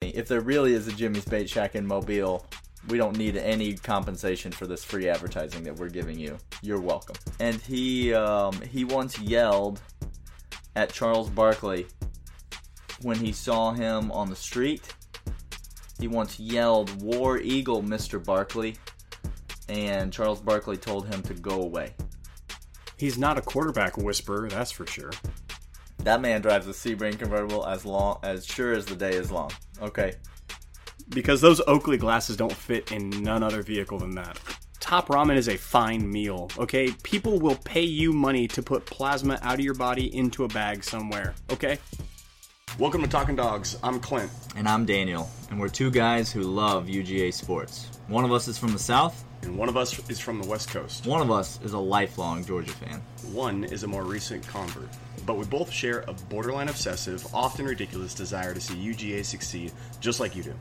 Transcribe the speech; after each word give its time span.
If 0.00 0.28
there 0.28 0.40
really 0.40 0.74
is 0.74 0.86
a 0.86 0.92
Jimmy's 0.92 1.24
Bait 1.24 1.48
Shack 1.50 1.74
in 1.74 1.86
Mobile, 1.86 2.46
we 2.88 2.98
don't 2.98 3.16
need 3.16 3.36
any 3.36 3.74
compensation 3.74 4.52
for 4.52 4.66
this 4.66 4.84
free 4.84 5.08
advertising 5.08 5.64
that 5.64 5.76
we're 5.76 5.88
giving 5.88 6.18
you. 6.18 6.38
You're 6.62 6.80
welcome. 6.80 7.16
And 7.40 7.56
he 7.62 8.14
um, 8.14 8.60
he 8.62 8.84
once 8.84 9.18
yelled 9.18 9.80
at 10.76 10.92
Charles 10.92 11.28
Barkley 11.28 11.86
when 13.02 13.16
he 13.16 13.32
saw 13.32 13.72
him 13.72 14.12
on 14.12 14.30
the 14.30 14.36
street. 14.36 14.82
He 15.98 16.06
once 16.06 16.38
yelled, 16.38 17.02
"War 17.02 17.38
Eagle, 17.38 17.82
Mr. 17.82 18.24
Barkley," 18.24 18.76
and 19.68 20.12
Charles 20.12 20.40
Barkley 20.40 20.76
told 20.76 21.12
him 21.12 21.22
to 21.22 21.34
go 21.34 21.62
away. 21.62 21.94
He's 22.96 23.18
not 23.18 23.36
a 23.36 23.42
quarterback 23.42 23.96
whisperer, 23.96 24.48
that's 24.48 24.70
for 24.70 24.86
sure. 24.86 25.10
That 25.98 26.20
man 26.20 26.40
drives 26.40 26.66
a 26.68 26.70
Sebring 26.70 27.18
convertible 27.18 27.66
as 27.66 27.84
long 27.84 28.18
as 28.22 28.46
sure 28.46 28.72
as 28.72 28.86
the 28.86 28.96
day 28.96 29.10
is 29.14 29.30
long. 29.30 29.50
Okay. 29.82 30.14
Because 31.10 31.40
those 31.40 31.60
Oakley 31.66 31.96
glasses 31.96 32.36
don't 32.36 32.52
fit 32.52 32.92
in 32.92 33.10
none 33.22 33.42
other 33.42 33.62
vehicle 33.62 33.98
than 33.98 34.14
that. 34.16 34.38
Top 34.80 35.08
ramen 35.08 35.36
is 35.36 35.48
a 35.48 35.56
fine 35.56 36.10
meal, 36.10 36.50
okay? 36.58 36.90
People 37.02 37.38
will 37.38 37.56
pay 37.56 37.82
you 37.82 38.12
money 38.12 38.48
to 38.48 38.62
put 38.62 38.86
plasma 38.86 39.38
out 39.42 39.54
of 39.54 39.60
your 39.60 39.74
body 39.74 40.14
into 40.16 40.44
a 40.44 40.48
bag 40.48 40.82
somewhere, 40.84 41.34
okay? 41.50 41.78
Welcome 42.78 43.02
to 43.02 43.08
Talking 43.08 43.36
Dogs. 43.36 43.76
I'm 43.82 44.00
Clint. 44.00 44.30
And 44.56 44.68
I'm 44.68 44.84
Daniel, 44.86 45.28
and 45.50 45.58
we're 45.58 45.68
two 45.68 45.90
guys 45.90 46.30
who 46.32 46.42
love 46.42 46.86
UGA 46.86 47.32
sports. 47.34 47.88
One 48.06 48.24
of 48.24 48.32
us 48.32 48.48
is 48.48 48.56
from 48.58 48.72
the 48.72 48.78
South, 48.78 49.24
And 49.42 49.56
one 49.56 49.68
of 49.68 49.76
us 49.76 50.08
is 50.08 50.18
from 50.18 50.40
the 50.40 50.48
West 50.48 50.70
Coast. 50.70 51.06
one 51.06 51.20
of 51.20 51.30
us 51.30 51.60
is 51.62 51.72
a 51.72 51.78
lifelong 51.78 52.44
Georgia 52.44 52.72
fan. 52.72 53.02
One 53.32 53.64
is 53.64 53.82
a 53.82 53.86
more 53.88 54.04
recent 54.04 54.46
convert. 54.46 54.88
But 55.28 55.36
we 55.36 55.44
both 55.44 55.70
share 55.70 56.06
a 56.08 56.14
borderline 56.14 56.70
obsessive, 56.70 57.22
often 57.34 57.66
ridiculous 57.66 58.14
desire 58.14 58.54
to 58.54 58.60
see 58.62 58.74
UGA 58.76 59.22
succeed 59.22 59.72
just 60.00 60.20
like 60.20 60.34
you 60.34 60.42
do. 60.42 60.54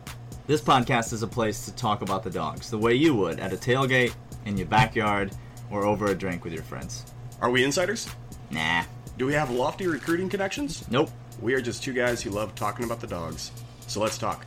This 0.46 0.60
podcast 0.60 1.14
is 1.14 1.24
a 1.24 1.28
place 1.28 1.64
to 1.64 1.76
talk 1.76 2.02
about 2.02 2.22
the 2.22 2.30
dogs 2.30 2.70
the 2.70 2.78
way 2.78 2.94
you 2.94 3.16
would 3.16 3.40
at 3.40 3.54
a 3.54 3.56
tailgate, 3.56 4.14
in 4.44 4.58
your 4.58 4.68
backyard, 4.68 5.32
or 5.72 5.86
over 5.86 6.08
a 6.08 6.16
drink 6.16 6.44
with 6.44 6.52
your 6.52 6.64
friends. 6.64 7.06
Are 7.40 7.50
we 7.50 7.64
insiders? 7.64 8.10
Nah. 8.52 8.84
Do 9.18 9.26
we 9.26 9.34
have 9.36 9.52
lofty 9.52 9.88
recruiting 9.88 10.28
connections? 10.28 10.86
Nope. 10.92 11.12
We 11.42 11.54
are 11.54 11.62
just 11.62 11.82
two 11.82 11.94
guys 11.94 12.22
who 12.22 12.32
love 12.32 12.54
talking 12.54 12.84
about 12.84 13.00
the 13.00 13.08
dogs. 13.08 13.52
So 13.88 14.02
let's 14.02 14.18
talk. 14.18 14.46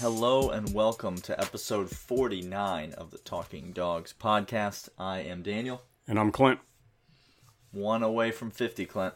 Hello 0.00 0.50
and 0.50 0.74
welcome 0.74 1.18
to 1.18 1.40
episode 1.40 1.88
49 1.88 2.94
of 2.94 3.12
the 3.12 3.18
Talking 3.18 3.70
Dogs 3.70 4.12
podcast. 4.20 4.88
I 4.98 5.20
am 5.20 5.44
Daniel. 5.44 5.82
And 6.08 6.18
I'm 6.18 6.32
Clint. 6.32 6.58
One 7.72 8.02
away 8.02 8.30
from 8.30 8.50
50, 8.50 8.84
Clint. 8.86 9.14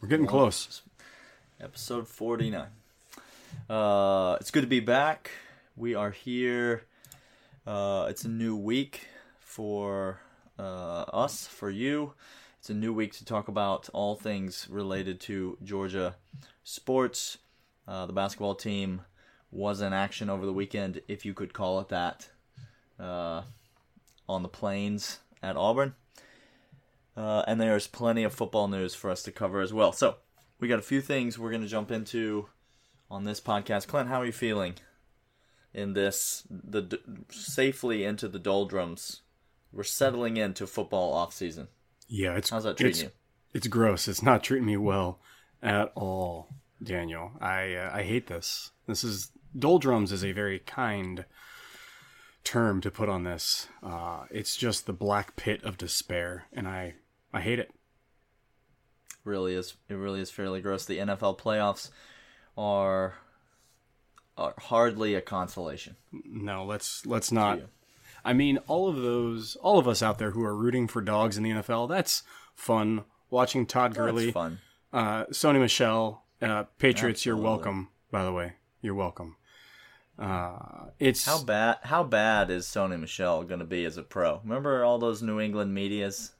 We're 0.00 0.08
getting 0.08 0.26
close. 0.26 0.82
episode 1.60 2.06
49 2.06 2.66
uh 3.70 4.36
it's 4.40 4.50
good 4.50 4.60
to 4.60 4.66
be 4.66 4.80
back. 4.80 5.30
We 5.74 5.94
are 5.94 6.10
here. 6.10 6.84
Uh 7.66 8.06
it's 8.08 8.24
a 8.24 8.28
new 8.28 8.54
week 8.56 9.08
for 9.40 10.20
uh 10.58 11.02
us 11.12 11.46
for 11.46 11.70
you. 11.70 12.12
It's 12.60 12.70
a 12.70 12.74
new 12.74 12.92
week 12.92 13.12
to 13.14 13.24
talk 13.24 13.48
about 13.48 13.88
all 13.92 14.14
things 14.14 14.66
related 14.70 15.18
to 15.22 15.56
georgia 15.64 16.16
sports. 16.62 17.38
Uh 17.88 18.06
the 18.06 18.12
basketball 18.12 18.54
team 18.54 19.00
was 19.50 19.80
in 19.80 19.92
action 19.92 20.28
over 20.30 20.44
the 20.46 20.52
weekend 20.52 21.00
if 21.08 21.24
you 21.24 21.32
could 21.34 21.52
call 21.54 21.80
it 21.80 21.88
that 21.88 22.28
uh 23.00 23.42
on 24.28 24.42
the 24.42 24.48
plains 24.48 25.20
at 25.42 25.56
auburn 25.56 25.94
uh, 27.16 27.44
and 27.46 27.60
there's 27.60 27.86
plenty 27.86 28.24
of 28.24 28.34
football 28.34 28.68
news 28.68 28.94
for 28.94 29.10
us 29.10 29.22
to 29.24 29.32
cover 29.32 29.60
as 29.60 29.72
well. 29.72 29.92
So, 29.92 30.16
we 30.58 30.68
got 30.68 30.78
a 30.78 30.82
few 30.82 31.00
things 31.00 31.38
we're 31.38 31.50
going 31.50 31.62
to 31.62 31.68
jump 31.68 31.90
into 31.90 32.48
on 33.10 33.24
this 33.24 33.40
podcast. 33.40 33.86
Clint, 33.86 34.08
how 34.08 34.20
are 34.20 34.26
you 34.26 34.32
feeling 34.32 34.74
in 35.74 35.92
this 35.92 36.46
the 36.50 36.82
d- 36.82 36.98
safely 37.30 38.04
into 38.04 38.28
the 38.28 38.38
doldrums? 38.38 39.22
We're 39.72 39.82
settling 39.82 40.36
into 40.36 40.66
football 40.66 41.12
off 41.12 41.34
season. 41.34 41.68
Yeah, 42.08 42.36
it's 42.36 42.50
How's 42.50 42.64
that 42.64 42.76
treating 42.76 42.90
it's, 42.90 43.02
you? 43.02 43.10
It's 43.52 43.66
gross. 43.66 44.08
It's 44.08 44.22
not 44.22 44.42
treating 44.42 44.66
me 44.66 44.76
well 44.76 45.20
at 45.62 45.92
all, 45.94 46.48
Daniel. 46.82 47.32
I 47.40 47.74
uh, 47.74 47.90
I 47.92 48.02
hate 48.02 48.28
this. 48.28 48.70
This 48.86 49.04
is 49.04 49.32
doldrums 49.58 50.12
is 50.12 50.24
a 50.24 50.32
very 50.32 50.60
kind 50.60 51.24
term 52.44 52.80
to 52.80 52.90
put 52.90 53.08
on 53.08 53.24
this. 53.24 53.66
Uh, 53.82 54.24
it's 54.30 54.56
just 54.56 54.86
the 54.86 54.92
black 54.92 55.36
pit 55.36 55.62
of 55.64 55.76
despair, 55.76 56.46
and 56.52 56.66
I 56.68 56.94
I 57.36 57.40
hate 57.40 57.58
it. 57.58 57.70
Really 59.24 59.54
is 59.54 59.74
it 59.90 59.94
really 59.94 60.20
is 60.20 60.30
fairly 60.30 60.62
gross. 60.62 60.86
The 60.86 60.96
NFL 60.98 61.38
playoffs 61.38 61.90
are 62.56 63.14
are 64.38 64.54
hardly 64.58 65.14
a 65.14 65.20
consolation. 65.20 65.96
No, 66.24 66.64
let's 66.64 67.04
let's 67.04 67.30
not. 67.30 67.60
I 68.24 68.32
mean, 68.32 68.58
all 68.66 68.88
of 68.88 68.96
those, 68.96 69.56
all 69.56 69.78
of 69.78 69.86
us 69.86 70.02
out 70.02 70.18
there 70.18 70.30
who 70.30 70.42
are 70.44 70.56
rooting 70.56 70.88
for 70.88 71.02
dogs 71.02 71.36
in 71.36 71.42
the 71.42 71.50
NFL, 71.50 71.90
that's 71.90 72.22
fun. 72.54 73.04
Watching 73.28 73.66
Todd 73.66 73.90
That's 73.90 73.98
Gurley, 73.98 74.32
fun. 74.32 74.60
uh, 74.94 75.26
Sony 75.26 75.60
Michel, 75.60 76.24
uh, 76.40 76.64
Patriots, 76.78 77.26
you're 77.26 77.36
welcome. 77.36 77.88
By 78.10 78.24
the 78.24 78.32
way, 78.32 78.54
you're 78.80 78.94
welcome. 78.94 79.36
Uh, 80.18 80.86
it's 80.98 81.26
How 81.26 81.42
bad 81.42 81.78
how 81.82 82.02
bad 82.02 82.50
is 82.50 82.64
Sony 82.66 82.98
Michel 82.98 83.42
going 83.42 83.60
to 83.60 83.66
be 83.66 83.84
as 83.84 83.98
a 83.98 84.02
pro? 84.02 84.40
Remember 84.42 84.82
all 84.82 84.98
those 84.98 85.20
New 85.22 85.38
England 85.38 85.74
medias? 85.74 86.32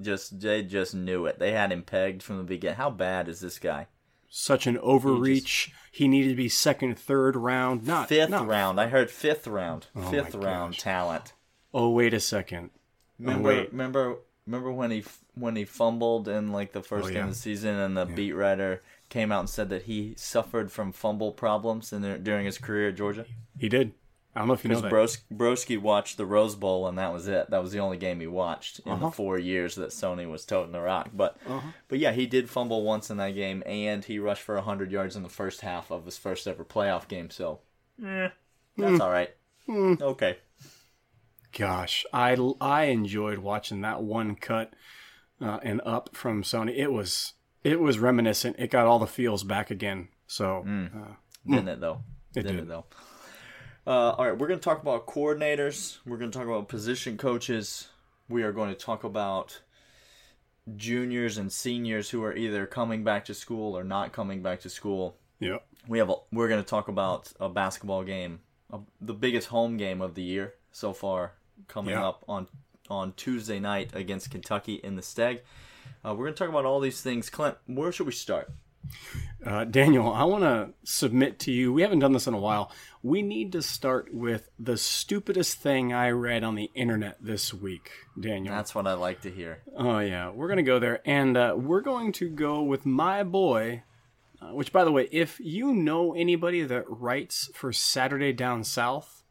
Just 0.00 0.40
they 0.40 0.62
just 0.62 0.94
knew 0.94 1.26
it. 1.26 1.38
They 1.38 1.52
had 1.52 1.70
him 1.72 1.82
pegged 1.82 2.22
from 2.22 2.38
the 2.38 2.42
beginning. 2.44 2.76
How 2.76 2.90
bad 2.90 3.28
is 3.28 3.40
this 3.40 3.58
guy? 3.58 3.86
such 4.34 4.66
an 4.66 4.78
overreach. 4.78 5.70
He, 5.90 6.08
needed 6.08 6.30
to 6.30 6.34
be 6.36 6.48
second, 6.48 6.98
third 6.98 7.36
round, 7.36 7.86
not 7.86 8.08
Fifth 8.08 8.30
not- 8.30 8.46
round. 8.48 8.80
I 8.80 8.86
heard 8.88 9.10
fifth 9.10 9.46
round. 9.46 9.88
Oh 9.94 10.10
fifth 10.10 10.34
round 10.34 10.72
gosh. 10.72 10.80
talent. 10.80 11.32
Oh, 11.74 11.90
wait 11.90 12.14
a 12.14 12.20
second. 12.20 12.70
Oh, 12.74 12.78
remember 13.18 13.48
wait. 13.48 13.70
remember 13.72 14.16
remember 14.46 14.72
when 14.72 14.90
he 14.90 15.04
when 15.34 15.54
he 15.54 15.66
fumbled 15.66 16.28
in 16.28 16.50
like 16.50 16.72
the 16.72 16.82
first 16.82 17.04
Oh, 17.04 17.08
game 17.08 17.16
yeah. 17.18 17.22
of 17.24 17.28
the 17.28 17.34
season 17.34 17.76
and 17.76 17.94
the 17.94 18.06
beat 18.06 18.32
writer 18.32 18.82
came 19.10 19.30
out 19.30 19.40
and 19.40 19.50
said 19.50 19.68
that 19.68 19.82
he 19.82 20.14
suffered 20.16 20.72
from 20.72 20.92
fumble 20.92 21.32
problems 21.32 21.92
in 21.92 22.00
the, 22.00 22.16
during 22.18 22.46
his 22.46 22.56
career 22.56 22.88
at 22.88 22.96
Georgia. 22.96 23.26
He 23.58 23.68
did. 23.68 23.92
I 24.34 24.38
don't 24.38 24.48
know 24.48 24.54
if 24.54 24.64
you 24.64 24.70
know 24.70 24.80
that. 24.80 24.88
Bros- 24.88 25.18
Broski 25.32 25.78
watched 25.78 26.16
the 26.16 26.24
Rose 26.24 26.54
Bowl, 26.54 26.88
and 26.88 26.96
that 26.98 27.12
was 27.12 27.28
it. 27.28 27.50
That 27.50 27.62
was 27.62 27.72
the 27.72 27.80
only 27.80 27.98
game 27.98 28.18
he 28.20 28.26
watched 28.26 28.80
in 28.80 28.92
Uh-huh. 28.92 29.06
the 29.06 29.12
four 29.12 29.38
years 29.38 29.74
that 29.74 29.90
Sony 29.90 30.26
was 30.30 30.46
toting 30.46 30.72
the 30.72 30.80
rock. 30.80 31.10
But, 31.12 31.36
but 31.88 31.98
yeah, 31.98 32.12
he 32.12 32.24
did 32.26 32.48
fumble 32.48 32.82
once 32.82 33.10
in 33.10 33.18
that 33.18 33.34
game, 33.34 33.62
and 33.66 34.02
he 34.04 34.18
rushed 34.18 34.42
for 34.42 34.58
hundred 34.60 34.90
yards 34.90 35.16
in 35.16 35.22
the 35.22 35.28
first 35.28 35.60
half 35.60 35.90
of 35.90 36.06
his 36.06 36.16
first 36.16 36.46
ever 36.46 36.64
playoff 36.64 37.08
game. 37.08 37.28
So, 37.28 37.60
eh, 38.02 38.28
that's 38.78 39.00
all 39.00 39.10
right. 39.10 39.30
Okay, 39.68 40.38
Gosh, 41.56 42.06
I 42.12 42.34
I 42.60 42.84
enjoyed 42.84 43.38
watching 43.38 43.82
that 43.82 44.02
one 44.02 44.34
cut 44.36 44.72
uh, 45.40 45.58
and 45.62 45.82
up 45.84 46.16
from 46.16 46.42
Sony. 46.42 46.74
It 46.74 46.90
was 46.90 47.34
it 47.62 47.78
was 47.80 47.98
reminiscent. 47.98 48.56
It 48.58 48.70
got 48.70 48.86
all 48.86 48.98
the 48.98 49.06
feels 49.06 49.44
back 49.44 49.70
again. 49.70 50.08
So 50.26 50.64
uh, 50.66 51.12
didn't 51.46 51.68
it 51.68 51.80
though? 51.80 52.02
It 52.34 52.42
didn't 52.44 52.56
did. 52.56 52.62
it 52.64 52.68
though? 52.68 52.86
Uh, 53.86 54.10
all 54.10 54.24
right, 54.26 54.38
we're 54.38 54.46
going 54.46 54.60
to 54.60 54.64
talk 54.64 54.80
about 54.80 55.06
coordinators. 55.06 55.98
We're 56.06 56.16
going 56.16 56.30
to 56.30 56.38
talk 56.38 56.46
about 56.46 56.68
position 56.68 57.16
coaches. 57.16 57.88
We 58.28 58.42
are 58.44 58.52
going 58.52 58.68
to 58.68 58.76
talk 58.76 59.02
about 59.02 59.60
juniors 60.76 61.36
and 61.38 61.52
seniors 61.52 62.10
who 62.10 62.22
are 62.22 62.34
either 62.34 62.66
coming 62.66 63.02
back 63.02 63.24
to 63.24 63.34
school 63.34 63.76
or 63.76 63.82
not 63.82 64.12
coming 64.12 64.42
back 64.42 64.60
to 64.60 64.70
school. 64.70 65.16
yeah, 65.40 65.58
we 65.88 65.98
have 65.98 66.08
a, 66.10 66.14
we're 66.30 66.46
going 66.48 66.62
to 66.62 66.68
talk 66.68 66.86
about 66.86 67.32
a 67.40 67.48
basketball 67.48 68.04
game, 68.04 68.38
a, 68.72 68.78
the 69.00 69.14
biggest 69.14 69.48
home 69.48 69.76
game 69.76 70.00
of 70.00 70.14
the 70.14 70.22
year 70.22 70.54
so 70.70 70.92
far, 70.92 71.32
coming 71.66 71.94
Yeah. 71.94 72.06
up 72.08 72.24
on 72.28 72.46
on 72.88 73.12
Tuesday 73.14 73.58
night 73.58 73.90
against 73.94 74.30
Kentucky 74.30 74.74
in 74.74 74.94
the 74.96 75.02
Steg. 75.02 75.40
Uh, 76.04 76.14
we're 76.14 76.24
going 76.26 76.34
to 76.34 76.38
talk 76.38 76.48
about 76.48 76.64
all 76.66 76.78
these 76.78 77.00
things. 77.00 77.30
Clint, 77.30 77.56
where 77.66 77.90
should 77.90 78.06
we 78.06 78.12
start? 78.12 78.50
Uh, 79.44 79.64
Daniel, 79.64 80.12
I 80.12 80.24
want 80.24 80.44
to 80.44 80.70
submit 80.84 81.38
to 81.40 81.52
you. 81.52 81.72
We 81.72 81.82
haven't 81.82 81.98
done 81.98 82.12
this 82.12 82.26
in 82.26 82.34
a 82.34 82.38
while. 82.38 82.70
We 83.02 83.22
need 83.22 83.52
to 83.52 83.62
start 83.62 84.14
with 84.14 84.48
the 84.58 84.76
stupidest 84.76 85.58
thing 85.58 85.92
I 85.92 86.10
read 86.10 86.44
on 86.44 86.54
the 86.54 86.70
internet 86.74 87.16
this 87.20 87.52
week, 87.52 87.90
Daniel. 88.18 88.54
That's 88.54 88.74
what 88.74 88.86
I 88.86 88.94
like 88.94 89.22
to 89.22 89.30
hear. 89.30 89.62
Oh 89.76 89.98
yeah, 89.98 90.30
we're 90.30 90.48
gonna 90.48 90.62
go 90.62 90.78
there, 90.78 91.00
and 91.04 91.36
uh, 91.36 91.54
we're 91.56 91.80
going 91.80 92.12
to 92.12 92.28
go 92.28 92.62
with 92.62 92.86
my 92.86 93.22
boy. 93.22 93.82
Uh, 94.40 94.54
which, 94.54 94.72
by 94.72 94.82
the 94.82 94.90
way, 94.90 95.08
if 95.12 95.38
you 95.38 95.72
know 95.72 96.14
anybody 96.14 96.62
that 96.62 96.84
writes 96.88 97.48
for 97.54 97.72
Saturday 97.72 98.32
Down 98.32 98.64
South, 98.64 99.22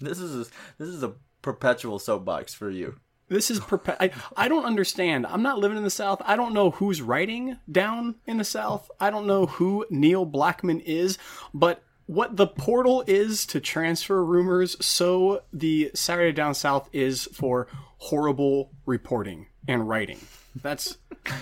This 0.00 0.20
is 0.20 0.48
a, 0.48 0.50
this 0.78 0.88
is 0.88 1.02
a 1.02 1.14
perpetual 1.42 1.98
soapbox 1.98 2.54
for 2.54 2.70
you. 2.70 2.96
This 3.28 3.50
is 3.50 3.60
perpe- 3.60 3.96
I, 4.00 4.10
I 4.36 4.48
don't 4.48 4.64
understand. 4.64 5.26
I'm 5.26 5.42
not 5.42 5.58
living 5.58 5.76
in 5.76 5.84
the 5.84 5.90
South. 5.90 6.22
I 6.24 6.36
don't 6.36 6.54
know 6.54 6.70
who's 6.70 7.02
writing 7.02 7.58
down 7.70 8.16
in 8.26 8.38
the 8.38 8.44
South. 8.44 8.90
I 8.98 9.10
don't 9.10 9.26
know 9.26 9.46
who 9.46 9.84
Neil 9.90 10.26
Blackmon 10.26 10.82
is, 10.84 11.18
but 11.52 11.82
what 12.06 12.36
the 12.36 12.46
portal 12.46 13.04
is 13.06 13.44
to 13.46 13.60
transfer 13.60 14.24
rumors, 14.24 14.82
so 14.84 15.42
the 15.52 15.90
Saturday 15.94 16.32
Down 16.32 16.54
South 16.54 16.88
is 16.92 17.26
for 17.34 17.68
horrible 17.98 18.70
reporting 18.86 19.48
and 19.68 19.86
writing. 19.86 20.18
That's 20.56 20.96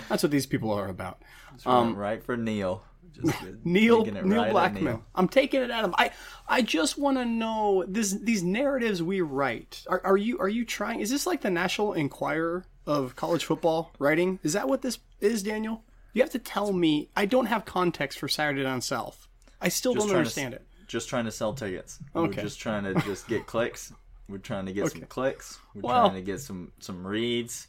that's 0.09 0.23
what 0.23 0.31
these 0.31 0.45
people 0.45 0.71
are 0.71 0.89
about. 0.89 1.21
Um, 1.65 1.95
right 1.95 2.21
for 2.21 2.35
Neil. 2.35 2.83
Just. 3.25 3.43
Neil 3.63 4.05
Neil 4.05 4.23
right 4.23 4.47
at 4.49 4.53
Blackmon. 4.55 4.81
Neil. 4.81 5.03
I'm 5.15 5.27
taking 5.27 5.61
it 5.61 5.69
at 5.69 5.83
him. 5.83 5.93
I 5.97 6.11
I 6.47 6.61
just 6.61 6.97
want 6.97 7.17
to 7.17 7.25
know 7.25 7.83
this 7.87 8.11
these 8.11 8.43
narratives 8.43 9.01
we 9.03 9.21
write. 9.21 9.83
Are, 9.87 10.01
are 10.03 10.17
you 10.17 10.39
are 10.39 10.49
you 10.49 10.65
trying? 10.65 10.99
Is 11.01 11.09
this 11.09 11.25
like 11.27 11.41
the 11.41 11.49
National 11.49 11.93
Enquirer 11.93 12.65
of 12.85 13.15
college 13.15 13.45
football 13.45 13.91
writing? 13.99 14.39
Is 14.43 14.53
that 14.53 14.67
what 14.69 14.81
this 14.81 14.99
is, 15.19 15.43
Daniel? 15.43 15.83
You 16.13 16.21
have 16.23 16.31
to 16.31 16.39
tell 16.39 16.73
me. 16.73 17.09
I 17.15 17.25
don't 17.25 17.45
have 17.47 17.65
context 17.65 18.17
for 18.19 18.27
Saturday 18.27 18.63
Down 18.63 18.81
South. 18.81 19.27
I 19.61 19.69
still 19.69 19.93
Just 19.93 20.03
don't 20.03 20.07
trying 20.09 20.15
to 20.15 20.19
understand 20.19 20.53
it. 20.53 20.65
Just 20.87 21.09
trying 21.09 21.25
to 21.25 21.31
sell 21.31 21.53
tickets. 21.53 21.99
Okay. 22.15 22.37
We're 22.37 22.43
just 22.43 22.59
trying 22.59 22.83
to 22.85 22.93
just 23.01 23.27
get 23.27 23.45
clicks. 23.45 23.91
We're 24.29 24.37
trying 24.37 24.65
to 24.67 24.73
get 24.73 24.91
some 24.91 25.01
clicks. 25.09 25.59
We're 25.75 25.81
Well- 25.81 26.09
trying 26.09 26.23
to 26.23 26.25
get 26.25 26.39
some 26.39 26.71
some 26.79 27.05
reads. 27.05 27.67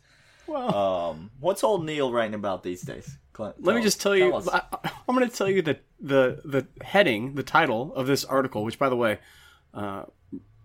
Well, 0.49 0.75
Um, 0.75 1.31
what's 1.41 1.63
old 1.63 1.85
Neil 1.85 2.11
writing 2.13 2.35
about 2.35 2.63
these 2.63 2.83
days? 2.83 3.17
Clint, 3.33 3.57
let 3.59 3.75
me 3.75 3.81
tell 3.81 3.83
just 3.83 4.01
tell 4.01 4.17
you. 4.17 4.35
us. 4.35 4.49
I, 4.49 4.63
I'm 5.09 5.15
going 5.15 5.29
to 5.29 5.37
tell 5.37 5.49
you 5.49 5.63
the 5.63 5.79
the 6.01 6.41
the 6.45 6.67
heading, 6.85 7.35
the 7.35 7.43
title 7.43 7.95
of 7.95 8.07
this 8.07 8.25
article, 8.25 8.65
which 8.65 8.79
by 8.79 8.89
the 8.89 8.97
way 8.97 9.19
uh, 9.75 10.05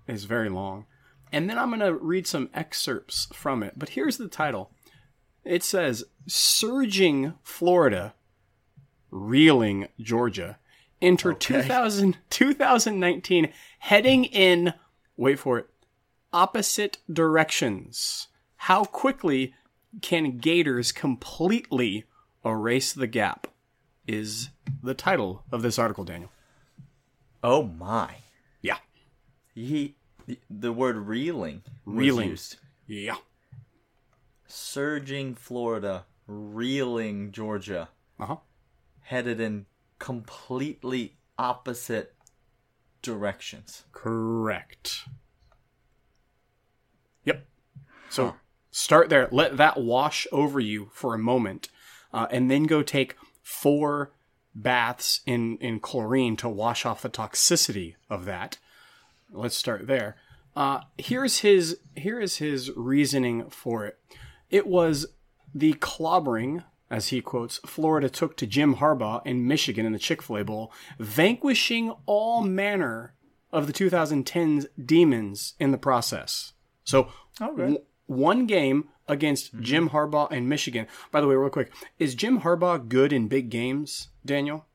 is 0.08 0.24
very 0.24 0.50
long, 0.50 0.86
and 1.32 1.50
then 1.50 1.58
I'm 1.60 1.70
going 1.70 1.82
to 1.82 1.94
read 1.94 2.26
some 2.26 2.50
excerpts 2.54 3.28
from 3.34 3.62
it. 3.62 3.74
But 3.78 3.90
here's 3.90 4.18
the 4.18 4.28
title. 4.28 4.72
It 5.44 5.64
says 5.64 6.06
"Surging 6.28 7.34
Florida, 7.44 8.14
Reeling 9.12 9.88
Georgia." 10.00 10.58
Enter 11.02 11.34
2000, 11.34 12.18
2019 12.30 13.52
heading 13.80 14.24
in, 14.24 14.74
wait 15.18 15.38
for 15.38 15.60
it, 15.60 15.68
opposite 16.32 17.00
directions. 17.12 18.30
How 18.56 18.86
quickly 18.86 19.54
can 20.02 20.38
Gators 20.38 20.92
completely 20.92 22.06
erase 22.44 22.94
the 22.94 23.08
gap? 23.08 23.48
Is 24.06 24.50
the 24.82 24.94
title 24.94 25.44
of 25.52 25.62
this 25.62 25.80
article, 25.80 26.04
Daniel. 26.04 26.30
Oh 27.42 27.64
my! 27.64 28.16
Yeah. 28.62 28.78
He 29.56 29.96
the, 30.28 30.40
the 30.50 30.74
word 30.74 30.98
reeling 30.98 31.62
was 31.86 31.96
Reeling. 31.96 32.30
used. 32.30 32.58
Yeah. 32.86 33.16
Surging 34.46 35.36
Florida, 35.36 36.06
reeling 36.28 37.32
Georgia, 37.32 37.90
Uh 38.20 38.26
huh. 38.26 38.36
headed 39.02 39.40
in 39.40 39.66
completely 40.00 41.16
opposite 41.38 42.14
directions. 43.02 43.86
Correct. 43.94 45.08
Yep. 47.24 47.46
So 48.10 48.36
start 48.74 49.10
there. 49.10 49.30
Let 49.32 49.56
that 49.56 49.80
wash 49.80 50.28
over 50.32 50.60
you 50.60 50.90
for 50.92 51.14
a 51.14 51.20
moment, 51.20 51.70
uh, 52.12 52.28
and 52.30 52.52
then 52.52 52.64
go 52.64 52.84
take 52.84 53.16
four 53.42 54.12
baths 54.54 55.22
in 55.26 55.58
in 55.58 55.80
chlorine 55.80 56.36
to 56.38 56.50
wash 56.50 56.86
off 56.86 57.02
the 57.02 57.10
toxicity 57.10 57.96
of 58.10 58.26
that. 58.26 58.58
Let's 59.32 59.56
start 59.56 59.88
there. 59.88 60.18
Uh, 60.56 60.82
here's 60.98 61.40
his 61.40 61.78
here 61.96 62.20
is 62.20 62.38
his 62.38 62.72
reasoning 62.76 63.50
for 63.50 63.86
it. 63.86 63.98
It 64.50 64.68
was 64.68 65.08
the 65.54 65.74
clobbering, 65.74 66.64
as 66.90 67.08
he 67.10 67.22
quotes, 67.22 67.58
Florida 67.60 68.10
took 68.10 68.36
to 68.38 68.48
Jim 68.48 68.76
Harbaugh 68.76 69.26
in 69.26 69.48
Michigan 69.48 69.86
in 69.86 69.94
the 69.94 70.00
Chick 70.00 70.22
Fil 70.22 70.38
A 70.38 70.44
Bowl, 70.44 70.72
vanquishing 71.00 71.94
all 72.06 72.42
manner 72.42 73.14
of 73.52 73.68
the 73.68 73.74
2010s 73.74 74.66
demons 74.84 75.54
in 75.60 75.72
the 75.72 75.78
process. 75.78 76.54
So 76.84 77.10
w- 77.40 77.78
one 78.08 78.46
game 78.46 78.90
against 79.08 79.54
mm-hmm. 79.54 79.64
Jim 79.64 79.90
Harbaugh 79.90 80.32
and 80.32 80.50
Michigan. 80.50 80.88
By 81.12 81.22
the 81.22 81.28
way, 81.28 81.36
real 81.36 81.50
quick, 81.50 81.72
is 82.00 82.16
Jim 82.16 82.42
Harbaugh 82.42 82.88
good 82.88 83.14
in 83.14 83.28
big 83.28 83.50
games, 83.50 84.10
Daniel? 84.26 84.66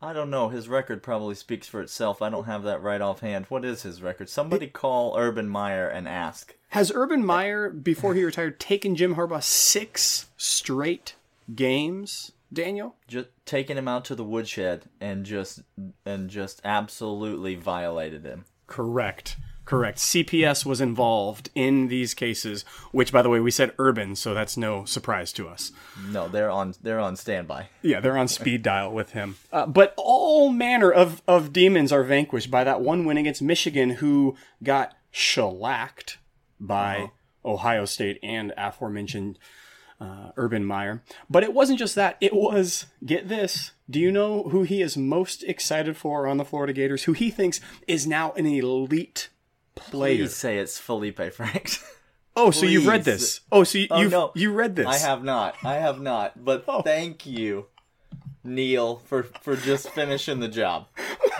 I 0.00 0.12
don't 0.12 0.28
know. 0.28 0.50
His 0.50 0.68
record 0.68 1.02
probably 1.02 1.34
speaks 1.34 1.66
for 1.66 1.80
itself. 1.80 2.20
I 2.20 2.28
don't 2.28 2.44
have 2.44 2.62
that 2.64 2.82
right 2.82 3.00
offhand. 3.00 3.46
What 3.48 3.64
is 3.64 3.84
his 3.84 4.02
record? 4.02 4.28
Somebody 4.28 4.66
call 4.66 5.16
Urban 5.16 5.48
Meyer 5.48 5.88
and 5.88 6.06
ask. 6.06 6.54
Has 6.70 6.92
Urban 6.94 7.24
Meyer, 7.24 7.70
before 7.70 8.14
he 8.14 8.22
retired, 8.22 8.60
taken 8.60 8.96
Jim 8.96 9.14
Harbaugh 9.14 9.42
six 9.42 10.26
straight 10.36 11.14
games, 11.54 12.32
Daniel? 12.52 12.96
Just 13.08 13.28
taking 13.46 13.78
him 13.78 13.88
out 13.88 14.04
to 14.06 14.14
the 14.14 14.24
woodshed 14.24 14.90
and 15.00 15.24
just 15.24 15.62
and 16.04 16.28
just 16.28 16.60
absolutely 16.64 17.54
violated 17.54 18.24
him. 18.24 18.44
Correct. 18.66 19.36
Correct. 19.64 19.98
CPS 19.98 20.66
was 20.66 20.80
involved 20.80 21.48
in 21.54 21.88
these 21.88 22.12
cases, 22.12 22.64
which, 22.92 23.12
by 23.12 23.22
the 23.22 23.30
way, 23.30 23.40
we 23.40 23.50
said 23.50 23.72
urban, 23.78 24.14
so 24.14 24.34
that's 24.34 24.56
no 24.56 24.84
surprise 24.84 25.32
to 25.34 25.48
us. 25.48 25.72
No, 26.10 26.28
they're 26.28 26.50
on 26.50 26.74
they're 26.82 27.00
on 27.00 27.16
standby. 27.16 27.68
Yeah, 27.80 28.00
they're 28.00 28.18
on 28.18 28.28
speed 28.28 28.62
dial 28.62 28.92
with 28.92 29.12
him. 29.12 29.36
Uh, 29.50 29.66
but 29.66 29.94
all 29.96 30.50
manner 30.50 30.90
of, 30.90 31.22
of 31.26 31.52
demons 31.52 31.92
are 31.92 32.02
vanquished 32.02 32.50
by 32.50 32.64
that 32.64 32.82
one 32.82 33.06
win 33.06 33.16
against 33.16 33.40
Michigan, 33.40 33.90
who 33.90 34.36
got 34.62 34.94
shellacked 35.10 36.18
by 36.60 37.10
Ohio 37.44 37.84
State 37.84 38.18
and 38.22 38.52
aforementioned 38.56 39.38
uh, 40.00 40.30
Urban 40.36 40.64
Meyer. 40.64 41.02
But 41.30 41.42
it 41.42 41.54
wasn't 41.54 41.78
just 41.78 41.94
that. 41.94 42.16
It 42.20 42.34
was, 42.34 42.86
get 43.04 43.28
this, 43.28 43.72
do 43.88 44.00
you 44.00 44.10
know 44.10 44.44
who 44.44 44.62
he 44.62 44.82
is 44.82 44.96
most 44.96 45.42
excited 45.44 45.96
for 45.96 46.26
on 46.26 46.36
the 46.36 46.44
Florida 46.44 46.72
Gators? 46.72 47.04
Who 47.04 47.12
he 47.12 47.30
thinks 47.30 47.60
is 47.86 48.06
now 48.06 48.32
an 48.32 48.46
elite 48.46 49.28
player. 49.74 50.16
Please 50.16 50.36
say 50.36 50.58
it's 50.58 50.78
Felipe 50.78 51.32
Franks. 51.32 51.82
Oh, 52.36 52.50
so 52.50 52.66
you've 52.66 52.88
read 52.88 53.04
this. 53.04 53.42
Oh, 53.52 53.62
so 53.62 53.78
you, 53.78 53.86
Oh, 53.92 54.00
you've, 54.00 54.10
no. 54.10 54.32
you 54.34 54.50
read 54.52 54.74
this. 54.74 54.88
I 54.88 54.96
have 54.98 55.22
not. 55.22 55.54
I 55.62 55.74
have 55.74 56.00
not. 56.00 56.44
But 56.44 56.64
Oh. 56.66 56.82
thank 56.82 57.24
you, 57.26 57.66
Neil, 58.42 58.96
for 59.06 59.22
for 59.22 59.54
just 59.54 59.88
finishing 59.90 60.40
the 60.40 60.48
job. 60.48 60.88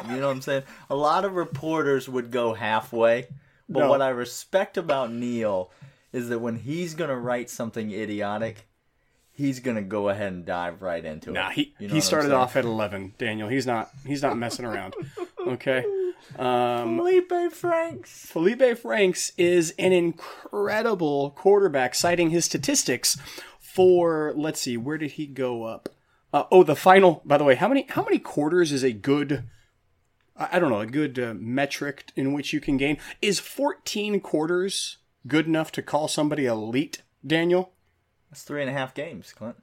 You 0.09 0.17
know 0.21 0.27
what 0.29 0.35
I'm 0.37 0.43
saying? 0.43 0.63
A 0.91 0.95
lot 0.95 1.25
of 1.25 1.35
reporters 1.35 2.09
would 2.11 2.31
go 2.31 2.53
halfway, 2.55 3.27
but 3.69 3.81
No. 3.81 3.89
what 3.91 4.03
I 4.03 4.11
respect 4.11 4.77
about 4.77 5.11
Neil 5.11 5.71
is 6.13 6.29
that 6.29 6.39
when 6.41 6.57
he's 6.57 6.95
gonna 6.95 7.19
write 7.19 7.49
something 7.51 7.91
idiotic, 7.91 8.69
he's 9.33 9.59
gonna 9.61 9.83
go 9.83 10.11
ahead 10.11 10.33
and 10.33 10.45
dive 10.45 10.81
right 10.83 11.05
into 11.05 11.31
it. 11.31 11.35
Nah, 11.35 11.51
he, 11.51 11.75
You 11.81 11.89
know 11.89 11.95
he 11.95 12.01
started 12.03 12.33
off 12.33 12.55
at 12.55 12.65
11, 12.67 13.15
Daniel. 13.19 13.49
He's 13.49 13.67
not 13.67 13.91
he's 14.07 14.23
not 14.23 14.37
messing 14.39 14.65
around. 14.67 14.95
Okay. 15.45 15.85
Um, 16.39 16.97
Felipe 16.97 17.53
Franks. 17.53 18.27
Felipe 18.27 18.79
Franks 18.79 19.33
is 19.37 19.75
an 19.79 19.93
incredible 19.93 21.31
quarterback, 21.31 21.95
citing 21.95 22.31
his 22.31 22.45
statistics 22.45 23.17
for 23.61 24.33
let's 24.37 24.61
see, 24.61 24.77
where 24.77 24.99
did 24.99 25.13
he 25.13 25.27
go 25.27 25.65
up? 25.65 25.89
Uh, 26.33 26.45
oh, 26.51 26.63
the 26.63 26.77
final. 26.77 27.23
By 27.25 27.39
the 27.39 27.45
way, 27.45 27.55
how 27.55 27.69
many 27.69 27.87
how 27.89 28.03
many 28.05 28.19
quarters 28.19 28.73
is 28.73 28.83
a 28.83 28.93
good? 28.93 29.45
I 30.37 30.49
I 30.53 30.59
don't 30.59 30.71
know 30.71 30.81
a 30.81 30.87
good 30.87 31.19
uh, 31.19 31.35
metric 31.37 32.11
in 32.17 32.33
which 32.33 32.53
you 32.53 32.61
can 32.61 32.77
gain. 32.77 32.99
Is 33.23 33.39
14 33.41 34.21
quarters 34.21 34.99
good 35.27 35.47
enough 35.47 35.73
to 35.73 35.83
call 35.83 36.09
somebody 36.09 36.47
elite, 36.47 37.03
Daniel? 37.27 37.73
That's 38.31 38.43
three 38.43 38.61
and 38.61 38.71
a 38.71 38.73
half 38.73 38.95
games, 38.95 39.33
Clint. 39.33 39.57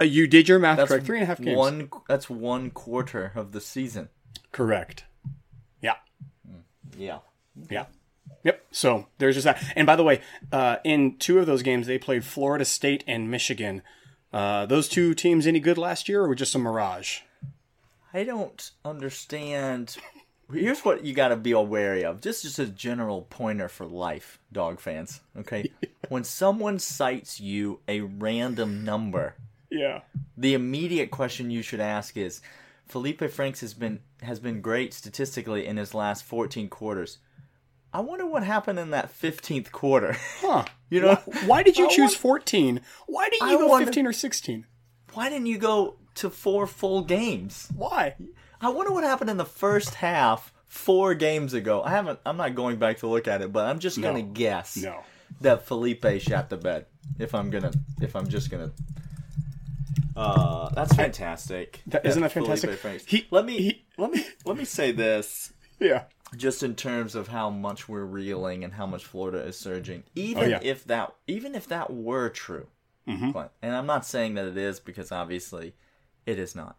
Uh, 0.00 0.04
You 0.04 0.26
did 0.26 0.48
your 0.48 0.58
math 0.58 0.78
That's 0.78 0.88
correct. 0.90 1.06
Three 1.06 1.18
and 1.18 1.24
a 1.24 1.26
half 1.26 1.40
games. 1.40 1.58
One. 1.58 1.90
That's 2.08 2.30
one 2.30 2.70
quarter 2.70 3.32
of 3.34 3.52
the 3.52 3.60
season. 3.60 4.08
Correct. 4.52 5.04
Yeah. 6.96 7.18
Yeah. 7.70 7.86
Yep. 8.44 8.66
So 8.72 9.06
there's 9.18 9.34
just 9.36 9.44
that. 9.44 9.62
And 9.76 9.86
by 9.86 9.96
the 9.96 10.02
way, 10.04 10.20
uh, 10.52 10.76
in 10.84 11.16
two 11.18 11.38
of 11.38 11.46
those 11.46 11.62
games, 11.62 11.86
they 11.86 11.98
played 11.98 12.24
Florida 12.24 12.64
State 12.64 13.04
and 13.06 13.30
Michigan. 13.30 13.82
Uh, 14.32 14.66
those 14.66 14.88
two 14.88 15.14
teams 15.14 15.46
any 15.46 15.60
good 15.60 15.78
last 15.78 16.08
year, 16.08 16.22
or 16.22 16.28
were 16.28 16.34
just 16.34 16.54
a 16.54 16.58
mirage? 16.58 17.20
I 18.12 18.24
don't 18.24 18.70
understand. 18.84 19.96
Here's 20.52 20.84
what 20.84 21.04
you 21.04 21.14
got 21.14 21.28
to 21.28 21.36
be 21.36 21.54
wary 21.54 22.04
of. 22.04 22.20
Just 22.20 22.42
just 22.42 22.58
a 22.58 22.66
general 22.66 23.22
pointer 23.30 23.68
for 23.68 23.84
life, 23.86 24.38
dog 24.52 24.80
fans. 24.80 25.20
Okay, 25.38 25.70
when 26.08 26.24
someone 26.24 26.78
cites 26.78 27.40
you 27.40 27.80
a 27.88 28.00
random 28.02 28.84
number, 28.84 29.34
Yeah. 29.70 30.00
the 30.36 30.54
immediate 30.54 31.10
question 31.10 31.50
you 31.50 31.62
should 31.62 31.80
ask 31.80 32.16
is, 32.16 32.40
Felipe 32.86 33.22
Franks 33.30 33.60
has 33.60 33.74
been 33.74 34.00
has 34.22 34.40
been 34.40 34.60
great 34.60 34.94
statistically 34.94 35.66
in 35.66 35.76
his 35.76 35.92
last 35.94 36.24
14 36.24 36.68
quarters. 36.68 37.18
I 37.92 38.00
wonder 38.00 38.26
what 38.26 38.42
happened 38.44 38.78
in 38.78 38.90
that 38.90 39.10
15th 39.12 39.70
quarter. 39.72 40.16
Huh. 40.40 40.64
you 40.90 41.00
know, 41.00 41.14
Why 41.46 41.62
did 41.62 41.76
you 41.78 41.86
I 41.86 41.88
choose 41.88 42.10
want- 42.12 42.42
14? 42.44 42.80
Why 43.06 43.28
didn't 43.28 43.48
I 43.48 43.52
you 43.52 43.58
go 43.58 43.66
wonder- 43.68 43.86
15 43.86 44.06
or 44.06 44.12
16? 44.12 44.66
why 45.14 45.30
didn't 45.30 45.46
you 45.46 45.56
go 45.58 45.96
to 46.16 46.28
four 46.28 46.66
full 46.66 47.02
games? 47.02 47.68
Why? 47.74 48.14
I 48.60 48.68
wonder 48.68 48.92
what 48.92 49.02
happened 49.04 49.30
in 49.30 49.36
the 49.38 49.44
first 49.46 49.94
half 49.94 50.52
four 50.66 51.14
games 51.14 51.54
ago. 51.54 51.82
I 51.82 51.90
haven't. 51.90 52.18
I'm 52.26 52.36
not 52.36 52.54
going 52.54 52.76
back 52.76 52.98
to 52.98 53.06
look 53.06 53.26
at 53.26 53.40
it, 53.42 53.50
but 53.52 53.66
I'm 53.66 53.78
just 53.78 54.00
gonna 54.00 54.20
No. 54.22 54.28
guess 54.28 54.76
No. 54.76 55.02
that 55.40 55.66
Felipe 55.66 56.04
shot 56.20 56.50
the 56.50 56.56
bed. 56.58 56.86
If 57.18 57.34
I'm 57.34 57.48
gonna, 57.50 57.72
if 58.00 58.14
I'm 58.14 58.28
just 58.28 58.50
gonna. 58.50 58.72
Uh, 60.16 60.68
that's 60.70 60.94
fantastic. 60.94 61.82
That- 61.86 62.06
isn't 62.06 62.22
that 62.22 62.32
fantastic? 62.32 63.02
He- 63.06 63.26
let 63.30 63.44
me 63.44 63.58
he- 63.58 63.84
let 63.98 64.10
me 64.10 64.24
let 64.44 64.56
me 64.56 64.64
say 64.64 64.92
this. 64.92 65.52
Yeah. 65.78 66.04
Just 66.34 66.62
in 66.62 66.74
terms 66.74 67.14
of 67.14 67.28
how 67.28 67.50
much 67.50 67.86
we're 67.86 68.02
reeling 68.06 68.64
and 68.64 68.72
how 68.72 68.86
much 68.86 69.04
Florida 69.04 69.40
is 69.46 69.58
surging, 69.58 70.04
even 70.14 70.44
Oh, 70.44 70.46
yeah. 70.46 70.58
if 70.62 70.84
that 70.86 71.14
even 71.26 71.54
if 71.54 71.68
that 71.68 71.92
were 71.92 72.30
true, 72.30 72.68
Mm-hmm. 73.06 73.32
Clint, 73.32 73.50
and 73.60 73.76
I'm 73.76 73.84
not 73.86 74.06
saying 74.06 74.34
that 74.34 74.46
it 74.46 74.56
is 74.56 74.80
because 74.80 75.12
obviously 75.12 75.74
it 76.24 76.38
is 76.38 76.56
not. 76.56 76.78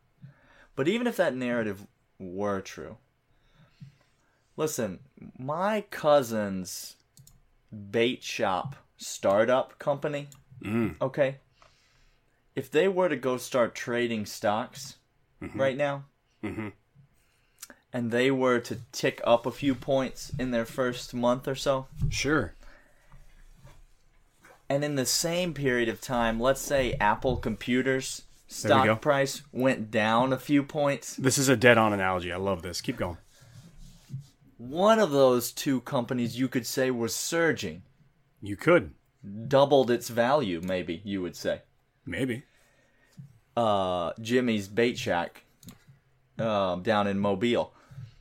But 0.76 0.88
even 0.88 1.06
if 1.06 1.16
that 1.18 1.36
narrative 1.36 1.86
were 2.18 2.60
true, 2.60 2.98
listen, 4.56 5.00
my 5.38 5.82
cousin's 5.92 6.96
bait 7.92 8.24
shop 8.24 8.76
startup 8.98 9.78
company, 9.80 10.28
okay, 11.02 11.38
if 12.58 12.72
they 12.72 12.88
were 12.88 13.08
to 13.08 13.16
go 13.16 13.38
start 13.38 13.76
trading 13.76 14.26
stocks 14.26 14.96
mm-hmm. 15.40 15.62
right 15.62 15.78
now, 15.78 16.06
mm-hmm. 16.44 16.70
and 17.94 18.10
they 18.10 18.32
were 18.32 18.60
to 18.60 18.80
tick 18.92 19.22
up 19.24 19.46
a 19.46 19.52
few 19.52 19.76
points 19.76 20.32
in 20.40 20.50
their 20.50 20.66
first 20.66 21.14
month 21.14 21.48
or 21.48 21.54
so, 21.54 21.86
Sure. 22.10 22.56
and 24.68 24.84
in 24.84 24.96
the 24.96 25.06
same 25.06 25.54
period 25.54 25.88
of 25.88 26.02
time, 26.02 26.40
let's 26.40 26.60
say 26.60 26.94
Apple 27.00 27.38
Computers 27.38 28.24
There 28.50 28.76
we 28.76 28.84
stock 28.86 29.02
price 29.02 29.44
went 29.52 29.92
down 29.92 30.34
a 30.34 30.40
few 30.40 30.64
points, 30.64 31.16
This 31.16 31.38
is 31.38 31.50
a 31.50 31.56
dead 31.56 31.78
on 31.78 31.94
analogy. 31.94 32.32
I 32.32 32.38
love 32.38 32.64
this. 32.64 32.82
Keep 32.82 32.98
going. 32.98 33.18
one 34.58 34.98
of 34.98 35.12
those 35.12 35.52
two 35.52 35.82
companies 35.82 36.40
you 36.40 36.48
could 36.48 36.66
say 36.66 36.90
was 36.90 37.14
surging, 37.14 37.84
You 38.42 38.56
could. 38.56 38.96
doubled 39.48 39.92
its 39.92 40.10
value, 40.10 40.60
maybe 40.64 41.04
you 41.06 41.22
would 41.22 41.36
say. 41.36 41.62
Maybe. 42.08 42.44
Uh, 43.56 44.14
Jimmy's 44.22 44.68
Bait 44.68 44.98
Shack 44.98 45.44
um, 46.40 46.82
down 46.84 47.08
in 47.08 47.20
Mobile. 47.20 47.74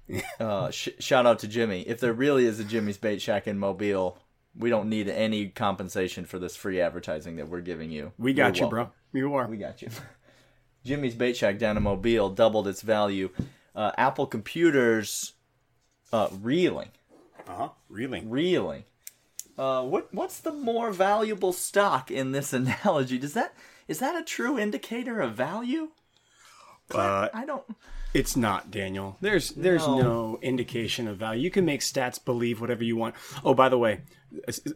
Uh, 0.39 0.71
sh- 0.71 0.91
shout 1.01 1.27
out 1.27 1.41
to 1.41 1.49
Jimmy. 1.49 1.81
If 1.81 1.99
there 1.99 2.13
really 2.13 2.47
is 2.47 2.61
a 2.61 2.65
Jimmy's 2.65 2.97
Bait 2.97 3.21
Shack 3.21 3.49
in 3.49 3.59
Mobile, 3.59 4.17
we 4.57 4.71
don't 4.71 4.89
need 4.89 5.09
any 5.09 5.49
compensation 5.49 6.27
for 6.27 6.39
this 6.39 6.55
free 6.55 6.81
advertising 6.81 7.35
that 7.37 7.49
we're 7.49 7.61
giving 7.61 7.91
you. 7.91 8.13
We 8.17 8.33
got 8.33 8.57
You're 8.57 8.69
you, 8.69 8.77
welcome. 8.77 8.93
bro. 9.13 9.21
You 9.21 9.35
are. 9.35 9.49
We 9.49 9.57
got 9.57 9.83
you. 9.83 9.89
Jimmy's 10.85 11.17
Bait 11.17 11.37
Shack 11.37 11.59
down 11.59 11.77
in 11.77 11.83
Mobile 11.83 12.29
doubled 12.31 12.69
its 12.69 12.83
value. 12.83 13.31
Uh, 13.75 13.91
Apple 13.99 14.29
Computers 14.29 15.33
uh, 16.13 16.29
reeling, 16.41 16.91
Uh-huh. 17.49 17.71
Reeling. 17.89 18.31
reeling. 18.31 18.85
Uh, 19.59 19.83
what 19.83 20.13
what's 20.13 20.39
the 20.41 20.53
more 20.53 20.91
valuable 20.93 21.53
stock 21.53 22.11
in 22.11 22.33
this 22.33 22.53
analogy? 22.61 23.19
Does 23.19 23.35
that 23.35 23.55
is 23.89 23.99
that 24.01 24.15
a 24.17 24.23
true 24.25 24.59
indicator 24.59 25.21
of 25.21 25.35
value? 25.35 25.91
Uh, 26.95 27.29
I 27.35 27.45
don't. 27.45 27.65
It's 28.15 28.37
not, 28.37 28.71
Daniel. 28.71 29.17
There's 29.21 29.51
there's 29.51 29.87
No. 29.87 29.99
no. 30.01 30.39
indication 30.41 31.09
of 31.09 31.17
value. 31.19 31.43
You 31.43 31.51
can 31.51 31.65
make 31.65 31.81
stats 31.81 32.23
believe 32.25 32.61
whatever 32.61 32.85
you 32.85 32.97
want. 32.97 33.15
Oh, 33.45 33.55
by 33.55 33.69
the 33.69 33.77
way, 33.79 34.03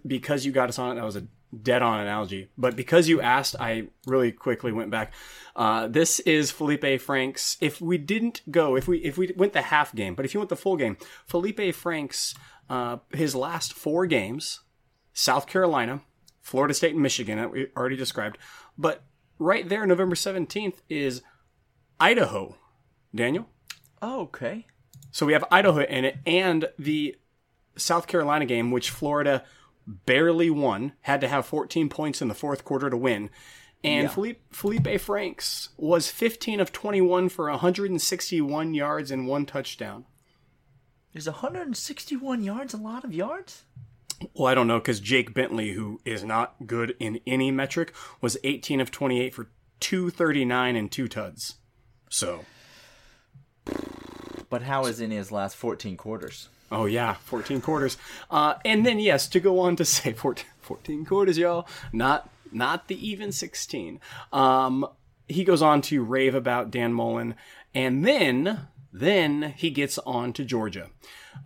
because 0.07 0.45
you 0.45 0.53
got 0.53 0.69
us 0.69 0.79
on 0.79 0.93
it, 0.93 0.95
that 0.97 1.05
was 1.05 1.17
a 1.17 1.27
dead 1.63 1.83
on 1.83 2.01
analogy. 2.01 2.49
But 2.59 2.77
because 2.77 3.09
you 3.09 3.21
asked, 3.21 3.57
I 3.61 3.89
really 4.07 4.33
quickly 4.33 4.73
went 4.73 4.91
back. 4.91 5.13
Uh, 5.57 5.87
this 5.89 6.21
is 6.21 6.51
Felipe 6.51 7.01
Franks. 7.01 7.57
If 7.61 7.81
we 7.81 7.97
didn't 7.99 8.43
go, 8.51 8.77
if 8.77 8.89
we 8.89 8.99
if 8.99 9.17
we 9.17 9.33
went 9.37 9.53
the 9.53 9.63
half 9.63 9.95
game, 9.95 10.15
but 10.15 10.25
if 10.25 10.35
you 10.35 10.41
went 10.41 10.51
the 10.51 10.57
full 10.57 10.77
game, 10.77 10.97
Felipe 11.27 11.75
Franks, 11.75 12.35
uh, 12.69 12.99
his 13.13 13.35
last 13.35 13.73
four 13.73 14.07
games, 14.07 14.61
South 15.13 15.47
Carolina, 15.47 16.03
Florida 16.41 16.75
State, 16.75 16.93
and 16.95 17.03
Michigan, 17.03 17.39
that 17.39 17.51
we 17.51 17.69
already 17.77 17.97
described. 17.97 18.39
But 18.79 19.03
right 19.39 19.69
there, 19.69 19.87
November 19.87 20.15
seventeenth 20.15 20.83
is 20.89 21.23
Idaho. 21.99 22.57
Daniel. 23.15 23.49
Oh, 24.01 24.23
okay. 24.23 24.67
So 25.11 25.27
we 25.27 25.33
have 25.33 25.45
Idaho 25.51 25.81
in 25.81 26.05
it 26.05 26.19
and 26.25 26.69
the 26.79 27.17
South 27.77 28.07
Carolina 28.07 28.47
game, 28.47 28.71
which 28.71 28.91
Florida 28.91 29.45
barely 29.87 30.51
won, 30.51 30.93
had 31.03 31.21
to 31.21 31.29
have 31.29 31.47
14 31.47 31.89
points 31.89 32.23
in 32.23 32.29
the 32.29 32.35
fourth 32.35 32.65
quarter 32.65 32.89
to 32.89 32.97
win. 32.97 33.31
And 33.83 34.05
Yeah. 34.05 34.09
Felipe, 34.11 34.55
Felipe 34.55 35.01
Franks 35.01 35.71
was 35.77 36.11
15 36.11 36.61
of 36.61 36.71
21 36.71 37.29
for 37.29 37.51
161 37.51 38.75
yards 38.75 39.11
and 39.11 39.27
one 39.27 39.47
touchdown. 39.47 40.05
Is 41.13 41.27
161 41.27 42.45
yards 42.45 42.73
a 42.73 42.77
lot 42.77 43.05
of 43.05 43.13
yards? 43.13 43.65
Well, 44.35 44.47
I 44.49 44.55
don't 44.55 44.67
know 44.67 44.79
because 44.79 45.01
Jake 45.01 45.33
Bentley, 45.35 45.73
who 45.73 46.01
is 46.05 46.25
not 46.25 46.67
good 46.67 46.95
in 46.99 47.21
any 47.27 47.51
metric, 47.51 47.93
was 48.21 48.37
18 48.45 48.81
of 48.81 48.91
28 48.91 49.35
for 49.35 49.49
239 49.81 50.77
and 50.77 50.93
two 50.93 51.09
tuds. 51.09 51.57
So, 52.11 52.45
But 54.49 54.63
how 54.63 54.85
is 54.87 55.01
in 55.01 55.11
his 55.11 55.33
last 55.33 55.57
14 55.57 55.97
quarters? 55.97 56.49
Oh 56.73 56.85
yeah, 56.87 57.15
14 57.15 57.61
quarters. 57.61 57.97
Uh, 58.31 58.55
and 58.65 58.87
then 58.87 58.99
yes, 58.99 59.29
to 59.29 59.41
go 59.41 59.61
on 59.61 59.77
to 59.77 59.85
say 59.85 60.13
14, 60.17 60.47
14 60.61 61.05
quarters, 61.05 61.39
y'all. 61.39 61.67
Not 61.93 62.29
not 62.53 62.89
the 62.89 63.09
even 63.09 63.33
16. 63.33 64.01
Um, 64.33 64.87
he 65.29 65.45
goes 65.45 65.63
on 65.63 65.83
to 65.83 66.03
rave 66.03 66.35
about 66.35 66.71
Dan 66.71 66.93
Mullen, 66.93 67.37
and 67.75 68.05
then 68.05 68.67
then 68.93 69.55
he 69.57 69.71
gets 69.71 69.99
on 69.99 70.33
to 70.35 70.45
Georgia. 70.45 70.91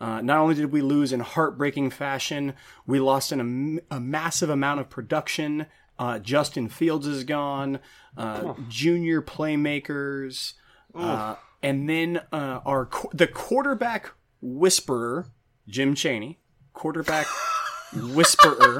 Uh, 0.01 0.21
not 0.21 0.39
only 0.39 0.55
did 0.55 0.73
we 0.73 0.81
lose 0.81 1.13
in 1.13 1.21
heartbreaking 1.21 1.91
fashion, 1.91 2.55
we 2.87 2.99
lost 2.99 3.33
in 3.33 3.81
a 3.91 4.01
massive 4.01 4.51
amount 4.51 4.81
of 4.81 4.89
production. 4.91 5.67
Uh, 5.99 6.19
Justin 6.19 6.69
Fields 6.69 7.07
is 7.07 7.25
gone. 7.25 7.79
Uh, 8.17 8.55
Junior 8.69 9.23
playmakers. 9.23 10.55
Uh, 10.95 11.35
and 11.63 11.89
then 11.89 12.21
uh, 12.33 12.61
our 12.65 12.89
the 13.13 13.27
quarterback 13.27 14.13
whisperer, 14.41 15.27
Jim 15.67 15.95
Chaney, 15.95 16.39
quarterback 16.73 17.27
whisperer. 17.95 18.79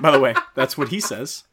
By 0.00 0.10
the 0.10 0.20
way, 0.20 0.34
that's 0.54 0.78
what 0.78 0.88
he 0.88 1.00
says. 1.00 1.44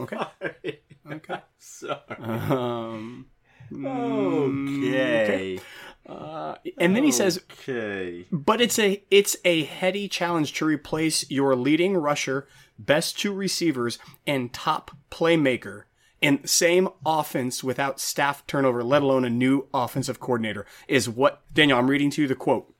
Okay. 0.00 0.80
Okay. 1.10 1.40
Sorry. 1.58 2.00
Um, 2.18 3.26
Okay. 3.72 5.60
Uh, 6.06 6.56
and 6.78 6.94
then 6.94 7.02
he 7.02 7.10
says, 7.12 7.40
Okay. 7.52 8.26
but 8.30 8.60
it's 8.60 8.78
a 8.78 9.02
it's 9.10 9.36
a 9.44 9.64
heady 9.64 10.06
challenge 10.08 10.52
to 10.54 10.64
replace 10.66 11.28
your 11.30 11.56
leading 11.56 11.96
rusher, 11.96 12.46
best 12.78 13.18
two 13.18 13.32
receivers, 13.32 13.98
and 14.26 14.52
top 14.52 14.90
playmaker 15.10 15.84
in 16.20 16.46
same 16.46 16.88
offense 17.06 17.64
without 17.64 18.00
staff 18.00 18.46
turnover, 18.46 18.82
let 18.84 19.02
alone 19.02 19.24
a 19.24 19.30
new 19.30 19.66
offensive 19.72 20.20
coordinator. 20.20 20.66
Is 20.88 21.08
what 21.08 21.42
Daniel? 21.52 21.78
I'm 21.78 21.88
reading 21.88 22.10
to 22.10 22.22
you 22.22 22.28
the 22.28 22.34
quote. 22.34 22.72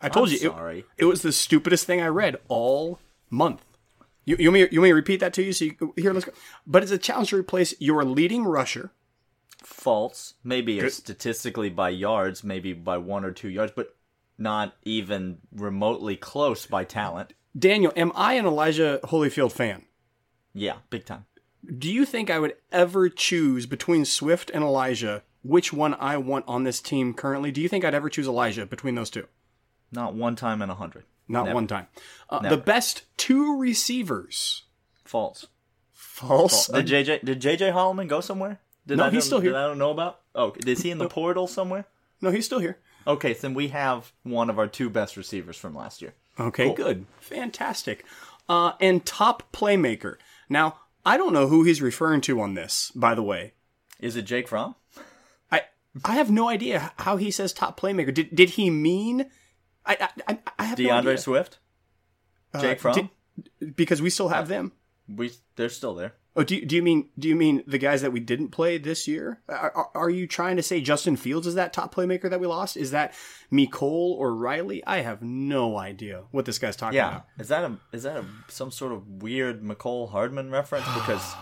I 0.00 0.08
told 0.08 0.28
I'm 0.28 0.34
you 0.34 0.40
it- 0.48 0.52
sorry. 0.52 0.84
It, 0.98 1.04
was 1.06 1.22
the 1.22 1.32
stupidest 1.32 1.86
thing 1.86 2.00
I 2.00 2.06
read 2.08 2.36
all 2.48 2.98
month. 3.30 3.64
You, 4.24 4.36
you, 4.38 4.48
want 4.50 4.54
me, 4.54 4.68
you 4.70 4.80
want 4.80 4.84
me 4.84 4.90
to 4.90 4.94
repeat 4.94 5.20
that 5.20 5.32
to 5.34 5.42
you? 5.42 5.52
So 5.52 5.64
you, 5.66 5.94
here, 5.96 6.12
let's 6.12 6.24
go. 6.26 6.32
But 6.66 6.82
it's 6.82 6.92
a 6.92 6.98
challenge 6.98 7.30
to 7.30 7.36
replace 7.36 7.74
your 7.80 8.04
leading 8.04 8.44
rusher, 8.44 8.92
False. 9.62 10.34
Maybe 10.42 10.88
statistically 10.90 11.70
by 11.70 11.90
yards, 11.90 12.42
maybe 12.42 12.72
by 12.72 12.98
one 12.98 13.24
or 13.24 13.32
two 13.32 13.48
yards, 13.48 13.72
but 13.74 13.94
not 14.38 14.74
even 14.84 15.38
remotely 15.52 16.16
close 16.16 16.66
by 16.66 16.84
talent. 16.84 17.34
Daniel. 17.58 17.92
Am 17.96 18.12
I 18.14 18.34
an 18.34 18.46
Elijah 18.46 19.00
Holyfield 19.04 19.52
fan? 19.52 19.84
Yeah, 20.54 20.76
big 20.88 21.04
time. 21.04 21.26
Do 21.78 21.92
you 21.92 22.06
think 22.06 22.30
I 22.30 22.38
would 22.38 22.54
ever 22.72 23.08
choose 23.08 23.66
between 23.66 24.04
Swift 24.04 24.50
and 24.50 24.64
Elijah 24.64 25.22
which 25.42 25.72
one 25.72 25.94
I 25.94 26.16
want 26.16 26.44
on 26.48 26.64
this 26.64 26.80
team 26.80 27.14
currently? 27.14 27.50
Do 27.50 27.60
you 27.60 27.68
think 27.68 27.84
I'd 27.84 27.94
ever 27.94 28.08
choose 28.08 28.26
Elijah 28.26 28.66
between 28.66 28.94
those 28.94 29.10
two? 29.10 29.26
Not 29.92 30.14
one 30.14 30.36
time 30.36 30.62
in 30.62 30.70
a 30.70 30.74
hundred. 30.74 31.04
Not 31.28 31.44
Never. 31.44 31.54
one 31.54 31.66
time. 31.66 31.86
Uh, 32.28 32.48
the 32.48 32.56
best 32.56 33.04
two 33.16 33.58
receivers. 33.58 34.64
False. 35.04 35.46
False. 35.92 36.66
Did 36.66 36.86
JJ 36.86 37.24
did 37.24 37.40
JJ 37.40 37.72
Holloman 37.72 38.08
go 38.08 38.20
somewhere? 38.20 38.60
Did 38.90 38.98
No, 38.98 39.04
I 39.06 39.10
he's 39.10 39.24
still 39.24 39.40
here. 39.40 39.56
I 39.56 39.62
don't 39.66 39.78
know 39.78 39.90
about? 39.90 40.20
Oh, 40.34 40.52
is 40.66 40.82
he 40.82 40.90
in 40.90 40.98
the 40.98 41.08
portal 41.08 41.46
somewhere? 41.46 41.86
no, 42.20 42.30
he's 42.30 42.44
still 42.44 42.58
here. 42.58 42.78
Okay, 43.06 43.32
then 43.32 43.54
we 43.54 43.68
have 43.68 44.12
one 44.24 44.50
of 44.50 44.58
our 44.58 44.66
two 44.66 44.90
best 44.90 45.16
receivers 45.16 45.56
from 45.56 45.74
last 45.74 46.02
year. 46.02 46.12
Okay, 46.38 46.74
good. 46.74 47.06
Fantastic. 47.20 48.04
Uh, 48.48 48.72
and 48.80 49.06
top 49.06 49.52
playmaker. 49.52 50.16
Now, 50.48 50.78
I 51.06 51.16
don't 51.16 51.32
know 51.32 51.46
who 51.46 51.62
he's 51.64 51.80
referring 51.80 52.20
to 52.22 52.40
on 52.40 52.54
this, 52.54 52.90
by 52.94 53.14
the 53.14 53.22
way. 53.22 53.54
Is 54.00 54.16
it 54.16 54.22
Jake 54.22 54.48
Fromm? 54.48 54.74
I 55.50 55.62
I 56.04 56.14
have 56.14 56.30
no 56.30 56.48
idea 56.48 56.92
how 56.98 57.16
he 57.16 57.30
says 57.30 57.52
top 57.52 57.78
playmaker. 57.80 58.12
Did 58.12 58.34
did 58.34 58.50
he 58.50 58.68
mean 58.70 59.30
I 59.86 60.08
I, 60.28 60.38
I- 60.58 60.64
have 60.64 60.78
no 60.78 60.84
DeAndre 60.88 60.98
idea. 60.98 61.18
Swift? 61.18 61.58
Jake 62.60 62.78
Uh, 62.78 62.80
Fromm? 62.80 63.10
did- 63.60 63.76
because 63.76 64.02
we 64.02 64.10
still 64.10 64.28
have 64.28 64.48
them. 64.48 64.72
we 65.08 65.32
they're 65.56 65.68
still 65.70 65.94
there. 65.94 66.14
Oh, 66.40 66.42
do 66.42 66.56
you, 66.56 66.64
do 66.64 66.74
you 66.74 66.82
mean 66.82 67.10
do 67.18 67.28
you 67.28 67.36
mean 67.36 67.62
the 67.66 67.76
guys 67.76 68.00
that 68.00 68.12
we 68.12 68.20
didn't 68.20 68.48
play 68.48 68.78
this 68.78 69.06
year? 69.06 69.42
Are, 69.46 69.90
are, 69.94 70.08
you 70.08 70.26
trying 70.26 70.56
to 70.56 70.62
say 70.62 70.80
Justin 70.80 71.16
Fields 71.16 71.46
is 71.46 71.54
that 71.56 71.74
top 71.74 71.94
playmaker 71.94 72.30
that 72.30 72.40
we 72.40 72.46
lost? 72.46 72.78
Is 72.78 72.92
that 72.92 73.12
Mecole 73.52 74.16
or 74.16 74.34
Riley? 74.34 74.82
I 74.86 75.02
have 75.02 75.20
no 75.20 75.76
idea 75.76 76.22
what 76.30 76.46
this 76.46 76.58
guy's 76.58 76.76
talking 76.76 76.96
Yeah. 76.96 77.08
about. 77.08 77.26
Is 77.38 77.48
that 77.48 77.64
a 77.64 77.76
is 77.92 78.04
that 78.04 78.16
a 78.16 78.24
some 78.48 78.70
sort 78.70 78.92
of 78.92 79.22
weird 79.22 79.62
Mecole 79.62 80.12
Hardman 80.12 80.50
reference? 80.50 80.86
Because 80.94 81.34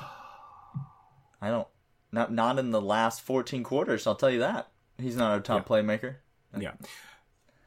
I 1.40 1.50
don't 1.50 1.69
not 2.11 2.33
not 2.33 2.59
in 2.59 2.73
the 2.73 2.81
last 2.81 3.21
fourteen 3.21 3.62
quarters, 3.62 4.05
I'll 4.05 4.17
tell 4.17 4.31
you 4.31 4.40
that. 4.40 4.67
He's 4.99 5.14
not 5.14 5.31
our 5.31 5.38
top 5.38 5.69
playmaker. 5.69 6.17
Yeah. 6.59 6.73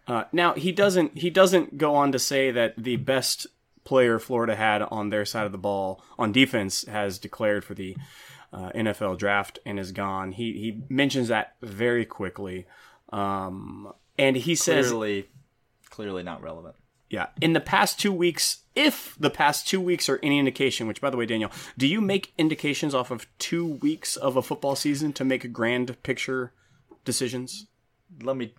Uh, 0.05 0.25
now 0.33 0.53
he 0.55 0.73
doesn't 0.73 1.17
he 1.17 1.29
doesn't 1.29 1.77
go 1.77 1.95
on 1.95 2.11
to 2.11 2.19
say 2.19 2.51
that 2.51 2.73
the 2.77 2.97
best 2.97 3.47
player 3.83 4.19
Florida 4.19 4.55
had 4.55 4.81
on 4.83 5.09
their 5.09 5.25
side 5.25 5.45
of 5.45 5.51
the 5.51 5.57
ball 5.57 6.03
on 6.17 6.31
defense 6.31 6.85
has 6.85 7.17
declared 7.17 7.63
for 7.63 7.73
the 7.73 7.95
uh, 8.53 8.71
NFL 8.75 9.17
draft 9.17 9.59
and 9.65 9.79
is 9.79 9.91
gone. 9.91 10.33
He 10.33 10.53
he 10.53 10.83
mentions 10.89 11.29
that 11.29 11.55
very 11.61 12.05
quickly, 12.05 12.67
um, 13.11 13.93
and 14.17 14.35
he 14.35 14.55
says, 14.55 14.87
Clearly, 14.89 15.29
clearly 15.89 16.23
not 16.23 16.41
relevant. 16.41 16.75
"Yeah, 17.09 17.27
in 17.39 17.53
the 17.53 17.61
past 17.61 17.99
two 17.99 18.11
weeks, 18.11 18.63
if 18.75 19.15
the 19.19 19.29
past 19.29 19.67
two 19.67 19.79
weeks 19.79 20.09
are 20.09 20.19
any 20.21 20.37
indication, 20.37 20.87
which 20.87 21.01
by 21.01 21.09
the 21.09 21.17
way, 21.17 21.25
Daniel, 21.25 21.51
do 21.77 21.87
you 21.87 22.01
make 22.01 22.33
indications 22.37 22.93
off 22.93 23.11
of 23.11 23.25
two 23.37 23.65
weeks 23.65 24.15
of 24.17 24.35
a 24.35 24.41
football 24.41 24.75
season 24.75 25.13
to 25.13 25.23
make 25.23 25.53
grand 25.53 26.01
picture 26.03 26.53
decisions?" 27.05 27.67
Let 28.21 28.35
me. 28.35 28.53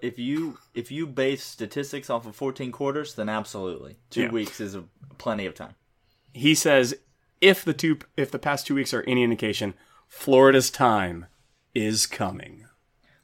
If 0.00 0.18
you 0.18 0.58
if 0.74 0.90
you 0.90 1.06
base 1.06 1.42
statistics 1.42 2.08
off 2.08 2.26
of 2.26 2.36
14 2.36 2.70
quarters, 2.72 3.14
then 3.14 3.28
absolutely, 3.28 3.96
two 4.10 4.22
Yeah. 4.22 4.30
weeks 4.30 4.60
is 4.60 4.74
a, 4.74 4.84
plenty 5.18 5.46
of 5.46 5.54
time. 5.54 5.74
he 6.34 6.54
says 6.54 6.94
if 7.40 7.64
the 7.64 7.74
two 7.74 7.98
if 8.16 8.30
the 8.30 8.38
past 8.38 8.66
two 8.66 8.74
weeks 8.74 8.94
are 8.94 9.02
any 9.02 9.22
indication, 9.22 9.74
Florida's 10.08 10.70
time 10.70 11.26
is 11.74 12.06
coming. 12.06 12.66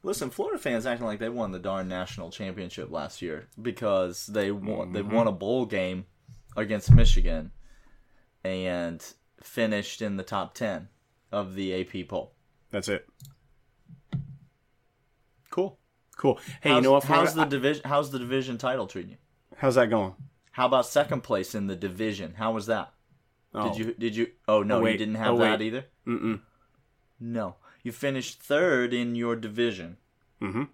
Listen, 0.03 0.31
Florida 0.31 0.59
fans 0.59 0.87
acting 0.87 1.07
like 1.07 1.19
they 1.19 1.29
won 1.29 1.53
the 1.53 1.59
darn 1.59 1.89
national 1.89 2.31
championship 2.31 2.91
last 2.91 3.21
year 3.23 3.49
because 3.61 4.27
they 4.27 4.51
won 4.51 4.93
they 4.93 5.01
mm-hmm. 5.01 5.15
won 5.15 5.27
a 5.27 5.33
bowl 5.33 5.67
game 5.67 6.07
against 6.57 6.91
Michigan 6.93 7.53
and 8.45 9.15
finished 9.43 10.03
in 10.03 10.17
the 10.17 10.23
top 10.23 10.55
10 10.55 10.89
of 11.31 11.55
the 11.55 11.81
AP 11.81 12.09
poll. 12.09 12.33
That's 12.71 12.89
it. 12.89 13.07
Cool. 16.19 16.39
Hey, 16.61 16.69
How's, 16.71 16.77
you 16.77 16.83
know 16.83 16.93
what? 16.93 17.05
how's 17.05 17.35
the 17.35 17.45
division 17.47 17.83
how's 17.87 18.11
the 18.11 18.19
division 18.19 18.59
title 18.59 18.87
treating 18.87 19.13
you? 19.13 19.17
how's 19.57 19.77
that 19.77 19.89
going? 19.89 20.15
How 20.51 20.67
about 20.67 20.85
second 20.87 21.23
place 21.23 21.55
in 21.55 21.67
the 21.69 21.77
division? 21.77 22.35
How 22.37 22.53
was 22.53 22.67
that? 22.67 22.93
Oh, 23.55 23.69
Did 23.69 23.79
you 23.79 23.95
did 23.95 24.15
you 24.17 24.27
Oh 24.47 24.63
no, 24.63 24.83
Oh, 24.83 24.87
you 24.87 24.99
didn't 24.99 25.15
have 25.15 25.35
Oh, 25.35 25.39
that 25.39 25.63
either? 25.63 25.87
Mm-mm. 26.07 26.41
No. 27.21 27.55
You 27.83 27.93
finished 27.93 28.43
third 28.43 28.93
in 28.93 29.15
your 29.15 29.37
division. 29.37 29.97
Mm-hmm. 30.43 30.65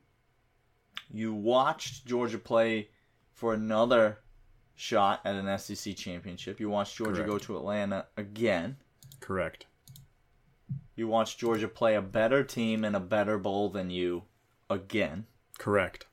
You 1.13 1.33
watched 1.35 2.07
Georgia 2.07 2.39
play 2.39 2.89
for 3.33 3.53
another 3.55 4.19
shot 4.75 5.21
at 5.25 5.35
an 5.37 5.59
SEC 5.59 5.95
championship. 5.95 6.59
You 6.59 6.71
watched 6.71 6.97
Georgia 6.97 7.17
Correct. 7.23 7.31
go 7.31 7.39
to 7.39 7.57
Atlanta 7.59 8.07
again. 8.17 8.79
Correct. 9.21 9.67
You 10.97 11.07
watched 11.09 11.39
Georgia 11.39 11.69
play 11.69 11.95
a 11.95 12.03
better 12.03 12.43
team 12.43 12.85
in 12.85 12.95
a 12.95 13.01
better 13.01 13.37
bowl 13.39 13.69
than 13.69 13.91
you 13.91 14.23
again. 14.71 15.27
Correct. 15.59 16.07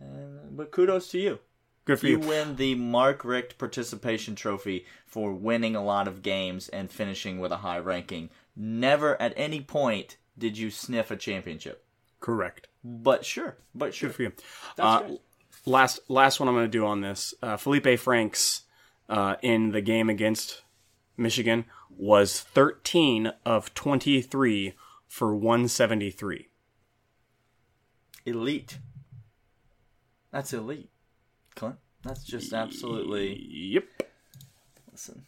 And, 0.00 0.56
but 0.56 0.70
kudos 0.70 1.08
to 1.10 1.18
you. 1.18 1.38
Good 1.84 2.00
for 2.00 2.06
You 2.06 2.20
you. 2.20 2.28
win 2.28 2.56
the 2.56 2.74
Mark 2.74 3.24
Richt 3.24 3.56
Participation 3.58 4.34
Trophy 4.34 4.84
for 5.06 5.32
winning 5.32 5.74
a 5.74 5.82
lot 5.84 6.06
of 6.06 6.22
games 6.22 6.68
and 6.68 6.90
finishing 6.90 7.38
with 7.40 7.50
a 7.52 7.56
high 7.58 7.78
ranking. 7.78 8.30
Never 8.54 9.20
at 9.20 9.32
any 9.36 9.60
point 9.62 10.16
did 10.36 10.58
you 10.58 10.70
sniff 10.70 11.10
a 11.10 11.16
championship. 11.16 11.84
Correct. 12.20 12.68
But 12.84 13.24
sure, 13.24 13.56
but 13.74 13.94
sure. 13.94 14.10
Good 14.10 14.16
for 14.16 14.22
you. 14.22 14.32
That's 14.76 15.10
Uh, 15.12 15.16
last 15.66 16.00
last 16.08 16.40
one 16.40 16.48
I'm 16.48 16.54
going 16.54 16.66
to 16.66 16.68
do 16.78 16.84
on 16.86 17.00
this. 17.00 17.32
Uh, 17.42 17.56
Felipe 17.56 17.98
Franks 17.98 18.62
uh, 19.08 19.36
in 19.42 19.70
the 19.72 19.80
game 19.80 20.10
against 20.10 20.62
Michigan 21.16 21.64
was 21.90 22.40
13 22.40 23.32
of 23.46 23.72
23 23.74 24.74
for 25.06 25.34
173. 25.34 26.47
Elite. 28.28 28.78
That's 30.30 30.52
elite, 30.52 30.90
Clint. 31.56 31.76
That's 32.02 32.22
just 32.24 32.52
absolutely. 32.52 33.34
Yep. 33.50 33.84
Listen, 34.92 35.22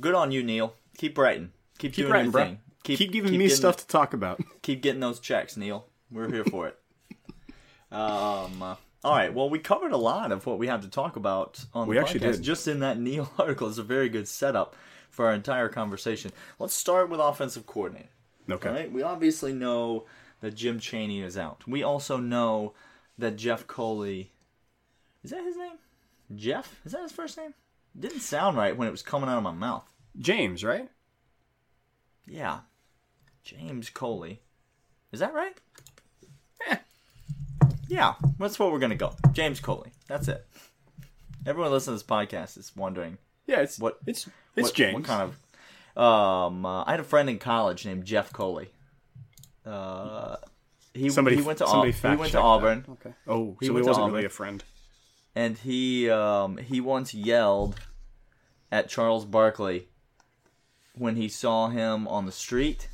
good 0.00 0.14
on 0.14 0.32
you, 0.32 0.42
Neil. 0.42 0.74
Keep 0.96 1.18
writing. 1.18 1.52
Keep, 1.78 1.92
Keep 1.92 2.06
doing 2.06 2.12
writing, 2.12 2.32
your 2.32 2.42
thing. 2.44 2.58
Keep, 2.84 3.12
giving 3.12 3.32
me 3.32 3.38
getting- 3.38 3.56
stuff 3.56 3.76
to 3.76 3.86
talk 3.86 4.14
about. 4.14 4.40
Keep 4.62 4.82
getting 4.82 5.00
those 5.00 5.20
checks, 5.20 5.56
Neil. 5.56 5.86
We're 6.10 6.30
here 6.30 6.44
for 6.44 6.68
it. 6.68 6.78
um. 7.92 8.62
uh, 8.62 8.76
all 9.04 9.14
right. 9.14 9.32
Well, 9.32 9.48
we 9.48 9.60
covered 9.60 9.92
a 9.92 9.96
lot 9.96 10.32
of 10.32 10.44
what 10.46 10.58
we 10.58 10.66
had 10.66 10.82
to 10.82 10.88
talk 10.88 11.14
about 11.16 11.64
on 11.72 11.86
We 11.86 11.94
the 11.94 12.00
actually 12.00 12.20
podcast. 12.20 12.32
did. 12.36 12.42
Just 12.42 12.66
in 12.68 12.80
that 12.80 12.98
Neil 12.98 13.30
article 13.38 13.68
is 13.68 13.78
a 13.78 13.82
very 13.84 14.08
good 14.08 14.26
setup 14.26 14.74
for 15.10 15.26
our 15.26 15.32
entire 15.34 15.68
conversation. 15.68 16.32
Let's 16.58 16.74
start 16.74 17.08
with 17.08 17.20
offensive 17.20 17.64
coordinator. 17.66 18.08
Okay. 18.50 18.70
Right. 18.70 18.92
We 18.92 19.02
obviously 19.02 19.52
know 19.52 20.06
that 20.40 20.54
Jim 20.54 20.78
Chaney 20.78 21.20
is 21.22 21.36
out. 21.36 21.66
We 21.66 21.82
also 21.82 22.16
know 22.18 22.74
that 23.18 23.36
Jeff 23.36 23.66
Coley. 23.66 24.32
Is 25.24 25.30
that 25.30 25.42
his 25.44 25.56
name? 25.56 25.78
Jeff? 26.34 26.80
Is 26.84 26.92
that 26.92 27.02
his 27.02 27.12
first 27.12 27.36
name? 27.36 27.54
Didn't 27.98 28.20
sound 28.20 28.56
right 28.56 28.76
when 28.76 28.86
it 28.86 28.92
was 28.92 29.02
coming 29.02 29.28
out 29.28 29.38
of 29.38 29.42
my 29.42 29.52
mouth. 29.52 29.90
James, 30.18 30.62
right? 30.62 30.88
Yeah. 32.26 32.60
James 33.42 33.90
Coley. 33.90 34.40
Is 35.10 35.20
that 35.20 35.32
right? 35.34 35.56
Eh. 36.68 36.76
Yeah, 37.88 38.14
that's 38.38 38.58
what 38.58 38.70
we're 38.70 38.78
gonna 38.78 38.94
go. 38.94 39.14
James 39.32 39.58
Coley. 39.60 39.90
That's 40.06 40.28
it. 40.28 40.46
Everyone 41.46 41.70
listening 41.72 41.98
to 41.98 42.04
this 42.04 42.10
podcast 42.10 42.58
is 42.58 42.76
wondering 42.76 43.16
Yeah, 43.46 43.60
it's 43.60 43.78
What- 43.78 43.98
it's 44.06 44.28
it's 44.54 44.68
what, 44.68 44.74
James. 44.74 44.94
What 44.94 45.04
kind 45.04 45.22
of? 45.22 46.00
Um, 46.02 46.66
uh, 46.66 46.84
I 46.84 46.90
had 46.92 47.00
a 47.00 47.04
friend 47.04 47.30
in 47.30 47.38
college 47.38 47.86
named 47.86 48.04
Jeff 48.04 48.32
Coley. 48.32 48.70
Uh, 49.68 50.36
he 50.94 51.10
somebody 51.10 51.36
he 51.36 51.42
went 51.42 51.58
to 51.58 51.66
somebody 51.66 51.92
Au- 51.92 52.10
he 52.10 52.16
went 52.16 52.32
to 52.32 52.40
Auburn, 52.40 52.84
that. 52.86 52.92
Okay. 52.92 53.14
Oh, 53.26 53.56
He 53.60 53.66
so 53.66 53.74
he 53.76 53.82
wasn't 53.82 53.98
Auburn. 53.98 54.12
really 54.14 54.26
a 54.26 54.30
friend. 54.30 54.64
and 55.36 55.58
he 55.58 56.08
um 56.10 56.56
he 56.56 56.80
once 56.80 57.12
yelled 57.14 57.76
at 58.72 58.88
Charles 58.88 59.24
Barkley 59.24 59.88
when 60.94 61.16
he 61.16 61.28
saw 61.28 61.68
him 61.68 62.08
on 62.08 62.26
the 62.26 62.32
street. 62.32 62.88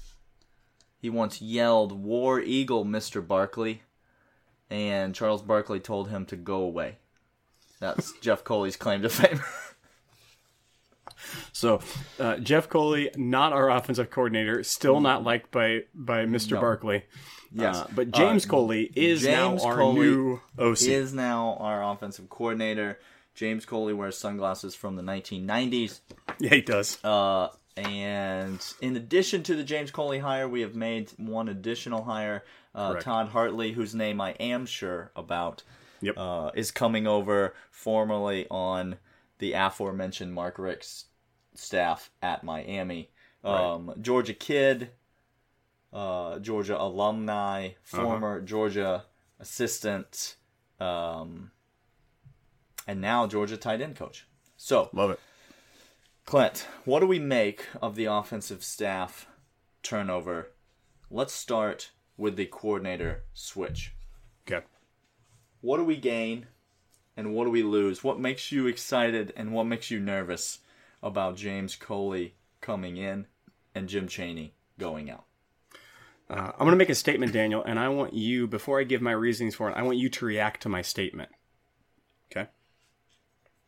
He 1.00 1.10
once 1.10 1.40
yelled, 1.40 1.92
"War 1.92 2.40
Eagle, 2.40 2.84
Mister 2.84 3.20
Barkley," 3.20 3.82
and 4.70 5.14
Charles 5.14 5.42
Barkley 5.42 5.80
told 5.80 6.08
him 6.10 6.24
to 6.26 6.36
go 6.36 6.56
away. 6.62 6.96
That's 7.80 8.12
Jeff 8.20 8.42
Coley's 8.44 8.76
claim 8.76 9.02
to 9.02 9.08
fame. 9.10 9.40
So, 11.52 11.80
uh, 12.18 12.36
Jeff 12.38 12.68
Coley, 12.68 13.10
not 13.16 13.52
our 13.52 13.70
offensive 13.70 14.10
coordinator, 14.10 14.62
still 14.64 15.00
not 15.00 15.24
liked 15.24 15.50
by 15.50 15.82
by 15.94 16.24
Mr. 16.26 16.52
No. 16.52 16.60
Barkley. 16.60 17.04
Yes. 17.52 17.76
Uh, 17.76 17.86
but 17.94 18.10
James 18.10 18.44
Uh, 18.46 18.48
Coley 18.50 18.90
is 18.96 19.22
James 19.22 19.62
now 19.62 19.68
our 19.68 19.76
Coley 19.76 20.00
new 20.00 20.40
OC. 20.58 20.82
is 20.88 21.12
now 21.14 21.56
our 21.60 21.82
offensive 21.84 22.28
coordinator. 22.28 22.98
James 23.34 23.64
Coley 23.64 23.92
wears 23.94 24.16
sunglasses 24.18 24.74
from 24.74 24.96
the 24.96 25.02
1990s. 25.02 26.00
yeah, 26.38 26.50
he 26.50 26.60
does. 26.60 26.98
Uh, 27.04 27.48
and 27.76 28.60
in 28.80 28.96
addition 28.96 29.42
to 29.44 29.54
the 29.56 29.64
James 29.64 29.90
Coley 29.90 30.18
hire, 30.20 30.48
we 30.48 30.60
have 30.62 30.74
made 30.74 31.10
one 31.16 31.48
additional 31.48 32.04
hire. 32.04 32.44
Uh, 32.74 32.94
Todd 32.94 33.28
Hartley, 33.28 33.70
whose 33.72 33.94
name 33.94 34.20
I 34.20 34.30
am 34.32 34.66
sure 34.66 35.12
about, 35.14 35.62
Yep. 36.00 36.14
uh, 36.18 36.50
is 36.56 36.70
coming 36.72 37.06
over 37.06 37.54
formally 37.70 38.46
on 38.50 38.96
the 39.38 39.52
aforementioned 39.52 40.34
Mark 40.34 40.58
Richt's 40.58 41.06
staff 41.54 42.10
at 42.22 42.44
Miami. 42.44 43.10
Um, 43.42 43.92
Georgia 44.00 44.32
kid, 44.34 44.90
uh, 45.92 46.38
Georgia 46.38 46.80
alumni, 46.80 47.66
Uh-huh. 47.68 48.02
former 48.02 48.40
Georgia 48.40 49.04
assistant, 49.38 50.36
um, 50.80 51.50
and 52.86 53.00
now 53.00 53.26
Georgia 53.26 53.56
tight 53.56 53.80
end 53.80 53.96
coach. 53.96 54.26
So, 54.56 54.88
Love 54.92 55.10
it. 55.12 55.20
Clint, 56.24 56.66
what 56.86 57.00
do 57.00 57.06
we 57.06 57.18
make 57.18 57.66
of 57.82 57.96
the 57.96 58.06
offensive 58.06 58.64
staff 58.64 59.26
turnover? 59.82 60.50
Let's 61.10 61.34
start 61.34 61.90
with 62.16 62.36
the 62.36 62.46
coordinator 62.46 63.24
switch. 63.34 63.92
Okay. 64.46 64.64
What 65.60 65.76
do 65.76 65.84
we 65.84 65.96
gain 65.98 66.46
and 67.16 67.34
what 67.34 67.44
do 67.44 67.50
we 67.50 67.62
lose? 67.62 68.02
What 68.02 68.18
makes 68.18 68.50
you 68.50 68.66
excited 68.66 69.32
and 69.36 69.52
what 69.52 69.64
makes 69.64 69.90
you 69.90 70.00
nervous 70.00 70.60
about 71.04 71.36
James 71.36 71.76
Coley 71.76 72.34
coming 72.60 72.96
in 72.96 73.26
and 73.74 73.88
Jim 73.88 74.08
Chaney 74.08 74.54
going 74.78 75.10
out? 75.10 75.26
Uh, 76.28 76.50
I'm 76.52 76.60
going 76.60 76.70
to 76.70 76.76
make 76.76 76.88
a 76.88 76.94
statement, 76.94 77.32
Daniel, 77.32 77.62
and 77.62 77.78
I 77.78 77.90
want 77.90 78.14
you, 78.14 78.46
before 78.46 78.80
I 78.80 78.84
give 78.84 79.02
my 79.02 79.12
reasonings 79.12 79.54
for 79.54 79.68
it, 79.68 79.76
I 79.76 79.82
want 79.82 79.98
you 79.98 80.08
to 80.08 80.24
react 80.24 80.62
to 80.62 80.70
my 80.70 80.80
statement. 80.80 81.28
Okay. 82.32 82.48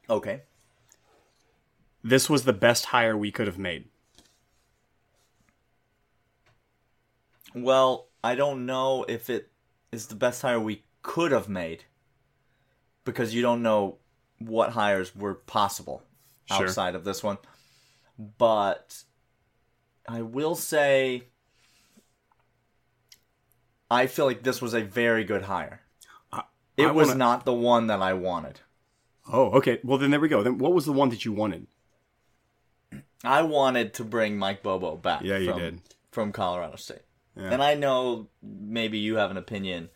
Okay. 0.09 0.43
This 2.03 2.31
was 2.31 2.45
the 2.45 2.55
best 2.55 2.87
hire 2.87 3.17
we 3.17 3.31
could 3.31 3.47
have 3.47 3.59
made. 3.59 3.85
Well, 7.55 8.09
I 8.25 8.35
don't 8.35 8.65
know 8.65 9.05
if 9.09 9.29
it 9.29 9.51
is 9.93 10.07
the 10.07 10.15
best 10.15 10.41
hire 10.43 10.61
we 10.61 10.85
could 11.03 11.33
have 11.33 11.49
made 11.49 11.85
because 13.05 13.35
you 13.35 13.43
don't 13.43 13.63
know 13.63 13.99
what 14.39 14.71
hires 14.71 15.15
were 15.15 15.35
possible 15.35 16.03
Sure. 16.47 16.67
outside 16.67 16.95
of 16.95 17.05
this 17.05 17.23
one. 17.23 17.39
But 18.39 19.03
I 20.09 20.23
will 20.23 20.55
say 20.55 21.25
I 23.91 24.07
feel 24.07 24.27
like 24.27 24.43
this 24.43 24.61
was 24.61 24.75
a 24.75 24.83
very 24.83 25.25
good 25.25 25.43
hire. 25.43 25.81
I- 26.33 26.45
It 26.77 26.87
I 26.87 26.91
was 26.91 27.09
wanna- 27.09 27.19
not 27.19 27.45
the 27.45 27.53
one 27.53 27.87
that 27.87 28.03
I 28.03 28.15
wanted. 28.15 28.61
Oh, 29.33 29.51
okay. 29.53 29.81
Well, 29.83 29.99
then 29.99 30.11
there 30.11 30.21
we 30.21 30.29
go. 30.29 30.43
Then 30.43 30.59
what 30.59 30.73
was 30.73 30.87
the 30.87 30.93
one 30.93 31.09
that 31.11 31.25
you 31.25 31.33
wanted? 31.33 31.67
I 33.25 33.43
wanted 33.43 33.95
to 33.95 34.05
bring 34.05 34.39
Mike 34.39 34.63
Bobo 34.63 34.97
back. 34.97 35.23
Yeah, 35.23 35.39
you 35.39 35.51
from, 35.51 35.59
did. 35.59 35.81
from 36.13 36.33
Colorado 36.33 36.77
State, 36.77 37.03
and 37.35 37.63
I 37.63 37.75
know 37.75 38.29
maybe 38.43 38.99
you 38.99 39.17
have 39.17 39.31
an 39.31 39.37
opinion, 39.37 39.91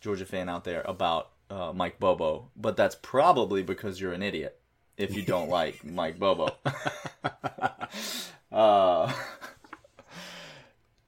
Georgia 0.00 0.26
fan 0.26 0.48
out 0.48 0.64
there 0.64 0.82
about 0.82 1.30
uh, 1.50 1.72
Mike 1.74 2.00
Bobo, 2.00 2.50
but 2.56 2.76
that's 2.76 2.94
probably 2.94 3.62
because 3.62 4.00
you're 4.00 4.14
an 4.14 4.22
idiot 4.22 4.58
if 4.96 5.14
you 5.14 5.22
don't 5.22 5.48
like 5.50 5.84
Mike 5.84 6.18
Bobo. 6.18 6.48
uh, 8.52 9.12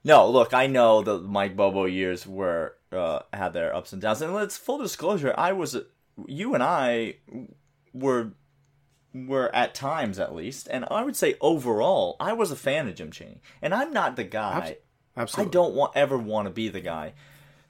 no, 0.05 0.31
look, 0.31 0.55
I 0.55 0.66
know 0.66 1.03
the 1.03 1.18
Mike 1.18 1.57
Bobo 1.57 1.85
years 1.87 2.27
were 2.27 2.77
uh, 2.92 3.20
had 3.33 3.53
their 3.53 3.75
ups 3.75 3.92
and 3.92 4.01
downs, 4.03 4.23
and 4.23 4.35
let's 4.35 4.57
full 4.57 4.79
disclosure, 4.79 5.35
I 5.37 5.53
was, 5.53 5.77
you 6.27 6.55
and 6.55 6.62
I 6.62 7.16
were 7.92 8.33
were 9.14 9.55
at 9.55 9.75
times 9.75 10.18
at 10.18 10.35
least, 10.35 10.66
and 10.70 10.85
I 10.90 11.05
would 11.05 11.16
say 11.16 11.37
overall, 11.40 12.16
I 12.18 12.33
was 12.33 12.51
a 12.51 12.57
fan 12.57 12.88
of 12.88 12.97
Jim 12.97 13.12
Chaney, 13.12 13.40
and 13.62 13.73
I'm 13.73 13.92
not 13.92 14.16
the 14.16 14.25
guy. 14.25 14.77
I 15.16 15.23
Absolutely. 15.23 15.53
don't 15.53 15.75
want 15.75 15.92
ever 15.94 16.18
want 16.18 16.47
to 16.47 16.51
be 16.53 16.68
the 16.68 16.81
guy 16.81 17.12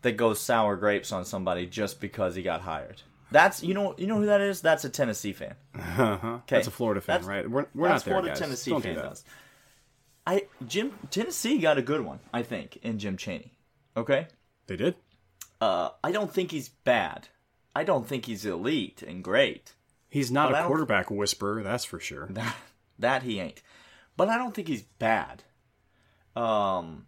that 0.00 0.12
goes 0.12 0.40
sour 0.40 0.76
grapes 0.76 1.12
on 1.12 1.26
somebody 1.26 1.66
just 1.66 2.00
because 2.00 2.34
he 2.34 2.42
got 2.42 2.62
hired. 2.62 3.02
That's 3.30 3.62
you 3.62 3.74
know 3.74 3.94
you 3.98 4.06
know 4.06 4.16
who 4.18 4.26
that 4.26 4.40
is. 4.40 4.60
That's 4.60 4.84
a 4.84 4.90
Tennessee 4.90 5.32
fan. 5.32 5.54
Uh-huh. 5.74 6.38
That's 6.46 6.66
a 6.66 6.70
Florida 6.70 7.00
fan, 7.00 7.14
That's- 7.14 7.28
right? 7.28 7.50
We're, 7.50 7.66
we're 7.74 7.88
That's 7.88 8.02
not 8.02 8.10
there, 8.10 8.14
what 8.16 8.24
a 8.24 8.28
guys. 8.28 8.38
Tennessee 8.38 8.70
Don't 8.70 8.82
fan 8.82 8.94
do 8.94 9.02
does. 9.02 9.24
I 10.26 10.46
Jim 10.66 10.92
Tennessee 11.10 11.58
got 11.58 11.76
a 11.78 11.82
good 11.82 12.00
one, 12.02 12.20
I 12.32 12.42
think, 12.42 12.78
in 12.78 12.98
Jim 12.98 13.16
Chaney. 13.16 13.52
Okay, 13.96 14.26
They 14.66 14.76
did. 14.76 14.94
uh, 15.60 15.90
I 16.02 16.10
don't 16.12 16.32
think 16.32 16.50
he's 16.50 16.68
bad. 16.68 17.28
I 17.76 17.84
don't 17.84 18.06
think 18.06 18.26
he's 18.26 18.44
elite 18.46 19.02
and 19.02 19.22
great. 19.22 19.74
He's 20.08 20.30
not 20.30 20.52
But 20.52 20.64
a 20.64 20.66
quarterback 20.66 21.10
whisperer, 21.10 21.62
that's 21.62 21.84
for 21.84 21.98
sure. 22.00 22.26
That 22.30 22.54
that 22.98 23.22
he 23.24 23.40
ain't. 23.40 23.62
But 24.16 24.28
I 24.28 24.36
don't 24.38 24.54
think 24.54 24.68
he's 24.68 24.82
bad. 24.82 25.42
Um 26.36 27.06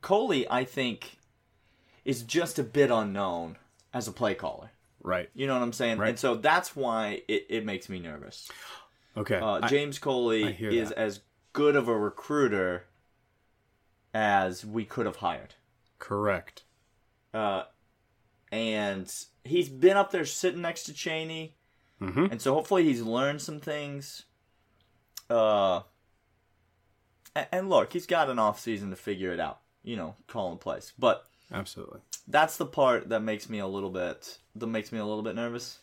Coley, 0.00 0.46
I 0.50 0.64
think, 0.64 1.18
is 2.04 2.22
just 2.22 2.58
a 2.58 2.64
bit 2.64 2.90
unknown 2.90 3.56
as 3.94 4.08
a 4.08 4.12
play 4.12 4.34
caller. 4.34 4.70
Right. 5.02 5.28
You 5.34 5.46
know 5.46 5.54
what 5.54 5.62
I'm 5.62 5.72
saying? 5.72 5.98
Right. 5.98 6.10
And 6.10 6.18
so 6.18 6.36
that's 6.36 6.76
why 6.76 7.22
it, 7.28 7.46
it 7.48 7.64
makes 7.66 7.88
me 7.88 7.98
nervous. 7.98 8.50
Okay. 9.16 9.36
Uh, 9.36 9.60
I- 9.62 9.68
James 9.68 9.98
Coley 9.98 10.44
I 10.44 10.56
is 10.60 10.90
that. 10.90 10.98
as 10.98 11.20
good 11.52 11.76
of 11.76 11.88
a 11.88 11.96
recruiter 11.98 12.84
as 14.14 14.64
we 14.64 14.84
could 14.84 15.06
have 15.06 15.16
hired. 15.16 15.54
correct. 15.98 16.64
Uh, 17.34 17.64
and 18.50 19.10
he's 19.44 19.68
been 19.68 19.96
up 19.96 20.10
there 20.10 20.24
sitting 20.26 20.60
next 20.60 20.82
to 20.84 20.92
Chaney, 20.92 21.56
Mhm. 22.00 22.30
and 22.30 22.42
so 22.42 22.52
hopefully 22.54 22.84
he's 22.84 23.00
learned 23.02 23.40
some 23.40 23.58
things. 23.60 24.24
Uh, 25.30 25.82
and 27.50 27.70
look, 27.70 27.92
he's 27.94 28.06
got 28.06 28.28
an 28.28 28.38
off 28.38 28.60
season 28.60 28.90
to 28.90 28.96
figure 28.96 29.32
it 29.32 29.40
out. 29.40 29.60
You 29.82 29.96
know, 29.96 30.16
calling 30.26 30.58
plays, 30.58 30.92
but 30.98 31.26
Absolutely. 31.50 32.00
That's 32.28 32.56
the 32.56 32.66
part 32.66 33.08
that 33.08 33.20
makes 33.20 33.48
me 33.48 33.58
a 33.58 33.66
little 33.66 33.90
bit 33.90 34.38
that 34.54 34.66
makes 34.66 34.92
me 34.92 34.98
a 34.98 35.04
little 35.04 35.22
bit 35.22 35.34
nervous. 35.34 35.78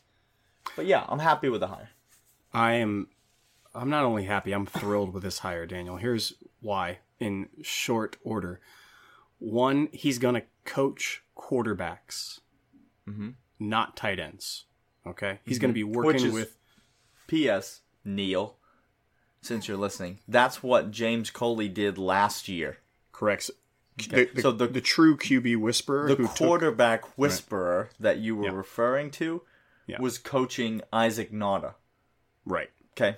But 0.75 0.85
yeah, 0.85 1.05
I'm 1.07 1.19
happy 1.19 1.49
with 1.49 1.61
the 1.61 1.67
hire. 1.67 1.89
I 2.53 2.73
am 2.73 3.07
I'm 3.75 3.89
not 3.89 4.03
only 4.03 4.23
happy, 4.23 4.51
I'm 4.51 4.65
thrilled 4.65 5.13
with 5.13 5.23
this 5.23 5.39
hire, 5.39 5.65
Daniel. 5.65 5.97
Here's 5.97 6.33
why 6.61 6.99
in 7.19 7.49
short 7.61 8.17
order. 8.23 8.59
One, 9.37 9.89
he's 9.93 10.17
going 10.19 10.35
to 10.35 10.43
coach 10.65 11.23
quarterbacks, 11.37 12.39
Mhm. 13.07 13.35
not 13.59 13.95
tight 13.95 14.19
ends. 14.19 14.65
Okay? 15.05 15.39
He's 15.45 15.59
going 15.59 15.69
to 15.69 15.73
be 15.73 15.83
working 15.83 16.27
is- 16.27 16.33
with 16.33 16.57
P.S. 17.27 17.81
Neil, 18.03 18.57
since 19.41 19.67
you're 19.67 19.77
listening, 19.77 20.19
that's 20.27 20.61
what 20.63 20.91
James 20.91 21.29
Coley 21.29 21.67
did 21.69 21.97
last 21.97 22.47
year. 22.47 22.79
correct 23.11 23.51
Okay, 24.01 24.25
the, 24.25 24.31
the, 24.35 24.41
so 24.41 24.51
the- 24.51 24.67
the 24.67 24.81
true 24.81 25.17
QB 25.17 25.57
whisperer 25.57 26.07
The 26.07 26.15
who 26.15 26.23
took 26.27 26.35
quarterback 26.37 27.17
whisperer 27.17 27.89
that 27.99 28.17
you 28.19 28.35
were 28.35 28.51
referring 28.51 29.11
to 29.11 29.41
was 29.99 30.17
coaching 30.17 30.81
Isaac 30.93 31.31
Nauta. 31.31 31.73
right. 32.45 32.69
Okay. 32.93 33.17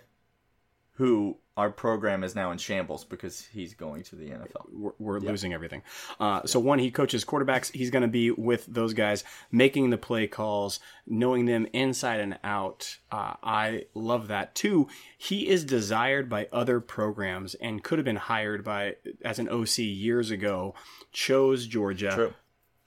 Who 1.01 1.37
our 1.57 1.69
program 1.69 2.23
is 2.23 2.33
now 2.33 2.51
in 2.51 2.57
shambles 2.57 3.03
because 3.03 3.45
he's 3.51 3.73
going 3.73 4.03
to 4.03 4.15
the 4.15 4.29
NFL. 4.29 4.65
we're, 4.71 4.91
we're 4.99 5.19
losing 5.19 5.53
everything. 5.53 5.81
Uh, 6.19 6.41
so 6.45 6.59
one, 6.59 6.79
he 6.79 6.89
coaches 6.91 7.25
quarterbacks. 7.25 7.71
He's 7.71 7.89
going 7.89 8.03
to 8.03 8.07
be 8.07 8.31
with 8.31 8.65
those 8.67 8.93
guys, 8.93 9.23
making 9.51 9.89
the 9.89 9.97
play 9.97 10.27
calls, 10.27 10.79
knowing 11.05 11.45
them 11.45 11.67
inside 11.73 12.19
and 12.21 12.39
out. 12.43 12.97
Uh, 13.11 13.33
I 13.43 13.85
love 13.93 14.29
that. 14.29 14.55
Two, 14.55 14.87
he 15.17 15.49
is 15.49 15.65
desired 15.65 16.29
by 16.29 16.47
other 16.53 16.79
programs 16.79 17.53
and 17.55 17.83
could 17.83 17.97
have 17.97 18.05
been 18.05 18.15
hired 18.15 18.63
by 18.63 18.95
as 19.25 19.37
an 19.37 19.49
OC 19.49 19.79
years 19.79 20.31
ago. 20.31 20.73
Chose 21.11 21.67
Georgia. 21.67 22.11
True. 22.13 22.33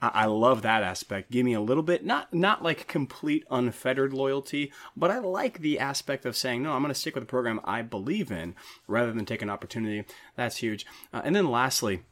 I, 0.01 0.27
love 0.27 0.61
that 0.63 0.83
aspect. 0.83 1.31
Give 1.31 1.47
me 1.47 1.55
a 1.55 1.61
little 1.63 1.83
bit, 1.83 2.05
not 2.05 2.35
not 2.35 2.63
like 2.63 2.87
complete 2.87 3.45
unfettered 3.51 4.13
loyalty, 4.13 4.71
but 4.95 5.11
I 5.11 5.19
like 5.19 5.61
the 5.61 5.79
aspect 5.79 6.27
of 6.27 6.37
saying, 6.37 6.63
no, 6.63 6.73
I'm 6.73 6.83
going 6.83 6.93
to 6.93 6.99
stick 6.99 7.15
with 7.15 7.23
the 7.23 7.27
program 7.29 7.61
I 7.65 7.81
believe 7.81 8.31
in 8.31 8.55
rather 8.87 9.13
than 9.13 9.25
take 9.25 9.41
an 9.41 9.49
opportunity. 9.49 10.05
That's 10.37 10.59
huge. 10.59 10.85
Uh, 11.13 11.23
and 11.25 11.35
then 11.35 11.51
lastly, 11.51 12.03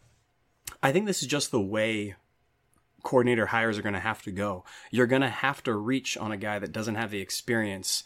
I 0.83 0.91
think 0.91 1.07
this 1.07 1.21
is 1.23 1.29
just 1.29 1.51
the 1.51 1.61
way 1.61 2.15
coordinator 3.03 3.47
hires 3.47 3.79
are 3.79 3.83
going 3.83 3.95
to 3.95 4.01
have 4.01 4.23
to 4.23 4.31
go. 4.31 4.65
You're 4.91 5.07
going 5.07 5.23
to 5.23 5.29
have 5.29 5.63
to 5.65 5.75
reach 5.75 6.17
on 6.17 6.33
a 6.33 6.37
guy 6.37 6.59
that 6.59 6.73
doesn't 6.73 6.95
have 6.95 7.11
the 7.11 7.21
experience 7.21 8.05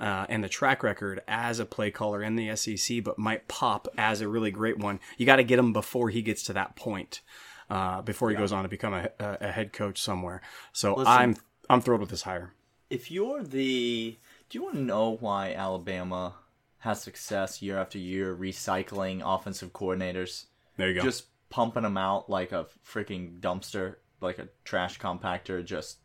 uh, 0.00 0.26
and 0.28 0.42
the 0.42 0.48
track 0.48 0.82
record 0.82 1.20
as 1.26 1.58
a 1.58 1.66
play 1.66 1.90
caller 1.90 2.22
in 2.22 2.36
the 2.36 2.54
SEC, 2.56 3.02
but 3.02 3.18
might 3.18 3.48
pop 3.48 3.88
as 3.98 4.20
a 4.20 4.28
really 4.28 4.50
great 4.50 4.78
one. 4.78 5.00
You 5.16 5.26
got 5.26 5.36
to 5.36 5.44
get 5.44 5.58
him 5.58 5.72
before 5.72 6.10
he 6.10 6.22
gets 6.22 6.42
to 6.44 6.52
that 6.54 6.76
point, 6.76 7.20
uh, 7.70 8.02
before 8.02 8.30
he 8.30 8.36
goes 8.36 8.52
on 8.52 8.62
to 8.62 8.68
become 8.68 8.94
a, 8.94 9.08
a, 9.18 9.38
a 9.42 9.52
head 9.52 9.72
coach 9.72 10.00
somewhere. 10.00 10.40
So 10.72 10.94
Listen. 10.94 11.12
I'm 11.12 11.36
I'm 11.70 11.80
thrilled 11.80 12.00
with 12.00 12.10
this 12.10 12.22
hire. 12.22 12.52
If 12.90 13.10
you're 13.10 13.42
the. 13.42 14.16
Do 14.48 14.58
you 14.58 14.64
want 14.64 14.76
to 14.76 14.82
know 14.82 15.16
why 15.20 15.52
Alabama 15.52 16.34
has 16.78 17.02
success 17.02 17.60
year 17.60 17.78
after 17.78 17.98
year 17.98 18.34
recycling 18.34 19.20
offensive 19.24 19.72
coordinators? 19.72 20.46
There 20.76 20.88
you 20.88 20.94
go. 20.94 21.02
just 21.02 21.26
pumping 21.50 21.82
them 21.82 21.98
out 21.98 22.30
like 22.30 22.52
a 22.52 22.66
freaking 22.86 23.40
dumpster, 23.40 23.96
like 24.20 24.38
a 24.38 24.48
trash 24.64 24.98
compactor. 24.98 25.62
Just 25.64 25.98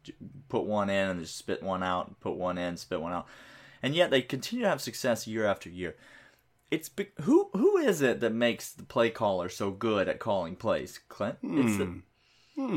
put 0.49 0.65
one 0.65 0.89
in 0.89 1.09
and 1.09 1.21
just 1.21 1.37
spit 1.37 1.63
one 1.63 1.83
out. 1.83 2.19
Put 2.19 2.35
one 2.35 2.57
in, 2.57 2.75
spit 2.75 2.99
one 2.99 3.13
out, 3.13 3.27
and 3.81 3.95
yet 3.95 4.11
they 4.11 4.21
continue 4.21 4.63
to 4.65 4.69
have 4.69 4.81
success 4.81 5.25
year 5.25 5.45
after 5.45 5.69
year. 5.69 5.95
It's 6.73 6.89
be- 6.89 7.11
who 7.21 7.49
who 7.53 7.77
is 7.77 8.01
it 8.01 8.19
that 8.21 8.33
makes 8.33 8.71
the 8.71 8.83
play 8.83 9.09
caller 9.09 9.49
so 9.49 9.69
good 9.71 10.07
at 10.09 10.19
calling 10.19 10.55
plays, 10.55 10.99
Clint? 11.09 11.37
It's 11.43 11.77
the, 11.77 12.01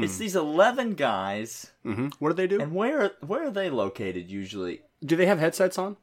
it's 0.04 0.18
these 0.18 0.36
eleven 0.36 0.94
guys, 0.94 1.70
hmm 1.82 2.08
What 2.18 2.28
do 2.30 2.34
they 2.34 2.46
do? 2.46 2.60
and 2.60 2.72
where 2.74 3.12
where 3.20 3.44
are 3.46 3.50
they 3.50 3.70
located 3.70 4.30
usually? 4.30 4.82
do 5.04 5.14
they 5.16 5.26
have 5.26 5.38
headsets 5.38 5.78
on, 5.78 5.96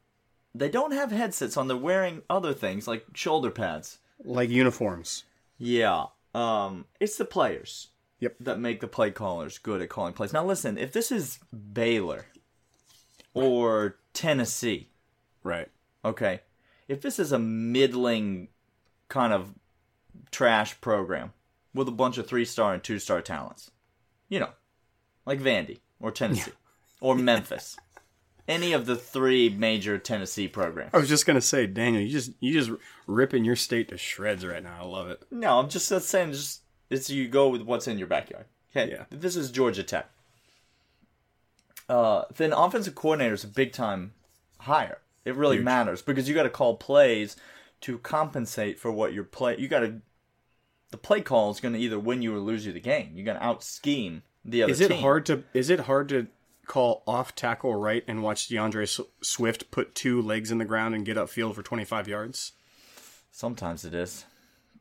They 0.54 0.68
don't 0.68 0.92
have 0.92 1.10
headsets 1.12 1.56
on. 1.56 1.68
They're 1.68 1.76
wearing 1.90 2.22
other 2.30 2.54
things 2.54 2.86
like 2.88 3.04
shoulder 3.14 3.50
pads. 3.50 3.98
like 4.24 4.50
uniforms? 4.50 5.24
Yeah. 5.58 6.06
Um, 6.34 6.86
it's 7.00 7.16
the 7.16 7.24
players. 7.24 7.88
Yep. 8.20 8.36
That 8.40 8.58
make 8.60 8.80
the 8.80 8.88
play 8.88 9.10
callers 9.10 9.58
good 9.58 9.82
at 9.82 9.88
calling 9.88 10.14
plays. 10.14 10.32
Now 10.32 10.44
listen, 10.44 10.78
if 10.78 10.90
this 10.92 11.10
is 11.12 11.38
Baylor 11.80 12.26
or 13.34 13.96
Tennessee, 14.12 14.88
Right. 15.42 15.68
okay, 16.04 16.40
if 16.88 17.00
this 17.00 17.18
is 17.18 17.32
a 17.32 17.38
middling 17.38 18.48
kind 19.08 19.32
of 19.32 19.54
trash 20.30 20.80
program 20.80 21.32
with 21.74 21.88
a 21.88 21.92
bunch 21.92 22.18
of 22.18 22.26
three 22.26 22.44
star 22.44 22.74
and 22.74 22.82
two 22.82 22.98
star 22.98 23.20
talents, 23.20 23.70
you 24.28 24.38
know, 24.40 24.50
like 25.26 25.40
Vandy 25.40 25.80
or 26.00 26.10
Tennessee 26.10 26.52
or 27.00 27.14
Memphis, 27.14 27.76
any 28.48 28.72
of 28.72 28.86
the 28.86 28.96
three 28.96 29.48
major 29.48 29.98
Tennessee 29.98 30.48
programs. 30.48 30.90
I 30.92 30.98
was 30.98 31.08
just 31.08 31.26
gonna 31.26 31.40
say, 31.40 31.66
Daniel, 31.66 32.02
you 32.02 32.10
just 32.10 32.32
you 32.40 32.52
just 32.52 32.70
ripping 33.06 33.44
your 33.44 33.56
state 33.56 33.88
to 33.88 33.98
shreds 33.98 34.44
right 34.44 34.62
now. 34.62 34.78
I 34.80 34.84
love 34.84 35.08
it. 35.08 35.22
No, 35.30 35.58
I'm 35.58 35.68
just 35.68 35.86
saying 35.88 36.32
just 36.32 36.62
it's 36.90 37.08
you 37.10 37.28
go 37.28 37.48
with 37.48 37.62
what's 37.62 37.88
in 37.88 37.98
your 37.98 38.06
backyard. 38.08 38.46
Okay, 38.76 38.90
Yeah. 38.92 39.04
this 39.10 39.36
is 39.36 39.50
Georgia 39.50 39.82
Tech. 39.82 40.10
Uh, 41.88 42.24
then 42.36 42.52
offensive 42.52 42.94
coordinator 42.94 43.34
is 43.34 43.44
a 43.44 43.48
big 43.48 43.72
time 43.72 44.12
hire. 44.60 44.98
It 45.24 45.36
really 45.36 45.58
matters 45.58 46.02
because 46.02 46.28
you 46.28 46.34
got 46.34 46.42
to 46.42 46.50
call 46.50 46.76
plays 46.76 47.36
to 47.82 47.98
compensate 47.98 48.78
for 48.78 48.90
what 48.90 49.12
you're 49.12 49.24
play. 49.24 49.56
You 49.58 49.68
got 49.68 49.80
to 49.80 50.00
the 50.90 50.98
play 50.98 51.20
call 51.20 51.50
is 51.50 51.60
going 51.60 51.74
to 51.74 51.80
either 51.80 51.98
win 51.98 52.22
you 52.22 52.34
or 52.34 52.38
lose 52.38 52.64
you 52.64 52.72
the 52.72 52.80
game. 52.80 53.12
You're 53.14 53.24
going 53.24 53.38
to 53.38 53.44
out 53.44 53.64
scheme 53.64 54.22
the 54.44 54.62
other. 54.62 54.72
Is 54.72 54.80
it 54.80 54.88
team. 54.88 55.00
hard 55.00 55.26
to 55.26 55.44
is 55.52 55.70
it 55.70 55.80
hard 55.80 56.08
to 56.10 56.28
call 56.66 57.02
off 57.06 57.34
tackle 57.34 57.74
right 57.74 58.04
and 58.06 58.22
watch 58.22 58.48
DeAndre 58.48 59.04
Swift 59.22 59.70
put 59.70 59.94
two 59.94 60.22
legs 60.22 60.50
in 60.50 60.58
the 60.58 60.64
ground 60.64 60.94
and 60.94 61.04
get 61.04 61.16
upfield 61.16 61.54
for 61.54 61.62
25 61.62 62.08
yards? 62.08 62.52
Sometimes 63.30 63.84
it 63.84 63.94
is. 63.94 64.24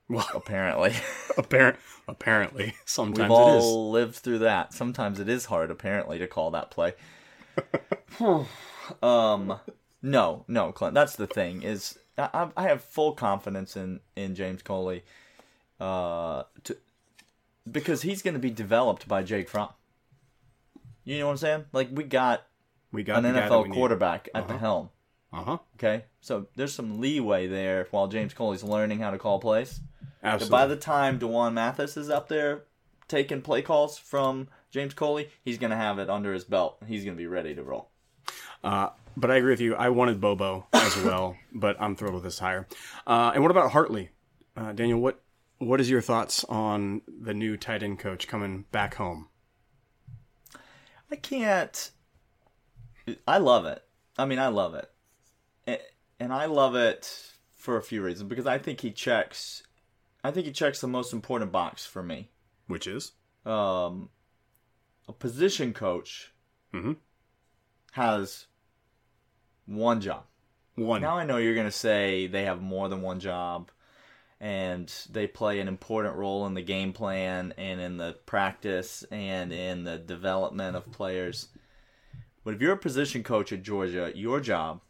Well, 0.10 0.27
Apparently, 0.36 0.93
apparent 1.38 1.77
apparently 2.08 2.75
sometimes 2.86 3.17
we've 3.17 3.25
it 3.27 3.32
all 3.32 3.91
lived 3.91 4.15
through 4.15 4.39
that. 4.39 4.73
Sometimes 4.73 5.19
it 5.19 5.29
is 5.29 5.45
hard. 5.45 5.71
Apparently, 5.71 6.19
to 6.19 6.27
call 6.27 6.51
that 6.51 6.69
play. 6.69 6.93
um, 9.01 9.60
No, 10.03 10.43
no, 10.49 10.73
Clint. 10.73 10.93
That's 10.93 11.15
the 11.15 11.25
thing 11.25 11.63
is 11.63 11.97
I, 12.17 12.49
I 12.55 12.63
have 12.63 12.83
full 12.83 13.13
confidence 13.13 13.75
in 13.75 14.01
in 14.15 14.35
James 14.35 14.61
Coley, 14.61 15.03
uh, 15.79 16.43
to 16.65 16.77
because 17.71 18.01
he's 18.01 18.21
going 18.21 18.33
to 18.33 18.39
be 18.39 18.51
developed 18.51 19.07
by 19.07 19.23
Jake 19.23 19.49
Fromm. 19.49 19.69
You 21.05 21.19
know 21.19 21.25
what 21.27 21.31
I'm 21.31 21.37
saying? 21.37 21.65
Like 21.71 21.89
we 21.91 22.03
got 22.03 22.45
We 22.91 23.03
got 23.03 23.17
an 23.17 23.23
the 23.23 23.39
guy 23.39 23.47
that 23.47 23.51
NFL 23.51 23.73
quarterback 23.73 24.29
at 24.35 24.47
the 24.47 24.57
helm. 24.57 24.89
Uh 25.31 25.43
huh. 25.43 25.57
Okay, 25.75 26.03
so 26.21 26.47
there's 26.55 26.73
some 26.73 26.99
leeway 26.99 27.47
there 27.47 27.87
while 27.91 28.07
James 28.07 28.33
Coley's 28.33 28.63
learning 28.63 28.99
how 28.99 29.11
to 29.11 29.17
call 29.17 29.39
plays. 29.39 29.79
Absolutely. 30.21 30.51
by 30.51 30.67
the 30.67 30.75
time 30.75 31.17
D'Wan 31.17 31.53
Mathis 31.53 31.97
is 31.97 32.09
up 32.09 32.29
there 32.29 32.63
taking 33.07 33.41
play 33.41 33.61
calls 33.61 33.97
from 33.97 34.47
James 34.71 34.93
Coley, 34.93 35.29
he's 35.43 35.57
going 35.57 35.71
to 35.71 35.75
have 35.75 35.99
it 35.99 36.09
under 36.09 36.33
his 36.33 36.45
belt. 36.45 36.77
He's 36.87 37.03
going 37.03 37.17
to 37.17 37.21
be 37.21 37.27
ready 37.27 37.53
to 37.55 37.63
roll. 37.63 37.89
Uh, 38.63 38.89
but 39.17 39.32
I 39.32 39.36
agree 39.38 39.52
with 39.52 39.62
you. 39.62 39.76
I 39.76 39.89
wanted 39.89 40.19
Bobo 40.21 40.67
as 40.73 40.95
well, 40.97 41.38
but 41.54 41.76
I'm 41.80 41.95
thrilled 41.95 42.15
with 42.15 42.23
this 42.23 42.39
hire. 42.39 42.67
Uh, 43.08 43.32
and 43.34 43.41
what 43.43 43.52
about 43.52 43.71
Hartley? 43.71 44.10
Uh, 44.56 44.71
Daniel, 44.73 44.99
what 44.99 45.21
what 45.60 45.80
is 45.80 45.89
your 45.89 46.02
thoughts 46.02 46.43
on 46.45 47.02
the 47.08 47.34
new 47.34 47.56
tight 47.58 47.84
end 47.84 47.99
coach 47.99 48.28
coming 48.28 48.65
back 48.71 48.95
home? 48.95 49.30
I 51.12 51.15
can't. 51.15 51.91
I 53.28 53.38
love 53.38 53.65
it. 53.65 53.84
I 54.17 54.26
mean, 54.26 54.39
I 54.39 54.47
love 54.47 54.76
it, 54.76 55.82
and 56.19 56.32
I 56.34 56.45
love 56.45 56.76
it 56.76 57.32
for 57.56 57.78
a 57.78 57.82
few 57.82 58.02
reasons 58.02 58.30
because 58.30 58.45
I 58.47 58.58
think 58.58 58.82
he 58.82 58.91
checks. 58.91 59.63
I 60.23 60.32
think 60.32 60.45
he 60.45 60.52
checks 60.54 60.80
the 60.82 60.88
most 60.88 61.12
important 61.13 61.52
box 61.52 61.86
for 61.86 62.02
me. 62.04 62.30
Which 62.67 62.88
is 62.88 63.12
Um, 63.45 64.10
a 65.08 65.13
position 65.13 65.73
coach 65.73 66.32
Mhm. 66.73 66.97
has 67.91 68.47
one 69.65 70.02
job. 70.02 70.23
one. 70.76 71.02
Now 71.02 71.17
I 71.17 71.26
know 71.26 71.38
you're 71.38 71.56
going 71.56 71.67
to 71.67 71.71
say 71.71 72.28
they 72.28 72.45
have 72.45 72.62
more 72.62 72.89
than 72.89 73.02
one 73.02 73.19
job 73.19 73.69
and 74.39 74.93
they 75.10 75.26
play 75.26 75.60
an 75.60 75.69
important 75.69 76.15
role 76.15 76.45
in 76.45 76.54
the 76.54 76.62
game 76.62 76.91
plan 76.91 77.54
and 77.58 77.80
in 77.80 77.95
the 77.95 78.13
practice 78.26 79.06
and 79.10 79.54
in 79.54 79.86
the 79.86 79.97
development 79.97 80.76
of 80.76 80.91
players. 80.91 81.47
But 82.43 82.56
if 82.56 82.62
you're 82.62 82.73
a 82.73 82.78
position 82.78 83.23
coach 83.23 83.54
at 83.54 83.63
Georgia, 83.63 84.12
your 84.13 84.41
job 84.41 84.82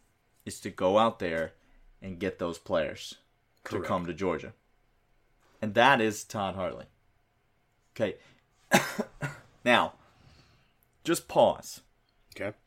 is 0.43 0.59
to 0.61 0.71
go 0.71 0.97
out 0.97 1.19
there 1.19 1.53
and 2.01 2.19
get 2.19 2.39
those 2.39 2.57
players 2.57 3.15
Correct. 3.63 3.83
to 3.83 3.87
come 3.87 4.07
to 4.07 4.13
Georgia. 4.13 4.53
And 5.61 5.75
that 5.75 6.01
is 6.01 6.23
Todd 6.23 6.55
Hartley. 6.55 6.85
Okay. 7.95 8.15
now, 9.63 9.93
just 11.03 11.27
pause 11.27 11.81
okay. 12.35 12.57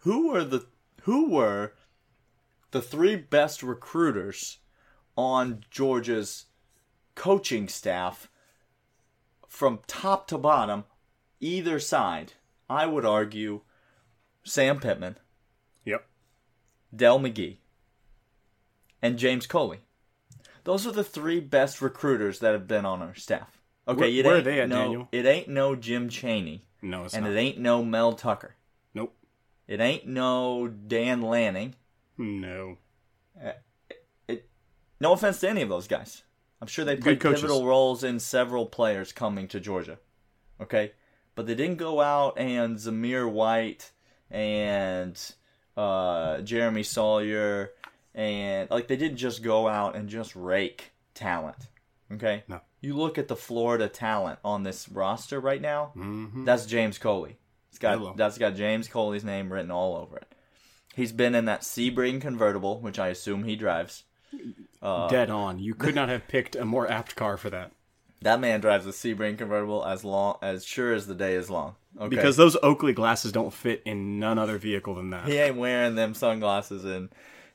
who 0.00 0.34
are 0.34 0.42
the 0.42 0.66
who 1.02 1.30
were 1.30 1.72
the 2.70 2.82
three 2.82 3.16
best 3.16 3.62
recruiters 3.62 4.58
on 5.16 5.64
Georgia's 5.70 6.46
coaching 7.14 7.68
staff 7.68 8.28
from 9.46 9.80
top 9.86 10.26
to 10.28 10.38
bottom 10.38 10.84
either 11.40 11.78
side 11.78 12.32
I 12.70 12.86
would 12.86 13.04
argue 13.04 13.60
Sam 14.44 14.80
Pittman, 14.80 15.18
Yep. 15.84 16.06
Dell 16.94 17.20
McGee, 17.20 17.58
and 19.02 19.18
James 19.18 19.46
Coley. 19.46 19.80
Those 20.64 20.86
are 20.86 20.92
the 20.92 21.04
three 21.04 21.40
best 21.40 21.82
recruiters 21.82 22.38
that 22.38 22.52
have 22.52 22.66
been 22.66 22.86
on 22.86 23.02
our 23.02 23.14
staff. 23.14 23.60
Okay, 23.86 24.00
Where- 24.00 24.08
it 24.10 24.24
where 24.24 24.34
are 24.34 24.36
ain't 24.38 24.44
they 24.44 24.60
at, 24.60 24.68
no, 24.68 24.76
Daniel? 24.82 25.08
It 25.12 25.26
ain't 25.26 25.48
no 25.48 25.74
Jim 25.76 26.08
Chaney, 26.08 26.62
No, 26.80 27.04
it's 27.04 27.14
and 27.14 27.24
not. 27.24 27.32
it 27.32 27.36
ain't 27.36 27.58
no 27.58 27.84
Mel 27.84 28.12
Tucker. 28.14 28.54
It 29.68 29.80
ain't 29.80 30.06
no 30.06 30.68
Dan 30.68 31.22
Lanning. 31.22 31.74
No. 32.18 32.78
It. 34.28 34.48
No 35.00 35.12
offense 35.12 35.40
to 35.40 35.48
any 35.48 35.62
of 35.62 35.68
those 35.68 35.88
guys. 35.88 36.22
I'm 36.60 36.68
sure 36.68 36.84
they 36.84 36.96
played 36.96 37.20
pivotal 37.40 37.66
roles 37.66 38.04
in 38.04 38.20
several 38.20 38.66
players 38.66 39.12
coming 39.12 39.48
to 39.48 39.58
Georgia. 39.60 39.98
Okay? 40.60 40.92
But 41.34 41.46
they 41.46 41.54
didn't 41.54 41.78
go 41.78 42.00
out 42.00 42.38
and 42.38 42.76
Zamir 42.76 43.28
White 43.30 43.90
and 44.30 45.18
uh, 45.76 46.40
Jeremy 46.42 46.82
Sawyer 46.84 47.72
and 48.14 48.70
like 48.70 48.86
they 48.88 48.96
didn't 48.96 49.16
just 49.16 49.42
go 49.42 49.66
out 49.66 49.96
and 49.96 50.08
just 50.08 50.36
rake 50.36 50.92
talent. 51.14 51.68
Okay? 52.12 52.44
No. 52.46 52.60
You 52.80 52.94
look 52.96 53.16
at 53.18 53.28
the 53.28 53.36
Florida 53.36 53.88
talent 53.88 54.38
on 54.44 54.62
this 54.62 54.88
roster 54.88 55.40
right 55.40 55.60
now. 55.60 55.86
hmm 55.94 56.44
That's 56.44 56.66
James 56.66 56.98
Coley. 56.98 57.38
It's 57.72 57.78
got 57.78 58.18
that's 58.18 58.36
got 58.36 58.54
James 58.54 58.86
Coley's 58.86 59.24
name 59.24 59.50
written 59.50 59.70
all 59.70 59.96
over 59.96 60.18
it. 60.18 60.30
He's 60.94 61.10
been 61.10 61.34
in 61.34 61.46
that 61.46 61.62
Sebring 61.62 62.20
convertible, 62.20 62.80
which 62.82 62.98
I 62.98 63.08
assume 63.08 63.44
he 63.44 63.56
drives. 63.56 64.04
Uh, 64.82 65.08
Dead 65.08 65.30
on. 65.30 65.58
You 65.58 65.74
could 65.74 65.94
not 65.94 66.10
have 66.10 66.28
picked 66.28 66.54
a 66.54 66.66
more 66.66 66.90
apt 66.90 67.16
car 67.16 67.38
for 67.38 67.48
that. 67.48 67.72
That 68.20 68.40
man 68.40 68.60
drives 68.60 68.86
a 68.86 68.90
Sebring 68.90 69.38
convertible 69.38 69.84
as 69.86 70.04
long 70.04 70.36
as 70.42 70.66
sure 70.66 70.92
as 70.92 71.06
the 71.06 71.14
day 71.14 71.34
is 71.34 71.48
long. 71.48 71.76
Okay. 71.98 72.14
Because 72.14 72.36
those 72.36 72.56
Oakley 72.62 72.92
glasses 72.92 73.32
don't 73.32 73.54
fit 73.54 73.80
in 73.86 74.18
none 74.18 74.38
other 74.38 74.58
vehicle 74.58 74.94
than 74.94 75.08
that. 75.10 75.26
he 75.26 75.38
ain't 75.38 75.56
wearing 75.56 75.94
them 75.94 76.12
sunglasses 76.12 76.84
in 76.84 77.08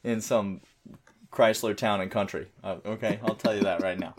in 0.04 0.20
some 0.20 0.62
Chrysler 1.32 1.78
town 1.78 2.02
and 2.02 2.10
country. 2.10 2.48
Uh, 2.64 2.78
okay, 2.86 3.20
I'll 3.24 3.36
tell 3.36 3.56
you 3.56 3.62
that 3.62 3.84
right 3.84 4.00
now. 4.00 4.16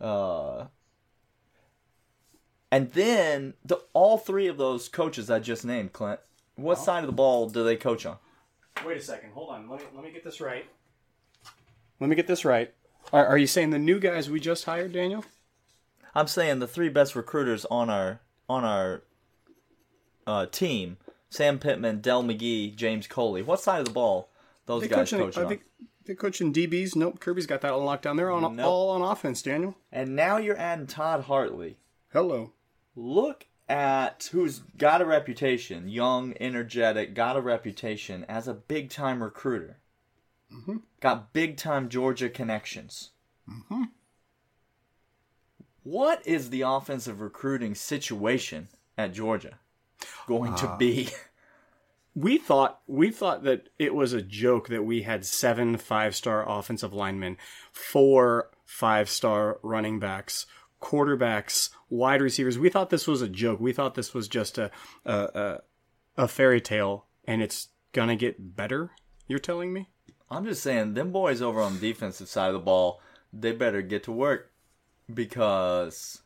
Uh, 0.00 0.66
and 2.70 2.92
then 2.92 3.54
the 3.64 3.78
all 3.92 4.18
three 4.18 4.46
of 4.46 4.56
those 4.58 4.88
coaches 4.88 5.30
I 5.30 5.38
just 5.38 5.64
named, 5.64 5.92
Clint. 5.92 6.20
What 6.56 6.78
side 6.78 7.04
of 7.04 7.06
the 7.06 7.12
ball 7.12 7.48
do 7.48 7.62
they 7.64 7.76
coach 7.76 8.04
on? 8.04 8.16
Wait 8.84 8.96
a 8.96 9.00
second. 9.00 9.30
Hold 9.32 9.50
on. 9.50 9.68
Let 9.68 9.80
me 9.80 9.86
let 9.94 10.04
me 10.04 10.10
get 10.10 10.24
this 10.24 10.40
right. 10.40 10.64
Let 12.00 12.10
me 12.10 12.16
get 12.16 12.26
this 12.26 12.44
right. 12.44 12.72
Are, 13.12 13.26
are 13.26 13.38
you 13.38 13.46
saying 13.46 13.70
the 13.70 13.78
new 13.78 13.98
guys 13.98 14.28
we 14.30 14.40
just 14.40 14.64
hired, 14.64 14.92
Daniel? 14.92 15.24
I'm 16.14 16.26
saying 16.26 16.58
the 16.58 16.66
three 16.66 16.88
best 16.88 17.14
recruiters 17.16 17.64
on 17.66 17.90
our 17.90 18.20
on 18.48 18.64
our 18.64 19.02
uh, 20.26 20.46
team: 20.46 20.96
Sam 21.30 21.58
Pittman, 21.58 22.00
Dell 22.00 22.22
McGee, 22.22 22.74
James 22.74 23.06
Coley. 23.06 23.42
What 23.42 23.60
side 23.60 23.80
of 23.80 23.86
the 23.86 23.92
ball 23.92 24.28
those 24.66 24.82
They 24.82 24.88
guys 24.88 24.98
coaching. 25.10 25.18
coach 25.18 25.36
Are 25.38 25.44
on? 25.44 25.50
they, 25.50 25.58
they 26.06 26.14
coaching 26.14 26.52
DBs? 26.52 26.94
Nope. 26.96 27.20
Kirby's 27.20 27.46
got 27.46 27.60
that 27.62 27.72
on 27.72 27.80
lockdown. 27.82 28.16
They're 28.16 28.30
on 28.30 28.56
Nope. 28.56 28.66
all 28.66 28.90
on 28.90 29.02
offense, 29.02 29.42
Daniel. 29.42 29.76
And 29.90 30.14
now 30.14 30.36
you're 30.36 30.58
adding 30.58 30.86
Todd 30.86 31.24
Hartley. 31.24 31.78
Hello. 32.12 32.52
Look 32.98 33.46
at 33.68 34.28
who's 34.32 34.58
got 34.76 35.00
a 35.00 35.04
reputation, 35.04 35.88
young, 35.88 36.34
energetic, 36.40 37.14
got 37.14 37.36
a 37.36 37.40
reputation 37.40 38.26
as 38.28 38.48
a 38.48 38.54
big 38.54 38.90
time 38.90 39.22
recruiter. 39.22 39.76
Mm-hmm. 40.52 40.78
Got 40.98 41.32
big 41.32 41.56
time 41.56 41.88
Georgia 41.88 42.28
connections. 42.28 43.10
Mm-hmm. 43.48 43.84
What 45.84 46.26
is 46.26 46.50
the 46.50 46.62
offensive 46.62 47.20
recruiting 47.20 47.76
situation 47.76 48.66
at 48.96 49.12
Georgia 49.12 49.60
going 50.26 50.56
to 50.56 50.68
uh, 50.68 50.76
be? 50.76 51.10
We 52.14 52.36
thought 52.36 52.80
we 52.88 53.12
thought 53.12 53.44
that 53.44 53.68
it 53.78 53.94
was 53.94 54.12
a 54.12 54.20
joke 54.20 54.66
that 54.68 54.82
we 54.82 55.02
had 55.02 55.24
seven 55.24 55.76
five 55.76 56.16
star 56.16 56.44
offensive 56.48 56.92
linemen, 56.92 57.36
four 57.70 58.50
five 58.64 59.08
star 59.08 59.60
running 59.62 60.00
backs, 60.00 60.44
quarterbacks, 60.80 61.70
wide 61.88 62.22
receivers. 62.22 62.58
We 62.58 62.68
thought 62.68 62.90
this 62.90 63.06
was 63.06 63.22
a 63.22 63.28
joke. 63.28 63.60
We 63.60 63.72
thought 63.72 63.94
this 63.94 64.14
was 64.14 64.28
just 64.28 64.58
a 64.58 64.70
a, 65.04 65.60
a, 66.16 66.28
fairy 66.28 66.60
tale, 66.60 67.06
and 67.26 67.42
it's 67.42 67.68
gonna 67.92 68.16
get 68.16 68.56
better. 68.56 68.90
You're 69.26 69.38
telling 69.38 69.72
me? 69.72 69.88
I'm 70.30 70.44
just 70.44 70.62
saying, 70.62 70.94
them 70.94 71.10
boys 71.10 71.40
over 71.40 71.60
on 71.60 71.74
the 71.74 71.80
defensive 71.80 72.28
side 72.28 72.48
of 72.48 72.52
the 72.52 72.58
ball, 72.58 73.00
they 73.32 73.52
better 73.52 73.80
get 73.82 74.02
to 74.04 74.12
work 74.12 74.52
because 75.12 76.22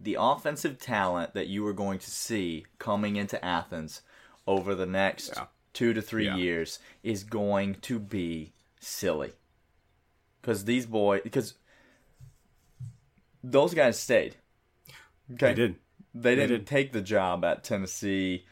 the 0.00 0.16
offensive 0.18 0.78
talent 0.78 1.34
that 1.34 1.46
you 1.46 1.66
are 1.66 1.72
going 1.72 1.98
to 2.00 2.10
see 2.10 2.66
coming 2.78 3.16
into 3.16 3.42
Athens 3.44 4.02
over 4.46 4.74
the 4.74 4.86
next 4.86 5.32
Yeah. 5.36 5.46
two 5.72 5.94
to 5.94 6.02
three 6.02 6.26
Yeah. 6.26 6.36
years 6.36 6.78
is 7.02 7.22
going 7.24 7.76
to 7.76 7.98
be 7.98 8.52
silly. 8.80 9.32
Because 10.40 10.64
these 10.64 10.86
boys, 10.86 11.20
because 11.22 11.54
those 13.44 13.74
guys 13.74 13.98
stayed. 14.00 14.36
Okay, 15.34 15.48
They 15.48 15.54
did. 15.54 15.74
They 16.14 16.34
didn't 16.34 16.58
did. 16.60 16.66
take 16.66 16.92
the 16.92 17.00
job 17.00 17.44
at 17.44 17.64
Tennessee. 17.64 18.46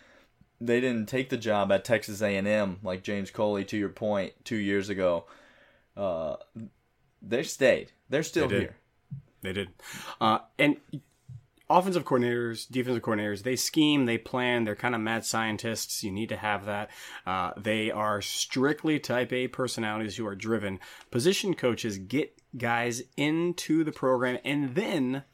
They 0.60 0.80
didn't 0.80 1.08
take 1.08 1.28
the 1.28 1.36
job 1.36 1.72
at 1.72 1.84
Texas 1.84 2.20
A&M 2.22 2.78
like 2.82 3.02
James 3.02 3.30
Coley. 3.30 3.64
To 3.66 3.76
your 3.76 3.88
point, 3.88 4.32
two 4.44 4.56
years 4.56 4.88
ago, 4.88 5.24
uh, 5.96 6.36
they 7.20 7.42
stayed. 7.42 7.92
They're 8.08 8.22
still 8.22 8.48
They 8.48 8.58
here. 8.60 8.76
They 9.42 9.52
did. 9.52 9.68
Uh, 10.20 10.38
and 10.58 10.76
offensive 11.78 12.04
coordinators, 12.04 12.68
defensive 12.70 13.02
coordinators, 13.02 13.42
they 13.42 13.56
scheme, 13.56 14.06
they 14.06 14.18
plan, 14.18 14.64
they're 14.64 14.76
kind 14.76 14.94
of 14.94 15.00
mad 15.00 15.24
scientists. 15.24 16.04
You 16.04 16.12
need 16.12 16.28
to 16.28 16.36
have 16.36 16.66
that. 16.66 16.90
Uh, 17.26 17.52
they 17.56 17.90
are 17.90 18.20
strictly 18.20 18.98
type 18.98 19.32
A 19.32 19.48
personalities 19.48 20.16
who 20.16 20.26
are 20.26 20.34
driven. 20.34 20.80
Position 21.10 21.54
coaches 21.54 21.98
get 21.98 22.38
guys 22.56 23.02
into 23.16 23.82
the 23.82 23.92
program 23.92 24.38
and 24.44 24.74
then 24.74 25.24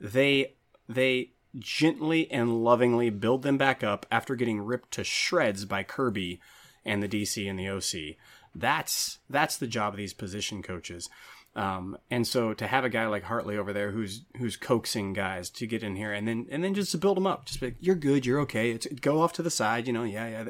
they 0.00 0.54
they 0.88 1.32
gently 1.58 2.30
and 2.30 2.62
lovingly 2.62 3.10
build 3.10 3.42
them 3.42 3.58
back 3.58 3.82
up 3.82 4.06
after 4.10 4.36
getting 4.36 4.60
ripped 4.60 4.92
to 4.92 5.02
shreds 5.02 5.64
by 5.64 5.82
Kirby 5.82 6.40
and 6.84 7.02
the 7.02 7.08
DC 7.08 7.48
and 7.48 7.58
the 7.58 7.68
OC. 7.68 8.16
That's 8.54 9.18
that's 9.28 9.56
the 9.56 9.66
job 9.66 9.94
of 9.94 9.98
these 9.98 10.14
position 10.14 10.62
coaches. 10.62 11.08
Um, 11.56 11.96
and 12.10 12.26
so 12.26 12.52
to 12.52 12.66
have 12.66 12.84
a 12.84 12.90
guy 12.90 13.06
like 13.06 13.22
Hartley 13.22 13.56
over 13.56 13.72
there 13.72 13.90
who's 13.90 14.26
who's 14.36 14.58
coaxing 14.58 15.14
guys 15.14 15.48
to 15.50 15.66
get 15.66 15.82
in 15.82 15.96
here 15.96 16.12
and 16.12 16.28
then 16.28 16.46
and 16.50 16.62
then 16.62 16.74
just 16.74 16.92
to 16.92 16.98
build 16.98 17.16
them 17.16 17.26
up, 17.26 17.46
just 17.46 17.60
be 17.60 17.68
like, 17.68 17.76
you're 17.80 17.94
good, 17.94 18.26
you're 18.26 18.40
okay. 18.40 18.72
It's, 18.72 18.86
go 19.00 19.22
off 19.22 19.32
to 19.34 19.42
the 19.42 19.50
side, 19.50 19.86
you 19.86 19.94
know. 19.94 20.04
Yeah, 20.04 20.28
yeah. 20.28 20.44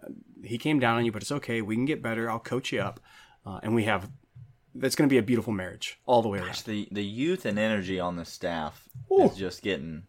Uh, 0.00 0.10
he 0.44 0.58
came 0.58 0.78
down 0.78 0.98
on 0.98 1.04
you, 1.04 1.10
but 1.10 1.20
it's 1.20 1.32
okay. 1.32 1.62
We 1.62 1.74
can 1.74 1.84
get 1.84 2.00
better. 2.00 2.30
I'll 2.30 2.38
coach 2.38 2.70
you 2.70 2.80
up, 2.80 3.00
uh, 3.44 3.58
and 3.64 3.74
we 3.74 3.84
have. 3.84 4.08
That's 4.74 4.94
going 4.94 5.08
to 5.08 5.12
be 5.12 5.18
a 5.18 5.22
beautiful 5.22 5.52
marriage 5.52 5.98
all 6.06 6.22
the 6.22 6.28
way 6.28 6.38
around. 6.38 6.54
The 6.64 6.88
the 6.92 7.04
youth 7.04 7.44
and 7.44 7.58
energy 7.58 7.98
on 7.98 8.14
the 8.14 8.24
staff 8.24 8.88
Ooh. 9.10 9.24
is 9.24 9.36
just 9.36 9.62
getting. 9.62 10.04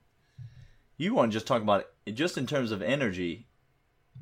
You 0.98 1.16
want 1.16 1.32
to 1.32 1.36
just 1.36 1.48
talk 1.48 1.64
about 1.64 1.88
it 2.06 2.12
just 2.12 2.38
in 2.38 2.46
terms 2.46 2.72
of 2.72 2.84
energy. 2.84 3.48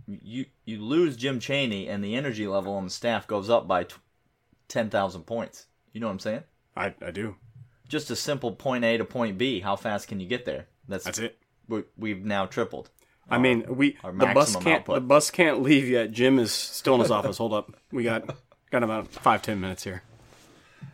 You 0.08 0.46
you 0.64 0.82
lose 0.82 1.18
Jim 1.18 1.42
Chaney 1.42 1.90
and 1.90 2.02
the 2.02 2.16
energy 2.16 2.48
level 2.48 2.74
on 2.76 2.86
the 2.86 2.90
staff 2.90 3.28
goes 3.28 3.50
up 3.50 3.68
by 3.68 3.84
t- 3.84 3.96
ten 4.70 4.90
thousand 4.90 5.24
points. 5.24 5.68
You 5.92 6.00
know 6.00 6.08
what 6.08 6.14
I'm 6.14 6.20
saying? 6.20 6.44
I, 6.76 6.94
I 7.06 7.12
do. 7.12 7.36
Just 7.88 8.10
a 8.12 8.16
simple 8.16 8.54
point 8.54 8.86
A 8.86 8.98
to 8.98 9.06
point 9.06 9.38
B. 9.38 9.60
How 9.60 9.76
fast 9.76 10.08
can 10.08 10.20
you 10.20 10.28
get 10.28 10.46
there? 10.46 10.68
That's 10.88 11.04
That's 11.04 11.20
it. 11.20 11.38
we, 11.68 11.84
we've 11.98 12.24
now 12.24 12.46
tripled. 12.46 12.90
I 13.30 13.38
mean, 13.38 13.66
we 13.68 13.98
our 14.04 14.12
the 14.12 14.28
bus 14.34 14.56
can't 14.56 14.82
output. 14.82 14.96
the 14.96 15.02
bus 15.02 15.32
can't 15.32 15.62
leave 15.62 15.88
yet. 15.88 16.12
Jim 16.12 16.38
is 16.40 16.52
still 16.52 16.96
in 16.96 17.02
his 17.02 17.12
office. 17.12 17.38
Hold 17.38 17.54
up, 17.54 17.74
we 17.92 18.04
got 18.04 18.36
got 18.72 18.84
about 18.84 19.08
five 19.08 19.42
ten 19.42 19.62
minutes 19.62 19.84
here. 19.84 20.04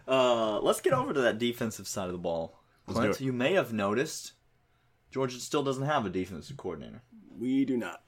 Uh, 0.07 0.59
let's 0.59 0.81
get 0.81 0.93
over 0.93 1.13
to 1.13 1.21
that 1.21 1.39
defensive 1.39 1.87
side 1.87 2.05
of 2.05 2.11
the 2.11 2.17
ball. 2.19 2.59
Clint, 2.87 3.19
you 3.19 3.33
may 3.33 3.53
have 3.53 3.73
noticed 3.73 4.33
Georgia 5.11 5.39
still 5.39 5.63
doesn't 5.63 5.85
have 5.85 6.05
a 6.05 6.09
defensive 6.09 6.57
coordinator. 6.57 7.01
We 7.37 7.65
do 7.65 7.75
not. 7.75 8.01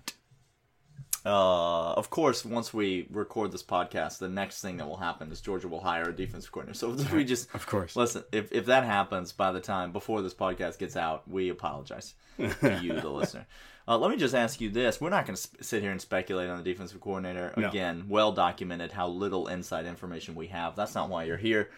Uh, 1.25 1.91
of 1.93 2.09
course, 2.09 2.45
once 2.45 2.73
we 2.73 3.07
record 3.11 3.51
this 3.51 3.63
podcast, 3.63 4.19
the 4.19 4.29
next 4.29 4.61
thing 4.61 4.77
that 4.77 4.87
will 4.87 4.97
happen 4.97 5.31
is 5.31 5.41
Georgia 5.41 5.67
will 5.67 5.81
hire 5.81 6.09
a 6.09 6.15
defensive 6.15 6.51
coordinator. 6.51 6.77
So 6.77 6.93
if 6.93 7.11
we 7.13 7.25
just 7.25 7.53
Of 7.53 7.67
course. 7.67 7.95
listen. 7.95 8.23
If 8.31 8.51
if 8.51 8.65
that 8.67 8.83
happens 8.85 9.31
by 9.31 9.51
the 9.51 9.59
time 9.59 9.91
before 9.91 10.21
this 10.21 10.33
podcast 10.33 10.79
gets 10.79 10.95
out, 10.95 11.27
we 11.27 11.49
apologize 11.49 12.13
to 12.37 12.79
you, 12.81 12.99
the 12.99 13.09
listener. 13.21 13.45
Uh, 13.87 13.97
let 13.97 14.11
me 14.11 14.17
just 14.17 14.35
ask 14.35 14.61
you 14.61 14.69
this: 14.69 15.01
We're 15.01 15.09
not 15.09 15.25
going 15.25 15.35
to 15.35 15.41
sp- 15.41 15.59
sit 15.61 15.81
here 15.81 15.91
and 15.91 15.99
speculate 15.99 16.49
on 16.49 16.57
the 16.57 16.63
defensive 16.63 17.01
coordinator. 17.01 17.53
No. 17.57 17.67
Again, 17.67 18.05
well 18.07 18.31
documented 18.31 18.91
how 18.91 19.07
little 19.07 19.47
inside 19.47 19.85
information 19.85 20.35
we 20.35 20.47
have. 20.47 20.75
That's 20.75 20.95
not 20.95 21.09
why 21.09 21.23
you're 21.25 21.37
here. 21.37 21.69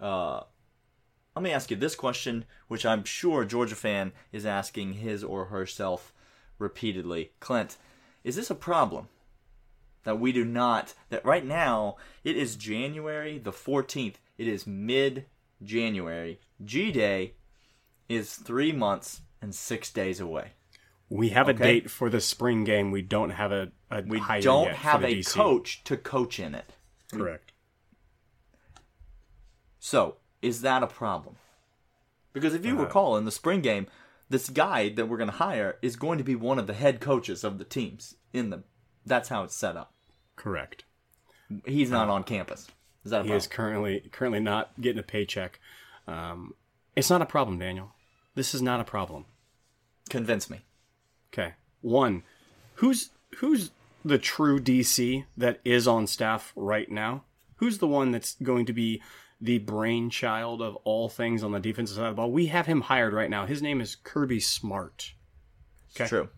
Uh, 0.00 0.40
let 1.36 1.42
me 1.42 1.52
ask 1.52 1.70
you 1.70 1.76
this 1.76 1.94
question, 1.94 2.46
which 2.66 2.84
I'm 2.84 3.04
sure 3.04 3.42
a 3.42 3.46
Georgia 3.46 3.76
fan 3.76 4.12
is 4.32 4.44
asking 4.44 4.94
his 4.94 5.22
or 5.22 5.46
herself 5.46 6.12
repeatedly. 6.58 7.30
Clint, 7.38 7.76
is 8.28 8.36
this 8.36 8.50
a 8.50 8.54
problem? 8.54 9.08
That 10.04 10.20
we 10.20 10.32
do 10.32 10.44
not, 10.44 10.94
that 11.08 11.24
right 11.24 11.44
now, 11.44 11.96
it 12.24 12.36
is 12.36 12.56
January 12.56 13.38
the 13.38 13.52
14th. 13.52 14.16
It 14.36 14.46
is 14.46 14.66
mid 14.66 15.24
January. 15.62 16.38
G 16.64 16.92
Day 16.92 17.32
is 18.08 18.34
three 18.34 18.72
months 18.72 19.22
and 19.40 19.54
six 19.54 19.90
days 19.90 20.20
away. 20.20 20.52
We 21.10 21.30
have 21.30 21.48
a 21.48 21.54
date 21.54 21.90
for 21.90 22.10
the 22.10 22.20
spring 22.20 22.64
game. 22.64 22.90
We 22.90 23.00
don't 23.00 23.30
have 23.30 23.50
a, 23.50 23.72
a 23.90 24.02
We 24.02 24.20
don't 24.40 24.72
have 24.72 25.02
a 25.02 25.06
DC. 25.06 25.32
coach 25.34 25.82
to 25.84 25.96
coach 25.96 26.38
in 26.38 26.54
it. 26.54 26.74
Correct. 27.10 27.52
So, 29.80 30.16
is 30.42 30.60
that 30.60 30.82
a 30.82 30.86
problem? 30.86 31.36
Because 32.34 32.52
if 32.52 32.66
you 32.66 32.74
uh-huh. 32.74 32.84
recall, 32.84 33.16
in 33.16 33.24
the 33.24 33.30
spring 33.30 33.62
game, 33.62 33.86
this 34.30 34.50
guy 34.50 34.88
that 34.90 35.06
we're 35.06 35.16
going 35.16 35.30
to 35.30 35.36
hire 35.36 35.76
is 35.82 35.96
going 35.96 36.18
to 36.18 36.24
be 36.24 36.34
one 36.34 36.58
of 36.58 36.66
the 36.66 36.74
head 36.74 37.00
coaches 37.00 37.44
of 37.44 37.58
the 37.58 37.64
teams. 37.64 38.14
In 38.32 38.50
the, 38.50 38.62
that's 39.06 39.28
how 39.30 39.42
it's 39.42 39.56
set 39.56 39.76
up. 39.76 39.92
Correct. 40.36 40.84
He's 41.64 41.90
not 41.90 42.08
on 42.08 42.24
campus. 42.24 42.68
Is 43.04 43.10
that 43.10 43.20
a 43.20 43.22
He 43.22 43.28
problem? 43.28 43.36
is 43.38 43.46
currently 43.46 44.08
currently 44.12 44.40
not 44.40 44.70
getting 44.80 44.98
a 44.98 45.02
paycheck. 45.02 45.58
Um, 46.06 46.52
it's 46.94 47.08
not 47.10 47.22
a 47.22 47.26
problem, 47.26 47.58
Daniel. 47.58 47.92
This 48.34 48.54
is 48.54 48.60
not 48.60 48.80
a 48.80 48.84
problem. 48.84 49.24
Convince 50.10 50.50
me. 50.50 50.60
Okay. 51.32 51.54
One, 51.80 52.22
who's 52.74 53.10
who's 53.38 53.70
the 54.04 54.18
true 54.18 54.60
DC 54.60 55.24
that 55.36 55.60
is 55.64 55.88
on 55.88 56.06
staff 56.06 56.52
right 56.54 56.90
now? 56.90 57.24
Who's 57.56 57.78
the 57.78 57.88
one 57.88 58.12
that's 58.12 58.34
going 58.42 58.66
to 58.66 58.72
be 58.72 59.02
the 59.40 59.58
brainchild 59.58 60.60
of 60.62 60.76
all 60.84 61.08
things 61.08 61.42
on 61.44 61.52
the 61.52 61.60
defensive 61.60 61.96
side 61.96 62.06
of 62.06 62.12
the 62.12 62.16
ball? 62.16 62.30
We 62.32 62.46
have 62.46 62.66
him 62.66 62.82
hired 62.82 63.12
right 63.12 63.30
now. 63.30 63.46
His 63.46 63.62
name 63.62 63.80
is 63.80 63.96
Kirby 63.96 64.40
Smart. 64.40 65.12
It's 65.94 66.08
true. 66.08 66.28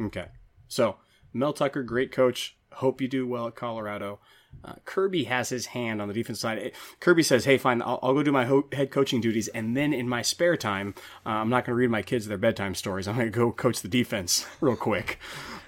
Okay. 0.00 0.26
So, 0.68 0.96
Mel 1.32 1.52
Tucker, 1.52 1.82
great 1.82 2.12
coach. 2.12 2.56
Hope 2.72 3.00
you 3.00 3.08
do 3.08 3.26
well 3.26 3.46
at 3.48 3.54
Colorado. 3.54 4.18
Uh, 4.64 4.72
Kirby 4.86 5.24
has 5.24 5.50
his 5.50 5.66
hand 5.66 6.00
on 6.00 6.08
the 6.08 6.14
defense 6.14 6.40
side. 6.40 6.58
It- 6.58 6.74
Kirby 7.00 7.22
says, 7.22 7.44
"Hey, 7.44 7.58
fine, 7.58 7.82
I'll, 7.82 7.98
I'll 8.02 8.14
go 8.14 8.22
do 8.22 8.32
my 8.32 8.46
ho- 8.46 8.68
head 8.72 8.90
coaching 8.90 9.20
duties, 9.20 9.48
and 9.48 9.76
then 9.76 9.92
in 9.92 10.08
my 10.08 10.22
spare 10.22 10.56
time, 10.56 10.94
uh, 11.26 11.30
I'm 11.30 11.50
not 11.50 11.64
going 11.66 11.74
to 11.74 11.78
read 11.78 11.90
my 11.90 12.00
kids 12.02 12.26
their 12.26 12.38
bedtime 12.38 12.74
stories. 12.74 13.06
I'm 13.06 13.16
going 13.16 13.26
to 13.30 13.38
go 13.38 13.52
coach 13.52 13.80
the 13.82 13.88
defense 13.88 14.46
real 14.60 14.76
quick." 14.76 15.18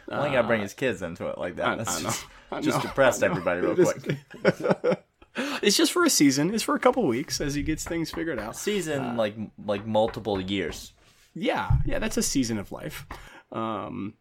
Well, 0.08 0.24
he 0.24 0.32
got 0.32 0.42
to 0.42 0.48
bring 0.48 0.62
his 0.62 0.72
kids 0.72 1.02
into 1.02 1.26
it 1.26 1.36
like 1.36 1.56
that. 1.56 1.76
That's 1.78 1.98
I 1.98 2.02
know. 2.02 2.08
just, 2.08 2.26
I 2.50 2.60
just 2.62 2.76
know. 2.78 2.82
depressed 2.88 3.22
everybody 3.22 3.60
real 3.60 3.74
quick. 3.92 4.18
It's 5.62 5.76
just 5.76 5.92
for 5.92 6.04
a 6.04 6.10
season. 6.10 6.52
It's 6.54 6.62
for 6.62 6.74
a 6.74 6.80
couple 6.80 7.06
weeks 7.06 7.40
as 7.40 7.54
he 7.54 7.62
gets 7.62 7.84
things 7.84 8.10
figured 8.10 8.38
out. 8.38 8.56
Season 8.56 9.16
like 9.16 9.34
like 9.64 9.86
multiple 9.86 10.40
years. 10.40 10.92
yeah, 11.34 11.70
yeah, 11.84 11.98
that's 11.98 12.16
a 12.16 12.22
season 12.22 12.58
of 12.58 12.72
life. 12.72 13.06
Um, 13.52 14.14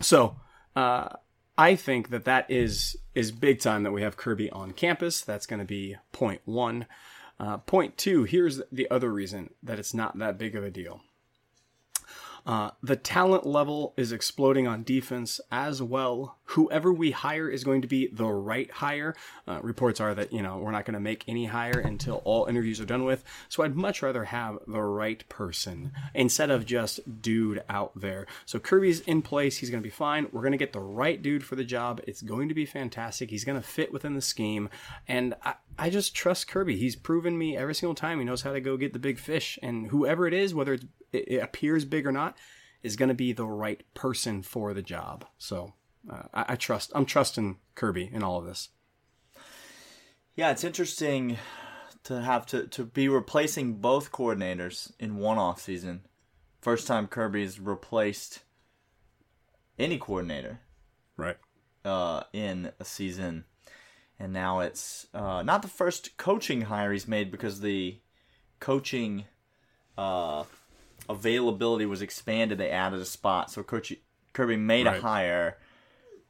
so 0.00 0.36
uh, 0.76 1.08
I 1.56 1.76
think 1.76 2.10
that 2.10 2.24
that 2.24 2.50
is 2.50 2.96
is 3.14 3.32
big 3.32 3.60
time 3.60 3.82
that 3.82 3.92
we 3.92 4.02
have 4.02 4.16
Kirby 4.16 4.50
on 4.50 4.72
campus. 4.72 5.22
That's 5.22 5.46
going 5.46 5.60
to 5.60 5.66
be 5.66 5.96
point 6.12 6.40
one. 6.44 6.86
Uh, 7.40 7.58
point 7.58 7.96
two. 7.96 8.24
Here's 8.24 8.60
the 8.70 8.88
other 8.90 9.10
reason 9.10 9.50
that 9.62 9.78
it's 9.78 9.94
not 9.94 10.18
that 10.18 10.38
big 10.38 10.54
of 10.54 10.64
a 10.64 10.70
deal. 10.70 11.00
Uh, 12.44 12.70
the 12.82 12.96
talent 12.96 13.46
level 13.46 13.94
is 13.96 14.10
exploding 14.10 14.66
on 14.66 14.82
defense 14.82 15.40
as 15.50 15.80
well. 15.80 16.38
Whoever 16.52 16.92
we 16.92 17.10
hire 17.10 17.48
is 17.48 17.64
going 17.64 17.82
to 17.82 17.88
be 17.88 18.08
the 18.08 18.26
right 18.26 18.70
hire. 18.70 19.14
Uh, 19.46 19.60
reports 19.62 20.00
are 20.00 20.14
that, 20.14 20.32
you 20.32 20.42
know, 20.42 20.58
we're 20.58 20.70
not 20.70 20.84
going 20.84 20.94
to 20.94 21.00
make 21.00 21.24
any 21.26 21.46
hire 21.46 21.78
until 21.78 22.22
all 22.24 22.46
interviews 22.46 22.80
are 22.80 22.86
done 22.86 23.04
with. 23.04 23.24
So 23.48 23.62
I'd 23.62 23.76
much 23.76 24.02
rather 24.02 24.24
have 24.24 24.58
the 24.66 24.82
right 24.82 25.26
person 25.28 25.92
instead 26.14 26.50
of 26.50 26.66
just 26.66 27.00
dude 27.22 27.62
out 27.68 27.98
there. 27.98 28.26
So 28.44 28.58
Kirby's 28.58 29.00
in 29.00 29.22
place. 29.22 29.58
He's 29.58 29.70
going 29.70 29.82
to 29.82 29.86
be 29.86 29.90
fine. 29.90 30.28
We're 30.32 30.42
going 30.42 30.52
to 30.52 30.58
get 30.58 30.72
the 30.72 30.80
right 30.80 31.20
dude 31.20 31.44
for 31.44 31.56
the 31.56 31.64
job. 31.64 32.00
It's 32.06 32.22
going 32.22 32.48
to 32.48 32.54
be 32.54 32.66
fantastic. 32.66 33.30
He's 33.30 33.44
going 33.44 33.60
to 33.60 33.66
fit 33.66 33.92
within 33.92 34.14
the 34.14 34.20
scheme. 34.20 34.68
And 35.08 35.34
I, 35.42 35.54
I 35.78 35.90
just 35.90 36.14
trust 36.14 36.48
Kirby. 36.48 36.76
He's 36.76 36.96
proven 36.96 37.38
me 37.38 37.56
every 37.56 37.74
single 37.74 37.94
time 37.94 38.18
he 38.18 38.24
knows 38.24 38.42
how 38.42 38.52
to 38.52 38.60
go 38.60 38.76
get 38.76 38.92
the 38.92 38.98
big 38.98 39.18
fish. 39.18 39.58
And 39.62 39.88
whoever 39.88 40.26
it 40.26 40.34
is, 40.34 40.54
whether 40.54 40.78
it 41.12 41.42
appears 41.42 41.84
big 41.84 42.06
or 42.06 42.12
not, 42.12 42.36
is 42.82 42.96
going 42.96 43.08
to 43.08 43.14
be 43.14 43.32
the 43.32 43.46
right 43.46 43.82
person 43.94 44.42
for 44.42 44.74
the 44.74 44.82
job. 44.82 45.24
So 45.38 45.72
uh, 46.10 46.22
I, 46.32 46.44
I 46.50 46.56
trust. 46.56 46.92
I'm 46.94 47.06
trusting 47.06 47.58
Kirby 47.74 48.10
in 48.12 48.22
all 48.22 48.38
of 48.38 48.44
this. 48.46 48.68
Yeah, 50.34 50.50
it's 50.50 50.64
interesting 50.64 51.38
to 52.04 52.20
have 52.22 52.46
to, 52.46 52.66
to 52.68 52.84
be 52.84 53.08
replacing 53.08 53.74
both 53.74 54.10
coordinators 54.12 54.92
in 54.98 55.16
one 55.16 55.38
off 55.38 55.60
season. 55.60 56.02
First 56.60 56.86
time 56.86 57.06
Kirby's 57.06 57.60
replaced 57.60 58.40
any 59.78 59.98
coordinator 59.98 60.60
Right. 61.16 61.36
uh, 61.84 62.22
in 62.32 62.72
a 62.80 62.84
season, 62.84 63.44
and 64.18 64.32
now 64.32 64.60
it's 64.60 65.06
uh, 65.12 65.42
not 65.42 65.62
the 65.62 65.68
first 65.68 66.16
coaching 66.16 66.62
hire 66.62 66.92
he's 66.92 67.06
made 67.08 67.30
because 67.30 67.60
the 67.60 67.98
coaching 68.60 69.24
uh, 69.98 70.44
availability 71.08 71.84
was 71.84 72.00
expanded. 72.00 72.58
They 72.58 72.70
added 72.70 73.00
a 73.00 73.04
spot, 73.04 73.50
so 73.50 73.62
Coach 73.62 73.92
Kirby 74.32 74.56
made 74.56 74.86
Right. 74.86 74.98
a 74.98 75.00
hire 75.02 75.58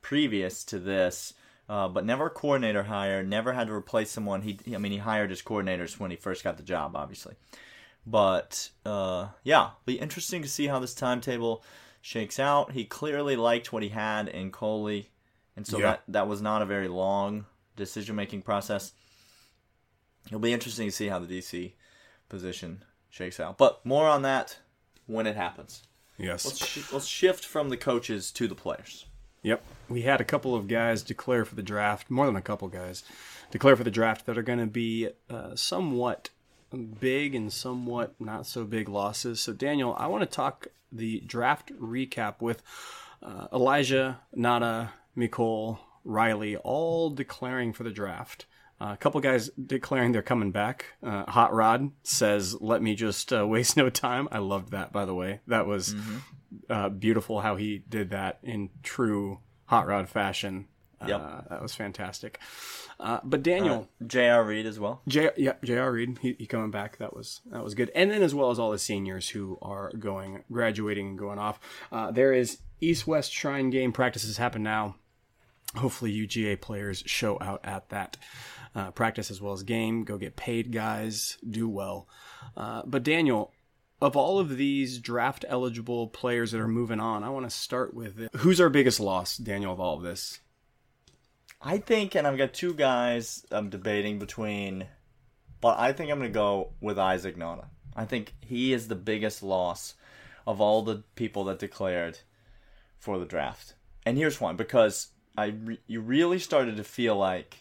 previous 0.03 0.63
to 0.65 0.79
this, 0.79 1.35
uh, 1.69 1.89
but 1.89 2.05
never 2.05 2.27
a 2.27 2.31
coordinator 2.31 2.83
hire. 2.85 3.23
Never 3.23 3.53
had 3.55 3.69
to 3.69 3.73
replace 3.73 4.11
someone. 4.11 4.43
He, 4.43 4.59
I 4.75 4.79
mean, 4.79 4.93
he 4.93 4.99
hired 4.99 5.31
his 5.31 5.43
coordinators 5.43 5.99
when 5.99 6.11
he 6.11 6.17
first 6.17 6.45
got 6.45 6.57
the 6.59 6.63
job, 6.63 6.95
obviously. 6.97 7.35
But 8.07 8.71
uh, 8.85 9.29
yeah, 9.45 9.71
be 9.87 9.95
interesting 9.99 10.43
to 10.43 10.49
see 10.49 10.67
how 10.67 10.79
this 10.81 10.95
timetable 10.95 11.63
shakes 12.01 12.39
out. 12.41 12.73
He 12.73 12.85
clearly 12.85 13.37
liked 13.37 13.73
what 13.73 13.83
he 13.85 13.91
had 13.91 14.29
in 14.29 14.51
Coley, 14.51 15.11
and 15.57 15.67
so 15.67 15.79
Yeah. 15.79 15.87
that 15.87 16.03
that 16.09 16.29
was 16.29 16.43
not 16.43 16.63
a 16.63 16.67
very 16.67 16.89
long 16.89 17.47
decision 17.77 18.17
making 18.17 18.43
process. 18.43 18.93
It'll 20.27 20.41
be 20.41 20.53
interesting 20.53 20.89
to 20.89 20.93
see 20.93 21.09
how 21.09 21.19
the 21.21 21.27
DC 21.39 21.73
position 22.29 22.85
shakes 23.09 23.39
out. 23.41 23.57
But 23.59 23.85
more 23.87 24.09
on 24.09 24.23
that 24.23 24.59
when 25.07 25.27
it 25.27 25.37
happens. 25.37 25.83
Yes. 26.19 26.45
Let's 26.45 26.67
sh- 26.67 26.93
let's 26.93 27.07
shift 27.07 27.45
from 27.45 27.69
the 27.69 27.77
coaches 27.77 28.31
to 28.33 28.47
the 28.49 28.55
players. 28.55 29.07
Yep. 29.43 29.65
We 29.89 30.03
had 30.03 30.21
a 30.21 30.25
couple 30.25 30.55
of 30.55 30.69
guys 30.69 31.03
declare 31.03 31.45
for 31.45 31.55
the 31.55 31.63
draft, 31.63 32.11
more 32.11 32.27
than 32.27 32.37
a 32.37 32.43
couple 32.43 32.69
guys 32.69 33.03
declare 33.51 33.77
for 33.77 33.85
the 33.85 33.91
draft 33.91 34.27
that 34.27 34.39
are 34.39 34.43
going 34.43 34.59
to 34.59 34.67
be 34.67 35.09
uh, 35.29 35.55
somewhat 35.55 36.31
big 37.01 37.35
and 37.35 37.53
somewhat 37.53 38.15
not 38.19 38.47
so 38.47 38.65
big 38.65 38.89
losses. 38.89 39.41
So, 39.41 39.53
Daniel, 39.53 39.95
I 39.99 40.07
want 40.07 40.23
to 40.23 40.35
talk 40.35 40.69
the 40.91 41.21
draft 41.21 41.71
recap 41.79 42.41
with 42.41 42.63
uh, 43.23 43.49
Elijah, 43.53 44.21
Nauta, 44.37 44.91
Mecole, 45.17 45.79
Riley, 46.05 46.57
all 46.57 47.11
declaring 47.11 47.73
for 47.73 47.85
the 47.85 47.91
draft. 47.91 48.47
Uh, 48.81 48.95
a 48.95 48.97
couple 48.97 49.21
guys 49.21 49.49
declaring 49.51 50.11
they're 50.11 50.23
coming 50.23 50.51
back. 50.51 50.87
Uh, 51.03 51.31
Hot 51.31 51.55
Rod 51.55 51.93
says, 52.03 52.61
"Let 52.61 52.83
me 52.83 52.97
just 52.97 53.33
uh, 53.33 53.47
waste 53.47 53.77
no 53.77 53.91
time." 53.91 54.29
I 54.33 54.39
loved 54.39 54.73
that, 54.73 54.93
by 54.93 55.05
the 55.05 55.15
way. 55.15 55.41
That 55.47 55.67
was 55.67 55.95
uh, 56.69 56.89
beautiful 56.89 57.41
how 57.41 57.57
he 57.57 57.83
did 57.89 58.11
that 58.11 58.39
in 58.43 58.71
true 58.83 59.41
Hot 59.67 59.87
Rod 59.87 60.09
fashion. 60.09 60.67
Yep. 61.07 61.21
Uh, 61.21 61.41
that 61.51 61.63
was 61.63 61.75
fantastic. 61.75 62.39
Uh, 63.01 63.19
but 63.25 63.43
Daniel, 63.43 63.89
J.R. 64.07 64.45
Reed 64.45 64.67
as 64.67 64.79
well. 64.79 65.03
J, 65.09 65.31
yeah, 65.37 65.55
J.R. 65.65 65.91
Reed, 65.91 66.19
he, 66.21 66.37
he 66.39 66.47
coming 66.47 66.71
back. 66.71 66.99
That 66.99 67.17
was 67.17 67.41
that 67.47 67.65
was 67.65 67.75
good. 67.75 67.91
And 67.95 68.11
then 68.11 68.23
as 68.23 68.35
well 68.35 68.51
as 68.51 68.59
all 68.59 68.71
the 68.71 68.79
seniors 68.79 69.29
who 69.31 69.59
are 69.61 69.91
going, 69.99 70.45
graduating 70.53 71.09
and 71.09 71.19
going 71.19 71.39
off. 71.39 71.59
Uh, 71.91 72.11
there 72.11 72.33
is 72.33 72.59
East 72.81 73.07
West 73.07 73.33
Shrine 73.33 73.71
game 73.71 73.93
practices 73.93 74.37
happen 74.37 74.63
now. 74.63 74.97
Hopefully, 75.77 76.13
UGA 76.13 76.61
players 76.61 77.03
show 77.07 77.39
out 77.41 77.61
at 77.65 77.89
that 77.89 78.17
uh, 78.75 78.91
practice 78.91 79.31
as 79.31 79.41
well 79.41 79.55
as 79.55 79.63
game. 79.63 80.05
Go 80.05 80.19
get 80.19 80.37
paid, 80.37 80.71
guys. 80.71 81.39
Do 81.49 81.69
well. 81.69 82.07
Uh, 82.57 82.83
but 82.85 83.03
Daniel, 83.03 83.53
of 84.03 84.17
all 84.17 84.41
of 84.41 84.57
these 84.57 84.99
draft 84.99 85.45
eligible 85.49 86.09
players 86.09 86.51
that 86.51 86.61
are 86.61 86.67
moving 86.67 86.99
on, 86.99 87.23
I 87.23 87.31
want 87.31 87.49
to 87.49 87.57
start 87.57 87.95
with 87.95 88.29
who's 88.39 88.61
our 88.61 88.69
biggest 88.69 88.99
loss, 88.99 89.37
Daniel, 89.37 89.73
of 89.73 89.79
all 89.81 89.97
of 89.97 90.03
this. 90.03 90.41
I 91.61 91.79
think, 91.79 92.17
and 92.17 92.27
I've 92.27 92.37
got 92.37 92.53
two 92.53 92.75
guys 92.75 93.47
I'm 93.53 93.71
debating 93.71 94.19
between, 94.19 94.89
but 95.61 95.79
I 95.79 95.93
think 95.93 96.11
I'm 96.11 96.19
going 96.19 96.33
to 96.33 96.35
go 96.35 96.73
with 96.81 96.99
Isaac 96.99 97.37
Nauta. 97.37 97.67
I 97.95 98.05
think 98.05 98.35
he 98.41 98.73
is 98.73 98.89
the 98.89 98.97
biggest 98.97 99.41
loss 99.41 99.95
of 100.49 100.61
all 100.61 100.83
the 100.83 101.05
people 101.15 101.45
that 101.45 101.61
declared 101.61 102.19
for 102.99 103.21
the 103.21 103.25
draft. 103.25 103.75
And 104.05 104.19
here's 104.19 104.41
one 104.41 104.57
because 104.57 105.09
I 105.39 105.47
re- 105.47 105.81
you 105.87 106.01
really 106.01 106.41
started 106.41 106.77
to 106.77 106.85
feel 106.85 107.17
like 107.17 107.59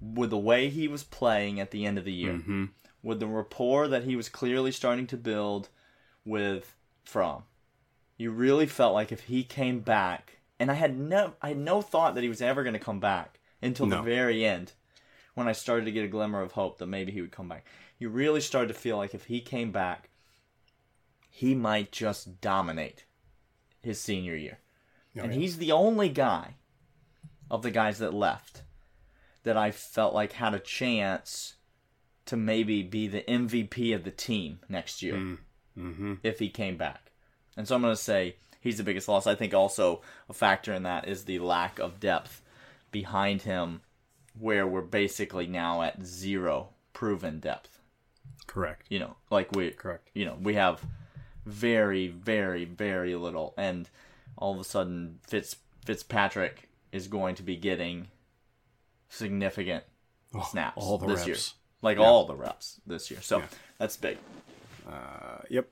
with 0.00 0.30
the 0.30 0.38
way 0.38 0.70
he 0.70 0.88
was 0.88 1.04
playing 1.04 1.60
at 1.60 1.72
the 1.72 1.84
end 1.84 1.98
of 1.98 2.06
the 2.06 2.12
year, 2.12 2.32
Mm-hmm. 2.32 2.64
With 3.02 3.20
the 3.20 3.26
rapport 3.26 3.88
that 3.88 4.04
he 4.04 4.16
was 4.16 4.28
clearly 4.28 4.72
starting 4.72 5.06
to 5.08 5.16
build 5.16 5.68
with 6.24 6.74
Fromm, 7.04 7.44
you 8.18 8.30
really 8.30 8.66
felt 8.66 8.92
like 8.92 9.10
if 9.10 9.20
he 9.22 9.42
came 9.42 9.80
back, 9.80 10.38
and 10.58 10.70
I 10.70 10.74
had 10.74 10.98
no, 10.98 11.34
I 11.40 11.48
had 11.48 11.58
no 11.58 11.80
thought 11.80 12.14
that 12.14 12.22
he 12.22 12.28
was 12.28 12.42
ever 12.42 12.62
going 12.62 12.74
to 12.74 12.78
come 12.78 13.00
back 13.00 13.40
until 13.62 13.86
No. 13.86 13.96
the 13.96 14.02
very 14.02 14.44
end, 14.44 14.72
when 15.34 15.48
I 15.48 15.52
started 15.52 15.86
to 15.86 15.92
get 15.92 16.04
a 16.04 16.08
glimmer 16.08 16.42
of 16.42 16.52
hope 16.52 16.78
that 16.78 16.86
maybe 16.86 17.12
he 17.12 17.22
would 17.22 17.32
come 17.32 17.48
back. 17.48 17.64
You 17.98 18.10
really 18.10 18.40
started 18.40 18.68
to 18.68 18.74
feel 18.74 18.96
like 18.98 19.14
if 19.14 19.24
he 19.24 19.40
came 19.40 19.72
back, 19.72 20.10
he 21.30 21.54
might 21.54 21.92
just 21.92 22.40
dominate 22.42 23.04
his 23.82 23.98
senior 23.98 24.36
year. 24.36 24.58
Oh, 25.16 25.22
and 25.22 25.32
yeah. 25.32 25.40
he's 25.40 25.56
the 25.56 25.72
only 25.72 26.08
guy 26.10 26.56
of 27.50 27.62
the 27.62 27.70
guys 27.70 27.98
that 27.98 28.12
left 28.14 28.62
that 29.42 29.56
I 29.56 29.70
felt 29.70 30.14
like 30.14 30.32
had 30.32 30.52
a 30.54 30.58
chance 30.58 31.54
to 32.30 32.36
maybe 32.36 32.82
be 32.82 33.06
the 33.06 33.22
MVP 33.22 33.94
of 33.94 34.02
the 34.04 34.10
team 34.10 34.58
next 34.68 35.02
year 35.02 35.36
Mm-hmm. 35.78 36.14
if 36.24 36.38
he 36.40 36.48
came 36.50 36.76
back. 36.76 37.10
And 37.56 37.66
so 37.66 37.74
I'm 37.76 37.80
going 37.82 37.94
to 37.94 38.00
say 38.00 38.34
he's 38.60 38.76
the 38.76 38.82
biggest 38.82 39.08
loss. 39.08 39.26
I 39.26 39.34
think 39.36 39.54
also 39.54 40.02
a 40.28 40.32
factor 40.32 40.72
in 40.74 40.82
that 40.82 41.06
is 41.08 41.24
the 41.24 41.38
lack 41.38 41.78
of 41.78 42.00
depth 42.00 42.42
behind 42.90 43.42
him, 43.42 43.80
where 44.38 44.66
we're 44.66 44.82
basically 44.82 45.46
now 45.46 45.82
at 45.82 46.04
zero 46.04 46.70
proven 46.92 47.38
depth. 47.38 47.78
Correct. 48.46 48.86
You 48.90 48.98
know, 48.98 49.16
like 49.30 49.52
we 49.52 49.70
Correct. 49.70 50.10
you 50.12 50.24
know, 50.24 50.36
we 50.42 50.54
have 50.54 50.84
very, 51.46 52.08
very, 52.08 52.64
very 52.64 53.14
little, 53.14 53.54
and 53.56 53.88
all 54.36 54.52
of 54.54 54.60
a 54.60 54.64
sudden, 54.64 55.20
Fitz 55.26 55.56
Fitzpatrick 55.86 56.68
is 56.92 57.06
going 57.08 57.36
to 57.36 57.42
be 57.42 57.56
getting 57.56 58.08
significant 59.08 59.84
snaps 60.50 60.76
all 60.82 60.98
the 60.98 61.06
this 61.06 61.26
year, 61.26 61.36
like 61.82 61.98
all 61.98 62.26
the 62.26 62.34
reps 62.34 62.80
this 62.86 63.10
year. 63.10 63.20
So 63.22 63.38
Yeah. 63.38 63.46
that's 63.78 63.96
big. 63.96 64.18
Uh, 64.88 65.38
yep. 65.48 65.68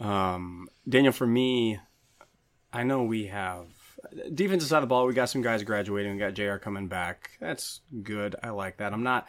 Um, 0.00 0.68
Daniel, 0.88 1.12
for 1.12 1.26
me, 1.26 1.78
I 2.72 2.82
know 2.84 3.02
we 3.02 3.26
have 3.26 3.66
defensive 4.32 4.68
side 4.68 4.78
of 4.78 4.82
the 4.82 4.86
ball. 4.86 5.06
We 5.06 5.14
got 5.14 5.28
some 5.28 5.42
guys 5.42 5.62
graduating. 5.64 6.12
We 6.12 6.18
got 6.18 6.34
J.R. 6.34 6.58
coming 6.58 6.86
back. 6.88 7.30
That's 7.40 7.80
good. 8.02 8.36
I 8.42 8.50
like 8.50 8.76
that. 8.78 8.92
I'm 8.92 9.02
not 9.02 9.26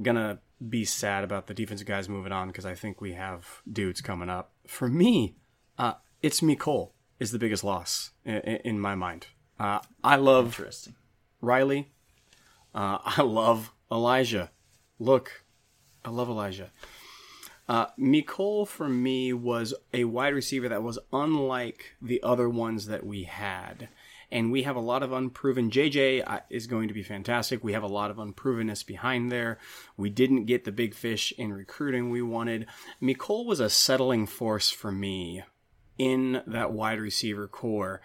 gonna 0.00 0.38
be 0.68 0.84
sad 0.84 1.24
about 1.24 1.46
the 1.48 1.54
defensive 1.54 1.86
guys 1.86 2.08
moving 2.08 2.32
on 2.32 2.48
because 2.48 2.64
I 2.66 2.74
think 2.74 3.00
we 3.00 3.12
have 3.14 3.62
dudes 3.70 4.00
coming 4.00 4.30
up. 4.30 4.52
For 4.66 4.88
me, 4.88 5.36
uh, 5.78 5.94
it's 6.22 6.40
Mecole 6.40 6.90
is 7.18 7.32
the 7.32 7.38
biggest 7.38 7.64
loss 7.64 8.12
in, 8.24 8.36
in 8.36 8.78
my 8.80 8.94
mind. 8.94 9.26
Uh, 9.58 9.80
I 10.04 10.16
love 10.16 10.46
Interesting. 10.46 10.94
Riley. 11.40 11.90
Uh, 12.74 12.98
I 13.04 13.22
love 13.22 13.72
Elijah. 13.90 14.50
Look, 14.98 15.44
I 16.04 16.10
love 16.10 16.28
Elijah. 16.28 16.70
Uh, 17.68 17.86
Mecole 17.98 18.66
for 18.66 18.88
me 18.88 19.32
was 19.32 19.74
a 19.92 20.04
wide 20.04 20.34
receiver 20.34 20.68
that 20.68 20.82
was 20.82 20.98
unlike 21.12 21.96
the 22.00 22.22
other 22.22 22.48
ones 22.48 22.86
that 22.86 23.04
we 23.04 23.24
had. 23.24 23.88
And 24.30 24.50
we 24.50 24.62
have 24.62 24.76
a 24.76 24.80
lot 24.80 25.02
of 25.02 25.12
unproven. 25.12 25.70
JJ 25.70 26.42
is 26.50 26.66
going 26.66 26.88
to 26.88 26.94
be 26.94 27.02
fantastic. 27.02 27.62
We 27.62 27.74
have 27.74 27.82
a 27.82 27.88
lot 27.88 28.10
of 28.10 28.18
unprovenness 28.18 28.84
behind 28.84 29.30
there. 29.30 29.58
We 29.96 30.10
didn't 30.10 30.46
get 30.46 30.64
the 30.64 30.72
big 30.72 30.94
fish 30.94 31.32
in 31.36 31.52
recruiting 31.52 32.10
we 32.10 32.22
wanted. 32.22 32.66
Mecole 33.00 33.46
was 33.46 33.60
a 33.60 33.70
settling 33.70 34.26
force 34.26 34.70
for 34.70 34.90
me 34.90 35.42
in 35.98 36.42
that 36.46 36.72
wide 36.72 37.00
receiver 37.00 37.46
core. 37.46 38.00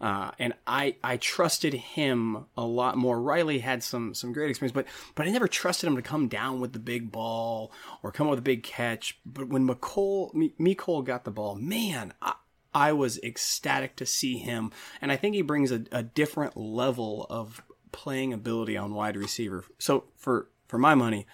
Uh, 0.00 0.30
and 0.38 0.52
I, 0.66 0.96
I 1.02 1.16
trusted 1.16 1.72
him 1.72 2.46
a 2.56 2.64
lot 2.64 2.96
more. 2.96 3.20
Riley 3.20 3.60
had 3.60 3.82
some 3.82 4.12
some 4.12 4.32
great 4.32 4.50
experience, 4.50 4.74
but 4.74 4.86
but 5.14 5.26
I 5.26 5.30
never 5.30 5.48
trusted 5.48 5.88
him 5.88 5.96
to 5.96 6.02
come 6.02 6.28
down 6.28 6.60
with 6.60 6.74
the 6.74 6.78
big 6.78 7.10
ball 7.10 7.72
or 8.02 8.12
come 8.12 8.26
up 8.26 8.32
with 8.32 8.40
a 8.40 8.42
big 8.42 8.62
catch. 8.62 9.18
But 9.24 9.48
when 9.48 9.66
Mecole, 9.66 10.34
M- 10.34 10.52
Mecole 10.60 11.02
got 11.02 11.24
the 11.24 11.30
ball, 11.30 11.54
man, 11.54 12.12
I, 12.20 12.34
I 12.74 12.92
was 12.92 13.18
ecstatic 13.22 13.96
to 13.96 14.04
see 14.04 14.36
him, 14.36 14.70
and 15.00 15.10
I 15.10 15.16
think 15.16 15.34
he 15.34 15.42
brings 15.42 15.72
a, 15.72 15.84
a 15.90 16.02
different 16.02 16.58
level 16.58 17.26
of 17.30 17.62
playing 17.90 18.34
ability 18.34 18.76
on 18.76 18.92
wide 18.92 19.16
receiver. 19.16 19.64
So 19.78 20.04
for 20.14 20.50
for 20.68 20.76
my 20.76 20.94
money, 20.94 21.26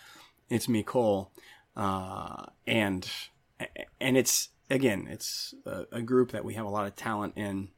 it's 0.49 0.69
Mecole, 0.69 1.31
uh, 1.77 2.45
and 2.65 3.11
and 4.01 4.17
it's 4.17 4.51
again, 4.71 5.09
it's 5.11 5.53
a, 5.67 5.87
a 5.91 6.03
group 6.03 6.31
that 6.31 6.45
we 6.45 6.55
have 6.55 6.65
a 6.65 6.71
lot 6.71 6.87
of 6.87 6.95
talent 6.95 7.35
in 7.37 7.71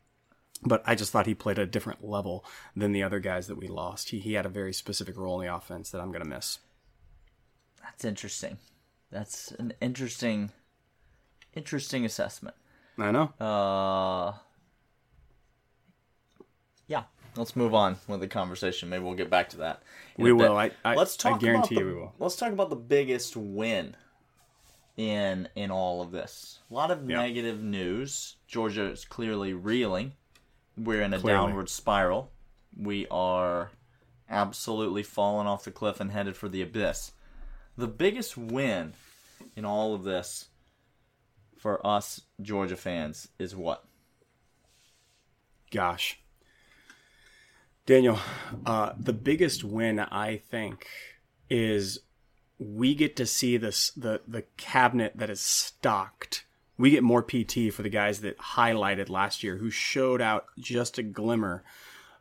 but 0.65 0.83
I 0.87 0.95
just 0.95 1.12
thought 1.12 1.27
he 1.27 1.35
played 1.35 1.59
a 1.59 1.67
different 1.67 2.05
level 2.05 2.45
than 2.75 2.93
the 2.93 3.03
other 3.03 3.21
guys 3.21 3.47
that 3.49 3.57
we 3.57 3.69
lost. 3.69 4.11
He, 4.11 4.19
he 4.19 4.33
had 4.35 4.47
a 4.47 4.51
very 4.51 4.73
specific 4.73 5.17
role 5.17 5.41
in 5.41 5.47
the 5.47 5.55
offense 5.55 5.91
that 5.91 6.01
I'm 6.01 6.11
going 6.11 6.23
to 6.23 6.29
miss. 6.29 6.59
That's 7.83 8.05
interesting. 8.05 8.59
That's 9.11 9.53
an 9.53 9.75
interesting, 9.81 10.51
interesting 11.55 12.05
assessment. 12.05 12.57
I 12.99 13.11
know. 13.11 13.25
Uh, 13.41 14.33
yeah. 16.87 17.05
Let's 17.37 17.57
move 17.57 17.75
on 17.75 17.97
with 18.07 18.21
the 18.21 18.29
conversation. 18.29 18.89
Maybe 18.89 19.03
we'll 19.05 19.15
get 19.15 19.31
back 19.31 19.49
to 19.51 19.57
that. 19.59 19.83
We 20.17 20.33
will. 20.33 20.57
I- 20.57 20.71
I- 20.85 20.95
let's 20.95 21.17
talk 21.17 21.35
I 21.37 21.39
guarantee 21.39 21.75
about 21.75 21.81
the, 21.85 21.89
you 21.91 21.95
we 21.97 22.01
will. 22.01 22.12
Let's 22.19 22.37
talk 22.37 22.53
about 22.53 22.71
the 22.71 22.77
biggest 22.77 23.37
win 23.37 23.97
in 24.97 25.49
in 25.57 25.71
all 25.73 26.01
of 26.01 26.12
this. 26.12 26.61
A 26.71 26.75
lot 26.75 26.93
of 26.93 27.03
negative 27.03 27.61
news. 27.61 28.37
Georgia 28.47 28.85
is 28.91 29.05
clearly 29.05 29.53
reeling. 29.53 30.12
We're 30.77 31.03
in 31.03 31.14
a 31.14 31.20
Clearly. 31.20 31.39
downward 31.39 31.68
spiral. 31.68 32.31
We 32.77 33.07
are 33.09 33.70
absolutely 34.29 35.03
falling 35.03 35.47
off 35.47 35.64
the 35.64 35.70
cliff 35.70 36.01
and 36.01 36.11
headed 36.11 36.37
for 36.37 36.49
the 36.49 36.62
abyss. 36.62 37.12
The 37.77 37.87
biggest 37.87 38.37
win 38.37 38.95
in 39.57 39.64
all 39.64 39.95
of 39.95 40.05
this 40.05 40.49
for 41.59 41.85
us 41.87 42.20
Georgia 42.43 42.77
fans 42.77 43.29
is 43.39 43.55
what? 43.55 43.85
Gosh. 45.70 46.18
Daniel, 47.87 48.18
uh, 48.64 48.93
the 48.99 49.12
biggest 49.12 49.62
win, 49.62 49.99
I 49.99 50.39
think, 50.39 50.87
is 51.51 52.01
we 52.59 52.95
get 52.95 53.16
to 53.16 53.27
see 53.27 53.57
this 53.57 53.91
the, 53.91 54.22
the 54.27 54.43
cabinet 54.57 55.12
that 55.16 55.31
is 55.31 55.41
stocked. 55.41 56.45
We 56.77 56.91
get 56.91 57.03
more 57.03 57.22
PT 57.22 57.72
for 57.72 57.83
the 57.83 57.89
guys 57.89 58.20
that 58.20 58.39
highlighted 58.39 59.09
last 59.09 59.43
year 59.43 59.57
who 59.57 59.70
showed 59.70 60.20
out 60.20 60.47
just 60.59 60.99
a 60.99 61.03
glimmer. 61.03 61.62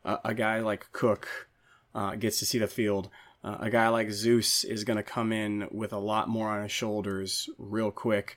Uh, 0.04 0.18
a 0.24 0.34
guy 0.34 0.60
like 0.60 0.92
Cook 0.92 1.48
uh, 1.94 2.14
gets 2.14 2.38
to 2.38 2.46
see 2.46 2.58
the 2.58 2.66
field. 2.66 3.08
Uh, 3.42 3.58
a 3.60 3.70
guy 3.70 3.88
like 3.88 4.10
Zeus 4.10 4.64
is 4.64 4.84
going 4.84 4.96
to 4.96 5.02
come 5.02 5.32
in 5.32 5.68
with 5.70 5.92
a 5.92 5.98
lot 5.98 6.28
more 6.28 6.48
on 6.48 6.62
his 6.62 6.72
shoulders 6.72 7.48
real 7.58 7.90
quick. 7.90 8.36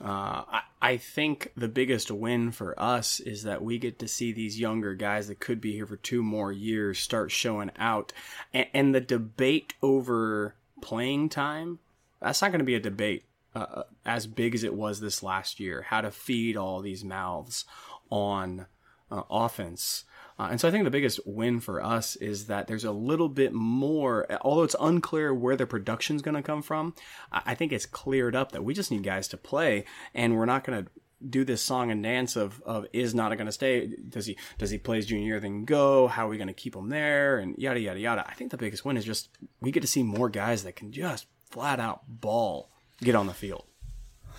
Uh, 0.00 0.44
I, 0.48 0.62
I 0.80 0.96
think 0.96 1.52
the 1.56 1.68
biggest 1.68 2.10
win 2.10 2.52
for 2.52 2.78
us 2.80 3.20
is 3.20 3.42
that 3.42 3.62
we 3.62 3.78
get 3.78 3.98
to 3.98 4.08
see 4.08 4.32
these 4.32 4.58
younger 4.58 4.94
guys 4.94 5.28
that 5.28 5.40
could 5.40 5.60
be 5.60 5.72
here 5.72 5.86
for 5.86 5.96
two 5.96 6.22
more 6.22 6.52
years 6.52 6.98
start 6.98 7.30
showing 7.30 7.70
out. 7.76 8.12
And, 8.54 8.66
and 8.72 8.94
the 8.94 9.00
debate 9.00 9.74
over 9.82 10.54
playing 10.80 11.28
time, 11.28 11.80
that's 12.22 12.40
not 12.40 12.50
going 12.50 12.60
to 12.60 12.64
be 12.64 12.74
a 12.74 12.80
debate 12.80 13.24
uh, 13.54 13.82
as 14.04 14.26
big 14.26 14.54
as 14.54 14.64
it 14.64 14.74
was 14.74 15.00
this 15.00 15.22
last 15.22 15.60
year. 15.60 15.82
How 15.88 16.00
to 16.00 16.10
feed 16.10 16.56
all 16.56 16.80
these 16.80 17.04
mouths 17.04 17.64
on 18.10 18.66
uh, 19.10 19.22
offense. 19.30 20.04
Uh, 20.38 20.48
and 20.50 20.60
so 20.60 20.66
I 20.66 20.70
think 20.70 20.84
the 20.84 20.90
biggest 20.90 21.20
win 21.26 21.60
for 21.60 21.84
us 21.84 22.16
is 22.16 22.46
that 22.46 22.66
there's 22.66 22.84
a 22.84 22.92
little 22.92 23.28
bit 23.28 23.52
more, 23.52 24.26
although 24.40 24.62
it's 24.62 24.76
unclear 24.80 25.34
where 25.34 25.56
the 25.56 25.66
production's 25.66 26.22
going 26.22 26.34
to 26.34 26.42
come 26.42 26.62
from, 26.62 26.94
I 27.30 27.54
think 27.54 27.72
it's 27.72 27.86
cleared 27.86 28.34
up 28.34 28.52
that 28.52 28.64
we 28.64 28.72
just 28.72 28.90
need 28.90 29.02
guys 29.02 29.28
to 29.28 29.36
play 29.36 29.84
and 30.14 30.36
we're 30.36 30.46
not 30.46 30.64
going 30.64 30.84
to 30.84 30.90
do 31.28 31.44
this 31.44 31.60
song 31.60 31.90
and 31.90 32.02
dance 32.02 32.36
of, 32.36 32.62
of 32.64 32.86
is 32.94 33.14
not 33.14 33.36
going 33.36 33.44
to 33.44 33.52
stay. 33.52 33.90
Does 34.08 34.24
he, 34.24 34.38
does 34.56 34.70
he 34.70 34.78
play 34.78 34.96
his 34.96 35.06
junior 35.06 35.26
year 35.26 35.40
then 35.40 35.66
go? 35.66 36.08
How 36.08 36.26
are 36.26 36.30
we 36.30 36.38
going 36.38 36.48
to 36.48 36.54
keep 36.54 36.74
him 36.74 36.88
there? 36.88 37.38
And 37.38 37.58
yada, 37.58 37.78
yada, 37.78 38.00
yada. 38.00 38.24
I 38.26 38.32
think 38.32 38.50
the 38.50 38.56
biggest 38.56 38.86
win 38.86 38.96
is 38.96 39.04
just 39.04 39.28
we 39.60 39.70
get 39.70 39.80
to 39.80 39.86
see 39.86 40.02
more 40.02 40.30
guys 40.30 40.64
that 40.64 40.76
can 40.76 40.90
just 40.90 41.26
flat 41.50 41.80
out 41.80 42.04
ball 42.08 42.69
get 43.02 43.14
on 43.14 43.26
the 43.26 43.34
field. 43.34 43.64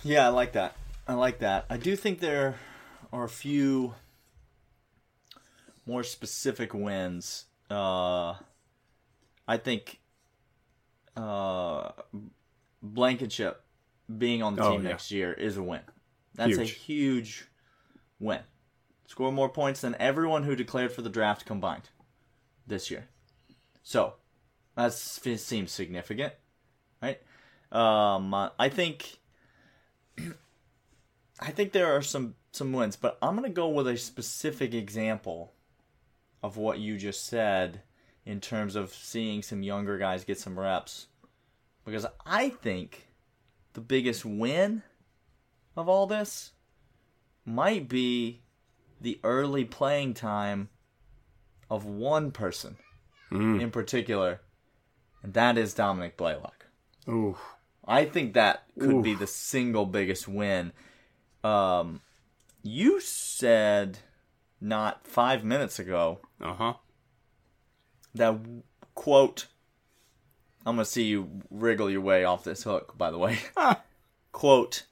Yeah, 0.04 0.26
I 0.26 0.30
like 0.30 0.52
that. 0.52 0.76
I 1.06 1.14
like 1.14 1.40
that. 1.40 1.66
I 1.70 1.76
do 1.76 1.96
think 1.96 2.20
there 2.20 2.56
are 3.12 3.24
a 3.24 3.28
few 3.28 3.94
more 5.86 6.02
specific 6.02 6.72
wins. 6.74 7.44
Uh, 7.70 8.34
I 9.48 9.56
think 9.56 10.00
uh, 11.16 11.90
Blankenship 12.82 13.64
being 14.18 14.42
on 14.42 14.56
the 14.56 14.64
Oh, 14.64 14.72
team 14.72 14.82
yeah. 14.84 14.90
next 14.90 15.10
year 15.10 15.32
is 15.32 15.56
a 15.56 15.62
win. 15.62 15.80
That's 16.34 16.56
a 16.56 16.64
Huge. 16.64 16.70
huge 16.72 17.44
win. 18.18 18.40
Score 19.06 19.30
more 19.32 19.48
points 19.48 19.80
than 19.82 19.94
everyone 19.98 20.44
who 20.44 20.56
declared 20.56 20.92
for 20.92 21.02
the 21.02 21.10
draft 21.10 21.44
combined 21.44 21.90
this 22.66 22.90
year. 22.90 23.08
So 23.82 24.14
that 24.76 24.92
seems 24.94 25.70
significant, 25.72 26.32
right? 27.02 27.20
Um, 27.72 28.34
I 28.58 28.68
think 28.68 29.18
I 31.40 31.50
think 31.50 31.72
there 31.72 31.94
are 31.96 32.02
some 32.02 32.34
some 32.52 32.72
wins, 32.72 32.96
but 32.96 33.18
I'm 33.22 33.34
gonna 33.34 33.48
go 33.50 33.68
with 33.68 33.88
a 33.88 33.96
specific 33.96 34.74
example 34.74 35.54
of 36.42 36.56
what 36.56 36.78
you 36.78 36.98
just 36.98 37.24
said 37.26 37.82
in 38.26 38.40
terms 38.40 38.76
of 38.76 38.92
seeing 38.92 39.42
some 39.42 39.62
younger 39.62 39.98
guys 39.98 40.24
get 40.24 40.38
some 40.38 40.58
reps, 40.58 41.06
because 41.84 42.06
I 42.26 42.50
think 42.50 43.08
the 43.72 43.80
biggest 43.80 44.24
win 44.24 44.82
of 45.76 45.88
all 45.88 46.06
this 46.06 46.52
might 47.44 47.88
be 47.88 48.42
the 49.00 49.18
early 49.24 49.64
playing 49.64 50.14
time 50.14 50.68
of 51.70 51.84
one 51.84 52.30
person 52.30 52.76
Mm. 53.32 53.62
in 53.62 53.70
particular, 53.70 54.42
and 55.22 55.32
that 55.32 55.56
is 55.56 55.72
Dominick 55.72 56.18
Blaylock. 56.18 56.66
Ooh. 57.08 57.38
I 57.86 58.04
think 58.04 58.34
that 58.34 58.64
could 58.78 59.02
be 59.02 59.14
the 59.14 59.26
single 59.26 59.86
biggest 59.86 60.28
win. 60.28 60.72
Um, 61.42 62.00
you 62.62 63.00
said 63.00 63.98
not 64.60 65.06
five 65.06 65.42
minutes 65.44 65.78
ago 65.80 66.20
Uh 66.40 66.54
huh. 66.54 66.72
that 68.14 68.36
quote. 68.94 69.46
I'm 70.64 70.76
gonna 70.76 70.84
see 70.84 71.04
you 71.04 71.42
wriggle 71.50 71.90
your 71.90 72.00
way 72.02 72.24
off 72.24 72.44
this 72.44 72.62
hook. 72.62 72.96
By 72.96 73.10
the 73.10 73.18
way, 73.18 73.38
quote. 74.32 74.84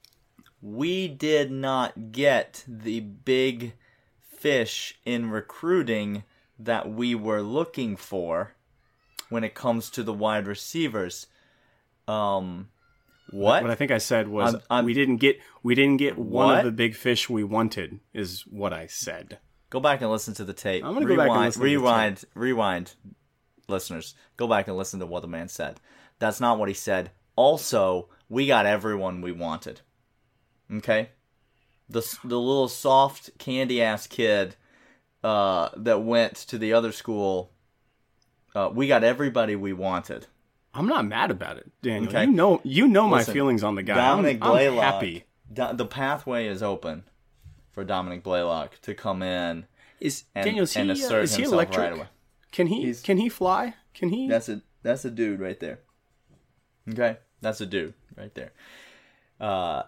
We 0.62 1.08
did 1.08 1.50
not 1.50 2.12
get 2.12 2.64
the 2.68 3.00
big 3.00 3.72
fish 4.20 4.98
in 5.06 5.30
recruiting 5.30 6.24
that 6.58 6.90
we 6.90 7.14
were 7.14 7.40
looking 7.40 7.96
for 7.96 8.52
when 9.30 9.42
it 9.42 9.54
comes 9.54 9.88
to 9.90 10.02
the 10.02 10.12
wide 10.12 10.46
receivers. 10.46 11.28
Um, 12.06 12.68
what? 13.30 13.62
What 13.62 13.70
I 13.70 13.74
think 13.74 13.90
I 13.90 13.98
said 13.98 14.28
was 14.28 14.56
we 14.84 14.94
didn't 14.94 15.16
get 15.16 15.38
we 15.62 15.74
didn't 15.74 15.98
get 15.98 16.18
one 16.18 16.46
What? 16.46 16.58
of 16.58 16.64
the 16.64 16.72
big 16.72 16.94
fish 16.94 17.28
we 17.30 17.44
wanted 17.44 18.00
is 18.12 18.42
what 18.42 18.72
I 18.72 18.86
said. 18.86 19.38
Go 19.70 19.78
back 19.80 20.00
and 20.00 20.10
listen 20.10 20.34
to 20.34 20.44
the 20.44 20.52
tape. 20.52 20.84
I'm 20.84 20.94
gonna 20.94 21.06
go 21.06 21.16
back 21.16 21.28
and 21.28 21.32
rewind, 21.34 21.46
listen 21.46 21.62
to 21.62 21.68
the 21.68 21.76
rewind, 21.76 22.24
rewind, 22.34 22.94
listeners. 23.68 24.14
Go 24.36 24.48
back 24.48 24.66
and 24.68 24.76
listen 24.76 25.00
to 25.00 25.06
what 25.06 25.22
the 25.22 25.28
man 25.28 25.48
said. 25.48 25.80
That's 26.18 26.40
not 26.40 26.58
what 26.58 26.68
he 26.68 26.74
said. 26.74 27.12
Also, 27.36 28.08
we 28.28 28.46
got 28.46 28.66
everyone 28.66 29.20
we 29.22 29.32
wanted. 29.32 29.80
Okay, 30.72 31.10
the 31.88 32.00
the 32.24 32.38
little 32.38 32.68
soft 32.68 33.38
candy 33.38 33.80
ass 33.82 34.06
kid 34.06 34.56
uh, 35.22 35.68
that 35.76 36.02
went 36.02 36.34
to 36.36 36.58
the 36.58 36.72
other 36.72 36.92
school. 36.92 37.52
Uh, 38.54 38.70
we 38.72 38.88
got 38.88 39.04
everybody 39.04 39.54
we 39.54 39.72
wanted. 39.72 40.26
I'm 40.72 40.86
not 40.86 41.04
mad 41.06 41.30
about 41.30 41.56
it, 41.56 41.70
Daniel. 41.82 42.08
Okay. 42.10 42.24
You 42.24 42.30
know 42.32 42.60
you 42.64 42.86
know 42.88 43.08
my 43.08 43.24
feelings 43.24 43.62
on 43.64 43.74
the 43.74 43.82
guy. 43.82 43.94
I'm- 43.94 44.16
Dominick 44.18 44.38
I'm, 44.42 44.50
Blaylock. 44.50 44.84
happy. 44.84 45.24
Do- 45.52 45.72
the 45.74 45.86
pathway 45.86 46.46
is 46.46 46.62
open 46.62 47.04
for 47.72 47.82
Dominick 47.84 48.22
Blaylock 48.22 48.80
to 48.82 48.94
come 48.94 49.22
in 49.22 49.66
Is 50.00 50.24
and, 50.34 50.44
Daniel 50.44 50.62
is 50.64 50.72
he, 50.74 50.80
and 50.80 50.90
uh, 50.90 50.94
assert 50.94 51.24
is 51.24 51.34
he 51.34 51.42
electric? 51.42 51.78
right 51.78 51.92
away. 51.92 52.06
Can 52.52 52.66
he 52.68 52.82
He's- 52.84 53.02
can 53.02 53.16
he 53.18 53.28
fly? 53.28 53.74
Can 53.94 54.10
he? 54.10 54.28
That's 54.28 54.48
a 54.48 54.62
that's 54.82 55.04
a 55.04 55.10
dude 55.10 55.40
right 55.40 55.58
there. 55.58 55.80
Okay, 56.88 57.18
that's 57.40 57.60
a 57.60 57.66
dude 57.66 57.94
right 58.16 58.34
there. 58.34 58.52
Uh, 59.40 59.82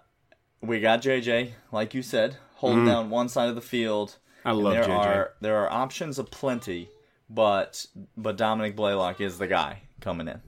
we 0.61 0.81
got 0.81 1.03
JJ, 1.03 1.53
like 1.73 1.95
you 1.95 2.03
said, 2.03 2.37
holding 2.57 2.87
down 2.87 3.11
one 3.11 3.29
side 3.29 3.49
of 3.49 3.55
the 3.55 3.61
field. 3.61 4.17
I 4.45 4.53
love 4.53 4.73
there 4.75 4.85
JJ. 4.85 4.89
are 4.99 5.33
there 5.41 5.57
are 5.59 5.71
options 5.71 6.19
aplenty, 6.19 6.89
but 7.31 7.87
but 8.17 8.37
Dominick 8.37 8.75
Blaylock 8.77 9.21
is 9.21 9.39
the 9.39 9.47
guy 9.47 9.83
coming 10.01 10.29
in. 10.29 10.41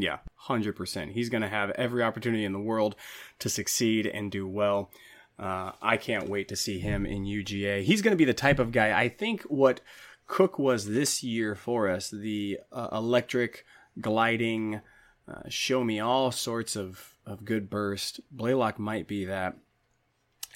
Yeah, 0.00 0.18
hundred 0.36 0.76
percent. 0.76 1.12
He's 1.12 1.28
going 1.28 1.42
to 1.42 1.48
have 1.48 1.70
every 1.70 2.02
opportunity 2.02 2.44
in 2.44 2.52
the 2.52 2.60
world 2.60 2.96
to 3.38 3.48
succeed 3.48 4.06
and 4.06 4.30
do 4.30 4.46
well. 4.48 4.90
Uh, 5.38 5.72
I 5.80 5.96
can't 5.96 6.28
wait 6.28 6.48
to 6.48 6.56
see 6.56 6.78
him 6.78 7.06
in 7.06 7.24
UGA. 7.24 7.82
He's 7.82 8.02
going 8.02 8.12
to 8.12 8.16
be 8.18 8.24
the 8.24 8.34
type 8.34 8.58
of 8.58 8.72
guy. 8.72 8.98
I 8.98 9.08
think 9.08 9.42
what 9.42 9.80
Cook 10.26 10.58
was 10.58 10.86
this 10.86 11.22
year 11.22 11.54
for 11.54 11.88
us, 11.88 12.10
the 12.10 12.60
uh, 12.70 12.88
electric 12.92 13.64
gliding, 14.00 14.80
uh, 15.26 15.42
show 15.48 15.82
me 15.82 15.98
all 15.98 16.30
sorts 16.30 16.76
of 16.76 17.14
of 17.26 17.44
good 17.44 17.70
burst. 17.70 18.20
Blaylock 18.30 18.78
might 18.78 19.06
be 19.06 19.24
that. 19.24 19.56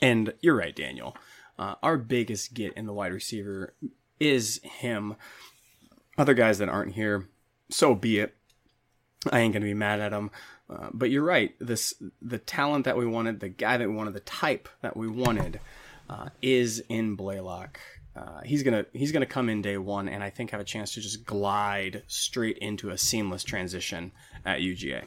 And 0.02 0.34
you're 0.40 0.56
right, 0.56 0.74
Daniel. 0.74 1.16
Uh, 1.58 1.76
our 1.82 1.96
biggest 1.96 2.54
get 2.54 2.72
in 2.74 2.86
the 2.86 2.92
wide 2.92 3.12
receiver 3.12 3.74
is 4.18 4.60
him. 4.62 5.16
Other 6.18 6.34
guys 6.34 6.58
that 6.58 6.68
aren't 6.68 6.94
here, 6.94 7.28
so 7.70 7.94
be 7.94 8.18
it. 8.18 8.36
I 9.32 9.40
ain't 9.40 9.52
gonna 9.52 9.64
be 9.64 9.74
mad 9.74 10.00
at 10.00 10.12
him. 10.12 10.30
Uh, 10.68 10.88
but 10.92 11.10
you're 11.10 11.24
right. 11.24 11.54
This 11.60 11.94
the 12.22 12.38
talent 12.38 12.86
that 12.86 12.96
we 12.96 13.06
wanted, 13.06 13.40
the 13.40 13.48
guy 13.48 13.76
that 13.76 13.88
we 13.88 13.94
wanted, 13.94 14.14
the 14.14 14.20
type 14.20 14.68
that 14.82 14.96
we 14.96 15.08
wanted, 15.08 15.60
uh, 16.08 16.28
is 16.42 16.82
in 16.88 17.16
Blaylock. 17.16 17.78
Uh, 18.16 18.40
he's 18.44 18.62
gonna 18.62 18.86
he's 18.92 19.12
gonna 19.12 19.26
come 19.26 19.48
in 19.48 19.60
day 19.60 19.76
one, 19.76 20.08
and 20.08 20.22
I 20.22 20.30
think 20.30 20.50
have 20.50 20.60
a 20.60 20.64
chance 20.64 20.94
to 20.94 21.00
just 21.00 21.24
glide 21.24 22.04
straight 22.06 22.58
into 22.58 22.90
a 22.90 22.98
seamless 22.98 23.44
transition 23.44 24.12
at 24.44 24.60
UGA. 24.60 25.04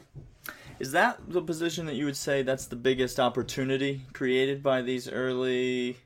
Is 0.78 0.92
that 0.92 1.18
the 1.28 1.42
position 1.42 1.86
that 1.86 1.96
you 1.96 2.04
would 2.04 2.16
say 2.16 2.42
that's 2.42 2.66
the 2.66 2.76
biggest 2.76 3.18
opportunity 3.18 4.02
created 4.12 4.62
by 4.62 4.82
these 4.82 5.08
early 5.08 5.96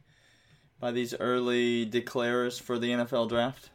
by 0.81 0.93
these 0.93 1.15
early 1.19 1.89
declarers 1.89 2.61
for 2.61 2.79
the 2.79 2.91
NFL 2.91 3.29
draft? 3.29 3.71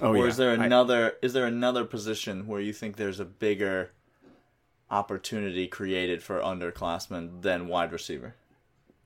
Oh 0.00 0.10
or 0.10 0.18
yeah, 0.18 0.24
is 0.24 0.36
there 0.36 0.50
I- 0.50 0.64
another 0.64 1.14
is 1.22 1.32
there 1.32 1.46
another 1.46 1.84
position 1.84 2.46
where 2.46 2.60
you 2.60 2.72
think 2.72 2.96
there's 2.96 3.20
a 3.20 3.24
bigger 3.24 3.90
opportunity 4.90 5.66
created 5.66 6.22
for 6.22 6.40
underclassmen 6.40 7.42
than 7.42 7.68
wide 7.68 7.92
receiver? 7.92 8.34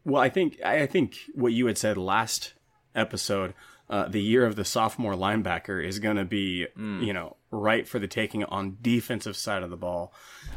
Well, 0.04 0.20
I 0.22 0.28
think 0.28 0.60
I 0.64 0.86
think 0.86 1.16
what 1.34 1.52
you 1.52 1.66
had 1.66 1.78
said 1.78 1.96
last 1.96 2.54
episode, 2.94 3.54
uh, 3.88 4.08
the 4.08 4.20
year 4.22 4.44
of 4.46 4.56
the 4.56 4.64
sophomore 4.64 5.14
linebacker 5.14 5.84
is 5.84 5.98
going 5.98 6.16
to 6.16 6.24
be, 6.24 6.66
Mm. 6.76 7.04
you 7.06 7.12
know, 7.12 7.36
right 7.50 7.86
for 7.86 7.98
the 7.98 8.08
taking 8.08 8.44
on 8.44 8.78
defensive 8.82 9.36
side 9.36 9.62
of 9.62 9.70
the 9.70 9.76
ball, 9.76 10.12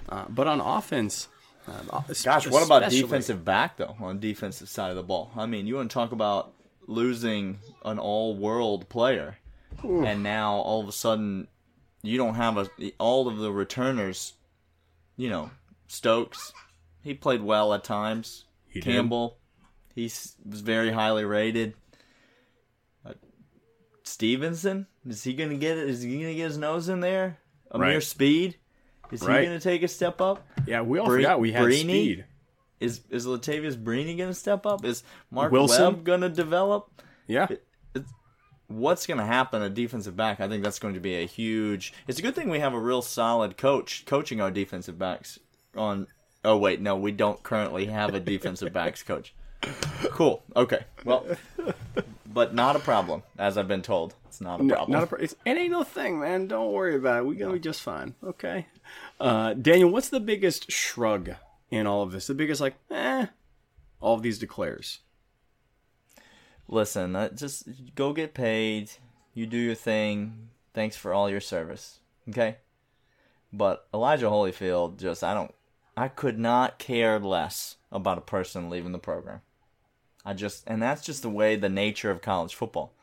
uh, 0.09 0.25
but 0.29 0.47
on 0.47 0.59
offense. 0.61 1.27
Uh, 1.67 2.01
Gosh, 2.23 2.47
what 2.47 2.63
about 2.63 2.91
defensive 2.91 3.43
back 3.43 3.77
though 3.77 3.95
on 3.99 4.19
defensive 4.19 4.69
side 4.69 4.91
of 4.91 4.95
the 4.95 5.01
ball? 5.03 5.31
I 5.35 5.47
mean, 5.47 5.65
you 5.65 5.75
want 5.75 5.89
to 5.89 5.93
talk 5.93 6.11
about 6.11 6.53
losing 6.85 7.57
an 7.83 7.97
all-world 7.97 8.87
player, 8.87 9.37
and 9.83 10.23
now 10.23 10.53
all 10.55 10.81
of 10.81 10.87
a 10.87 10.91
sudden 10.91 11.47
you 12.01 12.17
don't 12.17 12.35
have 12.35 12.57
a 12.57 12.69
all 12.99 13.27
of 13.27 13.37
the 13.37 13.51
returners. 13.51 14.33
You 15.17 15.29
know, 15.29 15.49
Stokes, 15.87 16.53
he 17.01 17.13
played 17.13 17.41
well 17.41 17.73
at 17.73 17.83
times. 17.83 18.45
He 18.67 18.81
did. 18.81 18.91
Campbell, 18.93 19.37
he 19.93 20.03
was 20.03 20.35
very 20.61 20.91
highly 20.91 21.23
rated. 21.25 21.73
Uh, 23.05 23.13
Stevenson, 24.03 24.87
is 25.07 25.23
he 25.23 25.33
gonna 25.33 25.55
get 25.55 25.77
it? 25.77 25.89
Is 25.89 26.01
he 26.01 26.17
gonna 26.21 26.33
get 26.33 26.45
his 26.45 26.57
nose 26.57 26.89
in 26.89 26.99
there? 26.99 27.37
Ameer 27.71 27.93
Right. 27.95 28.03
Speed, 28.03 28.57
is 29.11 29.21
Right. 29.21 29.41
he 29.41 29.45
gonna 29.47 29.59
take 29.59 29.83
a 29.83 29.87
step 29.87 30.21
up? 30.21 30.45
Yeah, 30.67 30.81
we 30.81 30.99
all 30.99 31.07
Bre- 31.07 31.17
forgot 31.17 31.39
we 31.39 31.51
had 31.51 31.63
Brini? 31.63 31.81
speed. 31.83 32.25
Is 32.79 33.01
is 33.09 33.25
Latavious 33.25 33.75
Brini 33.81 34.17
gonna 34.17 34.33
step 34.33 34.65
up? 34.65 34.83
Is 34.83 35.03
Mark 35.31 35.51
Wilson? 35.51 35.83
Webb 35.95 36.03
gonna 36.03 36.29
develop? 36.29 37.01
Yeah, 37.27 37.47
It's, 37.95 38.11
what's 38.67 39.05
gonna 39.07 39.25
happen 39.25 39.61
at 39.61 39.73
defensive 39.73 40.15
back? 40.15 40.39
I 40.39 40.47
think 40.47 40.63
that's 40.63 40.79
going 40.79 40.93
to 40.95 40.99
be 40.99 41.15
a 41.15 41.25
huge. 41.25 41.93
It's 42.07 42.19
a 42.19 42.21
good 42.21 42.35
thing 42.35 42.49
we 42.49 42.59
have 42.59 42.73
a 42.73 42.79
real 42.79 43.01
solid 43.01 43.57
coach 43.57 44.05
coaching 44.05 44.41
our 44.41 44.51
defensive 44.51 44.97
backs. 44.99 45.39
On 45.75 46.07
oh 46.43 46.57
wait, 46.57 46.79
no, 46.81 46.95
we 46.95 47.11
don't 47.11 47.41
currently 47.43 47.85
have 47.87 48.13
a 48.13 48.19
defensive 48.19 48.71
backs 48.73 49.03
coach. 49.03 49.33
Cool. 50.11 50.43
Okay. 50.55 50.83
Well, 51.03 51.25
but 52.31 52.53
not 52.53 52.75
a 52.75 52.79
problem, 52.79 53.23
as 53.37 53.57
I've 53.57 53.67
been 53.67 53.81
told. 53.81 54.13
It's 54.27 54.41
not 54.41 54.59
a 54.59 54.63
No, 54.63 54.75
problem. 54.75 54.91
not 54.93 55.03
a, 55.03 55.07
pro- 55.07 55.19
it's, 55.19 55.33
it 55.45 55.57
ain't 55.57 55.71
no 55.71 55.83
thing, 55.83 56.19
man. 56.19 56.47
Don't 56.47 56.71
worry 56.71 56.95
about 56.95 57.19
it. 57.19 57.25
We're 57.25 57.39
gonna 57.39 57.53
be 57.53 57.59
just 57.59 57.81
fine. 57.81 58.15
Okay. 58.23 58.67
Uh, 59.19 59.53
Daniel, 59.53 59.89
what's 59.89 60.09
the 60.09 60.19
biggest 60.19 60.71
shrug 60.71 61.31
in 61.71 61.87
all 61.87 62.03
of 62.03 62.11
this? 62.11 62.27
The 62.27 62.33
biggest, 62.33 62.61
like, 62.61 62.75
eh, 62.91 63.27
all 64.01 64.15
of 64.15 64.21
these 64.21 64.37
declares. 64.37 64.99
Listen, 66.67 67.15
uh, 67.15 67.29
just 67.29 67.67
go 67.95 68.13
get 68.13 68.33
paid. 68.33 68.91
You 69.33 69.45
do 69.45 69.57
your 69.57 69.75
thing. 69.75 70.49
Thanks 70.73 70.95
for 70.95 71.13
all 71.13 71.29
your 71.29 71.41
service. 71.41 71.99
Okay? 72.29 72.57
But 73.53 73.87
Elijah 73.93 74.25
Holyfield, 74.25 74.97
just, 74.97 75.23
I 75.23 75.33
don't, 75.33 75.53
I 75.95 76.07
could 76.07 76.39
not 76.39 76.79
care 76.79 77.19
less 77.19 77.77
about 77.91 78.17
a 78.17 78.21
person 78.21 78.69
leaving 78.69 78.91
the 78.91 78.99
program. 78.99 79.41
I 80.25 80.33
just, 80.33 80.63
and 80.67 80.81
that's 80.81 81.03
just 81.05 81.21
the 81.21 81.29
way, 81.29 81.55
the 81.55 81.69
nature 81.69 82.09
of 82.09 82.21
college 82.21 82.55
football. 82.55 82.93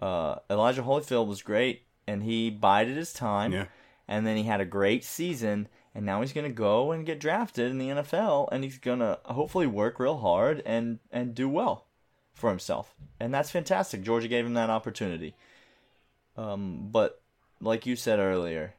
Uh, 0.00 0.36
Elijah 0.48 0.82
Holyfield 0.82 1.26
was 1.26 1.42
great, 1.42 1.82
and 2.06 2.22
he 2.22 2.48
bided 2.50 2.96
his 2.96 3.12
time, 3.12 3.52
Yeah. 3.52 3.66
and 4.06 4.26
then 4.26 4.36
he 4.36 4.44
had 4.44 4.60
a 4.60 4.64
great 4.66 5.04
season, 5.04 5.68
and 5.94 6.06
now 6.06 6.20
he's 6.20 6.32
going 6.32 6.46
to 6.46 6.52
go 6.52 6.92
and 6.92 7.04
get 7.04 7.18
drafted 7.18 7.70
in 7.70 7.78
the 7.78 7.88
NFL, 7.88 8.48
and 8.52 8.62
he's 8.62 8.78
going 8.78 9.00
to 9.00 9.18
hopefully 9.24 9.66
work 9.66 9.98
real 9.98 10.18
hard 10.18 10.62
and, 10.64 11.00
and 11.10 11.34
do 11.34 11.48
well 11.48 11.85
for 12.36 12.50
himself. 12.50 12.94
And 13.18 13.34
that's 13.34 13.50
fantastic. 13.50 14.02
Georgia 14.02 14.28
gave 14.28 14.46
him 14.46 14.54
that 14.54 14.70
opportunity. 14.70 15.34
Um, 16.36 16.88
but 16.92 17.20
like 17.60 17.86
you 17.86 17.96
said 17.96 18.18
earlier, 18.20 18.74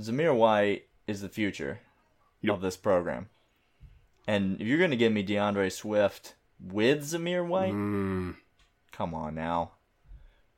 Zamir 0.00 0.36
White 0.36 0.86
is 1.06 1.20
the 1.22 1.28
future 1.28 1.80
Yep. 2.42 2.54
of 2.56 2.60
this 2.60 2.76
program. 2.76 3.28
And 4.26 4.60
if 4.60 4.66
you're 4.66 4.78
going 4.78 4.90
to 4.90 4.96
give 4.96 5.12
me 5.12 5.22
D'Andre 5.22 5.68
Swift 5.70 6.34
with 6.60 7.04
Zamir 7.04 7.46
White, 7.46 7.72
Mm, 7.72 8.36
come 8.92 9.14
on 9.14 9.34
now. 9.36 9.72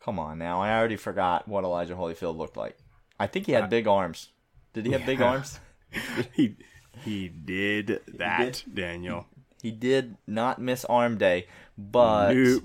Come 0.01 0.19
on 0.19 0.39
now. 0.39 0.61
I 0.63 0.77
already 0.77 0.97
forgot 0.97 1.47
what 1.47 1.65
Elijah 1.65 1.95
Holyfield 1.95 2.37
looked 2.37 2.57
like. 2.57 2.79
I 3.21 3.27
think 3.27 3.47
he 3.47 3.53
had 3.53 3.69
big 3.69 3.87
arms. 3.87 4.31
Did 4.73 4.87
he 4.87 4.93
have 4.93 5.05
big 5.05 5.21
arms? 5.21 5.61
he 6.35 6.57
he 7.05 7.29
did 7.29 8.01
that, 8.17 8.65
Daniel. 8.73 9.27
He 9.63 9.71
did 9.71 10.17
not 10.27 10.61
miss 10.61 10.85
arm 10.85 11.19
day, 11.19 11.47
but 11.77 12.35
Nope. 12.35 12.63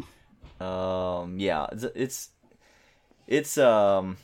Um, 0.62 1.40
yeah, 1.40 1.68
it's, 1.72 1.84
it's 1.96 2.30
it's 3.28 3.58
um 3.58 4.18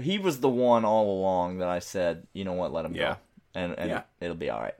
he 0.00 0.18
was 0.18 0.40
the 0.40 0.48
one 0.48 0.84
all 0.84 1.10
along 1.20 1.58
that 1.58 1.68
I 1.68 1.80
said, 1.80 2.26
you 2.32 2.44
know 2.44 2.52
what, 2.54 2.72
let 2.72 2.84
him 2.84 2.94
Yeah. 2.94 3.14
go, 3.54 3.60
and 3.60 3.74
and 3.78 3.90
Yeah. 3.90 4.02
it'll 4.20 4.36
be 4.36 4.50
all 4.50 4.60
right. 4.60 4.74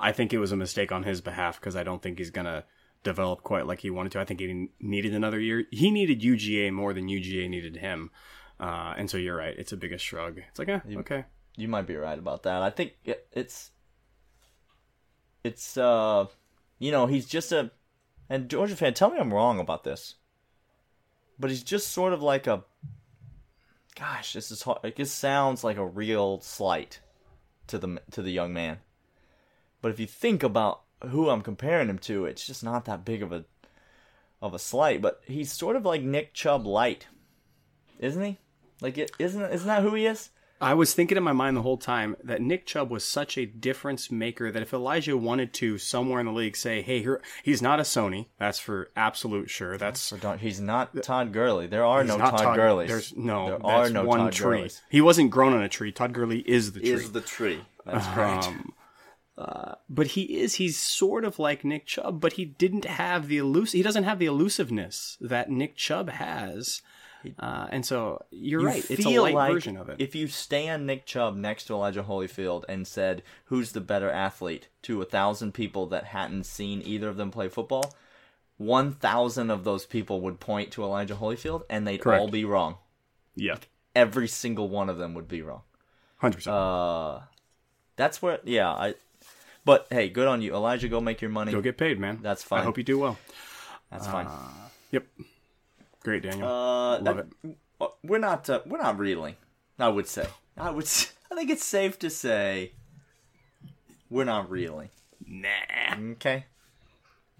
I 0.00 0.12
think 0.12 0.32
it 0.32 0.38
was 0.38 0.52
a 0.52 0.56
mistake 0.56 0.92
on 0.92 1.04
his 1.04 1.20
behalf 1.20 1.60
because 1.60 1.76
I 1.76 1.82
don't 1.84 2.02
think 2.02 2.18
he's 2.18 2.30
gonna 2.30 2.64
develop 3.02 3.42
quite 3.42 3.66
like 3.66 3.80
he 3.80 3.90
wanted 3.90 4.12
to. 4.12 4.20
I 4.20 4.24
think 4.24 4.40
he 4.40 4.68
needed 4.80 5.14
another 5.14 5.38
year. 5.38 5.64
He 5.70 5.90
needed 5.90 6.20
UGA 6.22 6.72
more 6.72 6.92
than 6.92 7.08
UGA 7.08 7.48
needed 7.48 7.76
him. 7.76 8.10
Uh, 8.58 8.94
and 8.96 9.08
so 9.08 9.16
you're 9.16 9.36
right. 9.36 9.54
It's 9.56 9.72
a 9.72 9.76
biggest 9.76 10.04
shrug. 10.04 10.38
It's 10.48 10.58
like, 10.58 10.68
eh, 10.68 10.80
okay. 10.96 11.24
You 11.56 11.68
might 11.68 11.86
be 11.86 11.94
right 11.96 12.18
about 12.18 12.42
that. 12.44 12.62
I 12.62 12.70
think 12.70 12.94
it, 13.04 13.26
it's 13.32 13.70
it's 15.44 15.76
uh 15.76 16.26
you 16.78 16.90
know 16.90 17.06
he's 17.06 17.26
just 17.26 17.52
a 17.52 17.70
and 18.28 18.48
Georgia 18.48 18.76
fan. 18.76 18.94
Tell 18.94 19.10
me 19.10 19.18
I'm 19.18 19.32
wrong 19.32 19.60
about 19.60 19.84
this, 19.84 20.16
but 21.38 21.50
he's 21.50 21.62
just 21.62 21.88
sort 21.88 22.12
of 22.12 22.22
like 22.22 22.46
a 22.46 22.64
gosh. 23.94 24.32
This 24.32 24.50
is 24.50 24.62
hard. 24.62 24.78
It 24.84 24.96
just 24.96 25.18
sounds 25.18 25.64
like 25.64 25.76
a 25.76 25.86
real 25.86 26.40
slight 26.40 27.00
to 27.68 27.78
the 27.78 28.00
to 28.12 28.22
the 28.22 28.32
young 28.32 28.52
man. 28.52 28.78
But 29.80 29.90
if 29.90 30.00
you 30.00 30.06
think 30.06 30.42
about 30.42 30.82
who 31.08 31.28
I'm 31.28 31.42
comparing 31.42 31.88
him 31.88 31.98
to, 32.00 32.24
it's 32.24 32.46
just 32.46 32.64
not 32.64 32.84
that 32.86 33.04
big 33.04 33.22
of 33.22 33.32
a 33.32 33.44
of 34.42 34.54
a 34.54 34.58
slight. 34.58 35.00
But 35.00 35.20
he's 35.26 35.52
sort 35.52 35.76
of 35.76 35.84
like 35.84 36.02
Nick 36.02 36.34
Chubb 36.34 36.66
light, 36.66 37.06
isn't 37.98 38.22
he? 38.22 38.38
Like 38.80 38.98
it 38.98 39.10
isn't 39.18 39.42
isn't 39.42 39.68
that 39.68 39.82
who 39.82 39.94
he 39.94 40.06
is? 40.06 40.30
I 40.60 40.74
was 40.74 40.94
thinking 40.94 41.18
in 41.18 41.22
my 41.22 41.32
mind 41.32 41.56
the 41.56 41.62
whole 41.62 41.76
time 41.76 42.16
that 42.24 42.40
Nick 42.40 42.64
Chubb 42.66 42.90
was 42.90 43.04
such 43.04 43.36
a 43.36 43.44
difference 43.44 44.10
maker 44.10 44.50
that 44.50 44.62
if 44.62 44.72
Elijah 44.72 45.16
wanted 45.16 45.52
to 45.54 45.76
somewhere 45.76 46.20
in 46.20 46.26
the 46.26 46.32
league 46.32 46.56
say, 46.56 46.80
"Hey, 46.80 47.00
here 47.02 47.20
he's 47.42 47.60
not 47.60 47.78
a 47.78 47.82
Sony," 47.82 48.26
that's 48.38 48.58
for 48.58 48.90
absolute 48.96 49.50
sure. 49.50 49.76
That's 49.76 50.12
Or 50.12 50.16
don't- 50.16 50.40
He's 50.40 50.60
not 50.60 51.02
Todd 51.02 51.32
Gurley. 51.32 51.66
There 51.66 51.84
are 51.84 52.04
no 52.04 52.16
not 52.16 52.38
Todd, 52.38 52.56
Gurleys. 52.58 52.88
There's 52.88 53.16
no. 53.16 53.48
there 53.48 53.58
that's 53.58 53.90
are 53.90 53.90
no 53.90 54.04
one 54.04 54.18
Todd 54.20 54.32
tree. 54.32 54.58
Gurleys. 54.62 54.80
He 54.88 55.00
wasn't 55.00 55.30
grown 55.30 55.52
on 55.52 55.62
a 55.62 55.68
tree. 55.68 55.92
Todd 55.92 56.14
Gurley 56.14 56.40
is 56.40 56.72
the 56.72 56.80
tree. 56.80 56.90
Is 56.90 57.12
the 57.12 57.20
tree? 57.20 57.60
That's 57.84 58.06
correct. 58.08 58.46
Um, 58.46 58.72
uh, 59.38 59.74
but 59.90 60.08
he 60.08 60.40
is 60.40 60.54
he's 60.54 60.78
sort 60.78 61.24
of 61.24 61.38
like 61.38 61.64
Nick 61.64 61.86
Chubb, 61.86 62.20
but 62.20 62.34
he 62.34 62.46
didn't 62.46 62.86
have 62.86 63.28
the 63.28 63.38
elus 63.38 63.72
he 63.72 63.82
doesn't 63.82 64.04
have 64.04 64.18
the 64.18 64.26
elusiveness 64.26 65.18
that 65.20 65.50
Nick 65.50 65.76
Chubb 65.76 66.08
has. 66.08 66.80
Uh, 67.38 67.66
and 67.70 67.84
so 67.84 68.22
you're 68.30 68.60
You 68.60 68.66
right. 68.66 68.90
It's 68.90 69.04
a 69.04 69.18
light 69.18 69.34
like 69.34 69.52
version 69.52 69.76
of 69.76 69.88
it. 69.88 69.96
If 69.98 70.14
you 70.14 70.28
stand 70.28 70.86
Nick 70.86 71.06
Chubb 71.06 71.36
next 71.36 71.64
to 71.64 71.74
Elijah 71.74 72.02
Holyfield 72.02 72.64
and 72.68 72.86
said, 72.86 73.22
"Who's 73.46 73.72
the 73.72 73.80
better 73.80 74.10
athlete?" 74.10 74.68
to 74.82 75.02
a 75.02 75.04
thousand 75.04 75.52
people 75.52 75.86
that 75.88 76.04
hadn't 76.04 76.44
seen 76.44 76.82
either 76.84 77.08
of 77.08 77.16
them 77.16 77.30
play 77.30 77.48
football, 77.48 77.94
one 78.56 78.92
thousand 78.92 79.50
of 79.50 79.64
those 79.64 79.84
people 79.86 80.20
would 80.20 80.40
point 80.40 80.70
to 80.72 80.82
Elijah 80.84 81.16
Holyfield, 81.16 81.62
and 81.68 81.86
they'd 81.86 82.00
Correct. 82.00 82.20
all 82.20 82.28
be 82.28 82.44
wrong. 82.44 82.76
yeah, 83.34 83.56
Every 83.94 84.28
single 84.28 84.68
one 84.68 84.88
of 84.88 84.98
them 84.98 85.14
would 85.14 85.28
be 85.28 85.42
wrong. 85.42 85.62
hundred 86.18 86.36
percent. 86.36 86.54
Uh, 86.56 87.20
that's 87.96 88.20
where, 88.22 88.40
yeah. 88.44 88.70
I. 88.70 88.94
But 89.64 89.86
hey, 89.90 90.08
good 90.08 90.28
on 90.28 90.42
you, 90.42 90.54
Elijah. 90.54 90.88
Go 90.88 91.00
make 91.00 91.20
your 91.20 91.30
money. 91.30 91.50
Go 91.50 91.60
get 91.60 91.76
paid, 91.76 91.98
man. 91.98 92.20
That's 92.22 92.42
fine. 92.44 92.60
I 92.60 92.64
hope 92.64 92.78
you 92.78 92.84
do 92.84 92.98
well. 92.98 93.18
That's 93.90 94.06
fine. 94.06 94.28
Yep. 94.92 95.06
Great, 96.06 96.22
Daniel. 96.22 96.46
Uh, 96.46 97.00
Love 97.00 97.16
that- 97.16 97.56
uh, 97.80 97.88
We're 98.04 98.20
not. 98.20 98.48
Uh, 98.48 98.60
we're 98.64 98.78
not 98.78 98.96
reeling. 98.96 99.34
I 99.76 99.88
would 99.88 100.06
say. 100.06 100.28
I 100.56 100.70
would. 100.70 100.84
I 101.32 101.34
think 101.34 101.50
it's 101.50 101.64
safe 101.64 101.98
to 101.98 102.10
say 102.10 102.70
we're 104.08 104.22
not 104.22 104.48
reeling. 104.48 104.90
nah. 105.26 105.48
Okay. 106.12 106.44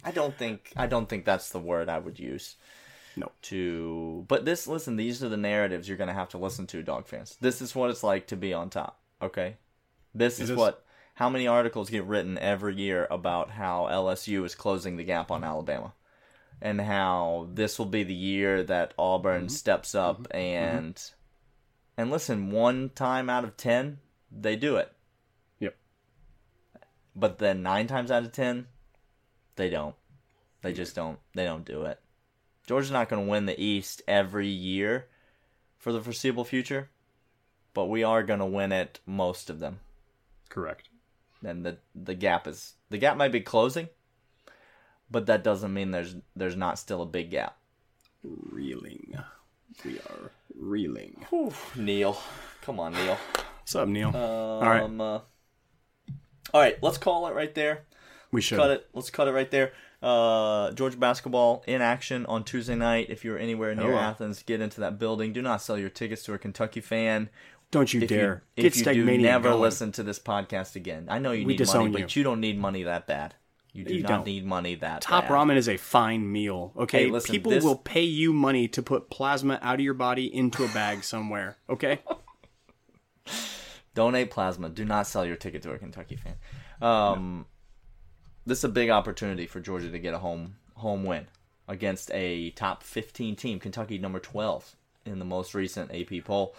I 0.03 0.11
don't 0.11 0.37
think. 0.37 0.73
I 0.77 0.89
don't 0.89 1.09
think 1.09 1.25
that's 1.25 1.51
the 1.51 1.61
word 1.61 1.89
I 1.89 2.01
would 2.01 2.19
use. 2.19 2.57
No. 3.15 3.31
To. 3.43 4.25
But 4.27 4.45
this. 4.45 4.67
Listen. 4.67 4.97
These 4.97 5.23
are 5.23 5.29
the 5.29 5.37
narratives 5.37 5.87
you're 5.87 5.97
gonna 5.97 6.13
have 6.13 6.31
to 6.31 6.39
listen 6.39 6.67
to, 6.67 6.83
dog 6.83 7.07
fans. 7.07 7.37
This 7.41 7.63
is 7.63 7.73
what 7.73 7.91
it's 7.91 8.03
like 8.03 8.27
to 8.27 8.37
be 8.37 8.53
on 8.53 8.69
top. 8.69 8.99
Okay. 9.23 9.59
This 10.13 10.41
is 10.41 10.51
is. 10.51 10.57
what. 10.57 10.83
How 11.15 11.31
many 11.31 11.47
articles 11.47 11.89
get 11.89 12.03
written 12.03 12.37
every 12.37 12.75
year 12.75 13.07
about 13.13 13.51
how 13.53 13.87
LSU 13.89 14.45
is 14.45 14.57
closing 14.57 14.97
the 14.97 15.05
gap 15.05 15.31
on 15.31 15.45
Alabama? 15.45 15.93
And 16.61 16.81
how 16.81 17.49
this 17.53 17.79
will 17.79 17.87
be 17.87 18.03
the 18.03 18.15
year 18.15 18.63
that 18.63 18.95
Auburn 18.99 19.43
Mm-hmm. 19.43 19.49
steps 19.49 19.95
up 19.95 20.27
and 20.33 21.03
and 21.99 22.11
listen, 22.11 22.51
one 22.51 22.91
time 22.95 23.31
out 23.31 23.45
of 23.45 23.57
10 23.57 23.99
they 24.31 24.57
do 24.57 24.77
it. 24.77 24.93
Yep. 25.61 25.77
But 27.15 27.39
then 27.39 27.63
9 27.63 27.87
times 27.87 28.11
out 28.11 28.25
of 28.25 28.33
10 28.33 28.67
they 29.57 29.71
don't. 29.71 29.95
They 30.63 30.73
just 30.73 30.95
don't 30.95 31.19
they 31.35 31.45
don't 31.45 31.65
do 31.65 31.83
it. 31.83 32.01
Georgia's 32.67 32.91
not 32.91 33.09
going 33.09 33.25
to 33.25 33.31
win 33.31 33.47
the 33.47 33.61
East 33.63 34.03
every 34.09 34.49
year 34.49 35.07
for 35.79 35.93
the 35.93 36.01
foreseeable 36.03 36.45
future, 36.45 36.91
but 37.75 37.85
we 37.87 38.03
are 38.03 38.25
going 38.25 38.41
to 38.41 38.47
win 38.47 38.73
it 38.73 38.99
most 39.07 39.49
of 39.51 39.61
them. 39.61 39.79
Correct. 40.49 40.89
And 41.45 41.65
the 41.65 41.79
the 41.95 42.15
gap 42.15 42.47
is 42.49 42.75
the 42.91 42.99
gap 42.99 43.17
might 43.17 43.31
be 43.31 43.41
closing, 43.41 43.89
but 45.11 45.27
that 45.27 45.43
doesn't 45.45 45.73
mean 45.73 45.91
there's 45.91 46.17
there's 46.35 46.57
not 46.57 46.79
still 46.79 47.03
a 47.03 47.07
big 47.07 47.31
gap. 47.31 47.57
Reeling. 48.23 49.17
We 49.85 49.99
are 49.99 50.31
reeling. 50.59 51.25
Whew, 51.31 51.53
Neil. 51.77 52.17
Come 52.63 52.81
on, 52.81 52.93
Neil. 52.93 53.17
What's 53.61 53.75
up, 53.77 53.89
Neil? 53.89 54.09
Um, 54.17 54.61
right. 54.69 54.83
Uh, 54.83 55.21
all 56.55 56.61
right, 56.61 56.77
let's 56.83 56.99
call 56.99 57.27
it 57.29 57.35
right 57.35 57.55
there. 57.55 57.83
we 58.33 58.41
should. 58.41 58.59
Cut 58.59 58.71
it. 58.71 58.89
Let's 58.95 59.11
cut 59.11 59.29
it 59.29 59.33
right 59.33 59.51
there. 59.51 59.73
Uh, 60.03 60.71
Georgia 60.73 60.97
basketball 60.97 61.65
in 61.67 61.81
action 61.83 62.27
on 62.27 62.45
Tuesday 62.45 62.75
night. 62.77 63.07
If 63.11 63.25
you're 63.25 63.39
anywhere 63.39 63.75
near 63.75 63.95
Oh. 63.95 63.99
Athens, 63.99 64.43
get 64.43 64.61
into 64.61 64.81
that 64.81 64.99
building. 64.99 65.33
Do 65.33 65.43
not 65.43 65.63
sell 65.63 65.79
your 65.79 65.89
tickets 65.89 66.23
to 66.25 66.35
a 66.35 66.39
Kentucky 66.39 66.81
fan. 66.81 67.29
Don't 67.73 67.93
you 67.93 68.03
If 68.03 68.09
dare. 68.09 68.43
you, 68.57 68.63
Get 68.63 68.77
if 68.77 68.87
you 68.97 69.05
do, 69.05 69.19
never 69.19 69.49
going. 69.51 69.61
listen 69.63 69.91
to 69.93 70.03
this 70.05 70.19
podcast 70.21 70.77
again. 70.77 71.07
I 71.11 71.19
know 71.19 71.33
you 71.33 71.47
We 71.47 71.57
need 71.57 71.67
money, 71.67 71.87
you. 71.87 71.93
but 71.93 72.15
you 72.17 72.23
don't 72.23 72.41
need 72.41 72.59
money 72.59 72.85
that 72.85 73.07
bad. 73.09 73.35
You 73.77 73.85
do 73.85 73.95
You 73.95 74.03
not 74.03 74.09
don't. 74.09 74.27
need 74.27 74.45
money 74.47 74.75
that 74.77 75.03
Top 75.03 75.25
bad. 75.25 75.31
ramen 75.33 75.57
is 75.57 75.69
a 75.69 75.77
fine 75.77 76.31
meal. 76.33 76.73
Okay, 76.77 77.05
Hey, 77.05 77.11
listen, 77.11 77.33
people 77.33 77.53
this- 77.53 77.63
will 77.65 77.77
pay 77.77 78.03
you 78.05 78.33
money 78.33 78.69
to 78.69 78.83
put 78.83 79.11
plasma 79.11 79.59
out 79.63 79.75
of 79.75 79.81
your 79.81 79.95
body 79.95 80.33
into 80.35 80.65
a 80.65 80.69
bag 80.69 81.05
somewhere. 81.13 81.57
Okay, 81.69 82.01
Donate 83.95 84.31
plasma. 84.31 84.69
Do 84.69 84.85
not 84.85 85.07
sell 85.07 85.25
your 85.25 85.37
ticket 85.37 85.63
to 85.63 85.73
a 85.73 85.79
Kentucky 85.79 86.17
fan. 86.17 86.35
Um, 86.87 87.47
This 88.45 88.59
is 88.59 88.65
a 88.65 88.69
big 88.69 88.91
opportunity 88.91 89.47
for 89.47 89.59
Georgia 89.61 89.91
to 89.91 89.99
get 89.99 90.15
a 90.15 90.19
home 90.19 90.57
home 90.75 91.05
win 91.05 91.27
against 91.67 92.11
a 92.13 92.51
top 92.51 92.83
15 92.83 93.35
team, 93.37 93.59
Kentucky 93.59 93.99
number 93.99 94.19
12 94.21 94.77
in 95.07 95.19
the 95.19 95.25
most 95.25 95.55
recent 95.55 95.91
AP 95.93 96.23
poll. 96.25 96.55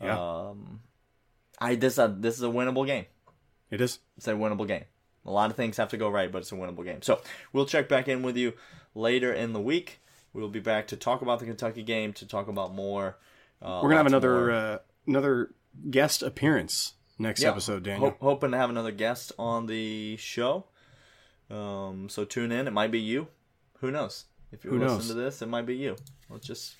Yeah. 0.00 0.16
Um, 0.18 0.80
I 1.60 1.74
this 1.74 1.98
uh, 1.98 2.06
this 2.08 2.36
is 2.36 2.42
a 2.42 2.46
winnable 2.48 2.86
game. 2.86 3.06
it 3.70 3.80
is. 3.80 3.98
It's 4.16 4.28
a 4.28 4.32
winnable 4.32 4.66
game. 4.68 4.84
A 5.26 5.30
lot 5.30 5.50
of 5.50 5.56
things 5.56 5.76
have 5.76 5.88
to 5.90 5.96
go 5.96 6.08
right, 6.08 6.30
but 6.30 6.38
it's 6.38 6.52
a 6.52 6.54
winnable 6.54 6.84
game. 6.84 7.02
So 7.02 7.20
we'll 7.52 7.66
check 7.66 7.88
back 7.88 8.06
in 8.08 8.22
with 8.22 8.36
you 8.36 8.52
later 8.94 9.32
in 9.32 9.52
the 9.52 9.60
week 9.60 10.00
we'll 10.32 10.48
be 10.50 10.60
back 10.60 10.86
to 10.88 10.96
talk 10.96 11.22
about 11.22 11.38
the 11.38 11.46
Kentucky 11.46 11.82
game, 11.82 12.12
to 12.12 12.26
talk 12.26 12.46
about 12.46 12.74
more. 12.74 13.16
Uh, 13.62 13.80
We're 13.82 13.88
gonna 13.88 13.96
have 13.96 14.06
another 14.06 14.50
uh, 14.50 14.78
another 15.06 15.54
guest 15.90 16.22
appearance 16.22 16.92
next 17.18 17.42
Yeah. 17.42 17.50
episode, 17.52 17.84
Daniel. 17.84 18.10
Ho- 18.10 18.16
hoping 18.20 18.50
to 18.50 18.58
have 18.58 18.68
another 18.68 18.92
guest 18.92 19.32
on 19.38 19.64
the 19.66 20.16
show. 20.18 20.66
Um, 21.50 22.08
so 22.10 22.24
tune 22.26 22.52
in. 22.52 22.66
It 22.68 22.72
might 22.72 22.90
be 22.90 23.00
you. 23.00 23.28
Who 23.80 23.90
knows? 23.90 24.26
If 24.52 24.64
you 24.64 24.70
Who 24.72 24.78
listen 24.78 24.96
knows? 24.98 25.08
to 25.08 25.14
this, 25.14 25.40
it 25.42 25.48
might 25.48 25.64
be 25.66 25.76
you. 25.76 25.96
Let's 26.28 26.46
just. 26.46 26.76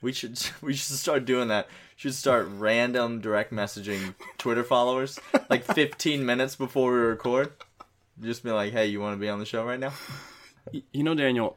We 0.00 0.12
should 0.12 0.40
we 0.62 0.74
should 0.74 0.96
start 0.96 1.24
doing 1.24 1.48
that. 1.48 1.68
Should 1.96 2.14
start 2.14 2.46
random 2.52 3.20
direct 3.20 3.52
messaging 3.52 4.14
Twitter 4.38 4.62
followers 4.62 5.18
like 5.50 5.64
15 5.74 6.24
minutes 6.24 6.54
before 6.54 6.92
we 6.92 6.98
record. 6.98 7.52
Just 8.20 8.42
be 8.44 8.50
like, 8.50 8.72
"Hey, 8.72 8.86
you 8.86 9.00
want 9.00 9.14
to 9.14 9.20
be 9.20 9.28
on 9.28 9.38
the 9.40 9.46
show 9.46 9.64
right 9.64 9.80
now?" 9.80 9.92
You 10.92 11.02
know, 11.02 11.14
Daniel, 11.14 11.56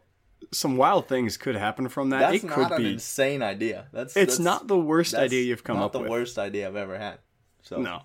some 0.51 0.77
wild 0.77 1.07
things 1.07 1.37
could 1.37 1.55
happen 1.55 1.89
from 1.89 2.09
that. 2.11 2.19
That's 2.31 2.43
it 2.43 2.47
not 2.47 2.55
could 2.55 2.71
an 2.71 2.77
be. 2.83 2.93
insane 2.93 3.43
idea. 3.43 3.87
That's 3.91 4.15
It's 4.17 4.37
that's- 4.37 4.39
not 4.39 4.67
the 4.67 4.77
worst 4.79 5.13
idea 5.13 5.43
you've 5.43 5.63
come 5.63 5.77
up. 5.77 5.93
with. 5.93 6.01
not 6.01 6.05
the 6.05 6.09
worst 6.11 6.37
idea 6.39 6.67
I've 6.67 6.75
ever 6.75 6.97
had. 6.97 7.17
So 7.61 7.79
No. 7.81 8.01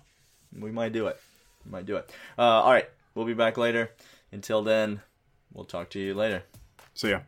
we 0.57 0.69
might 0.71 0.91
do 0.93 1.07
it. 1.07 1.19
We 1.65 1.71
might 1.71 1.85
do 1.85 1.95
it. 1.97 2.11
Uh, 2.37 2.41
all 2.41 2.71
right, 2.71 2.89
we'll 3.15 3.25
be 3.25 3.33
back 3.33 3.57
later. 3.57 3.91
Until 4.31 4.61
then, 4.61 5.01
we'll 5.53 5.65
talk 5.65 5.89
to 5.91 5.99
you 5.99 6.13
later. 6.13 6.43
See 6.93 7.09
yeah. 7.09 7.21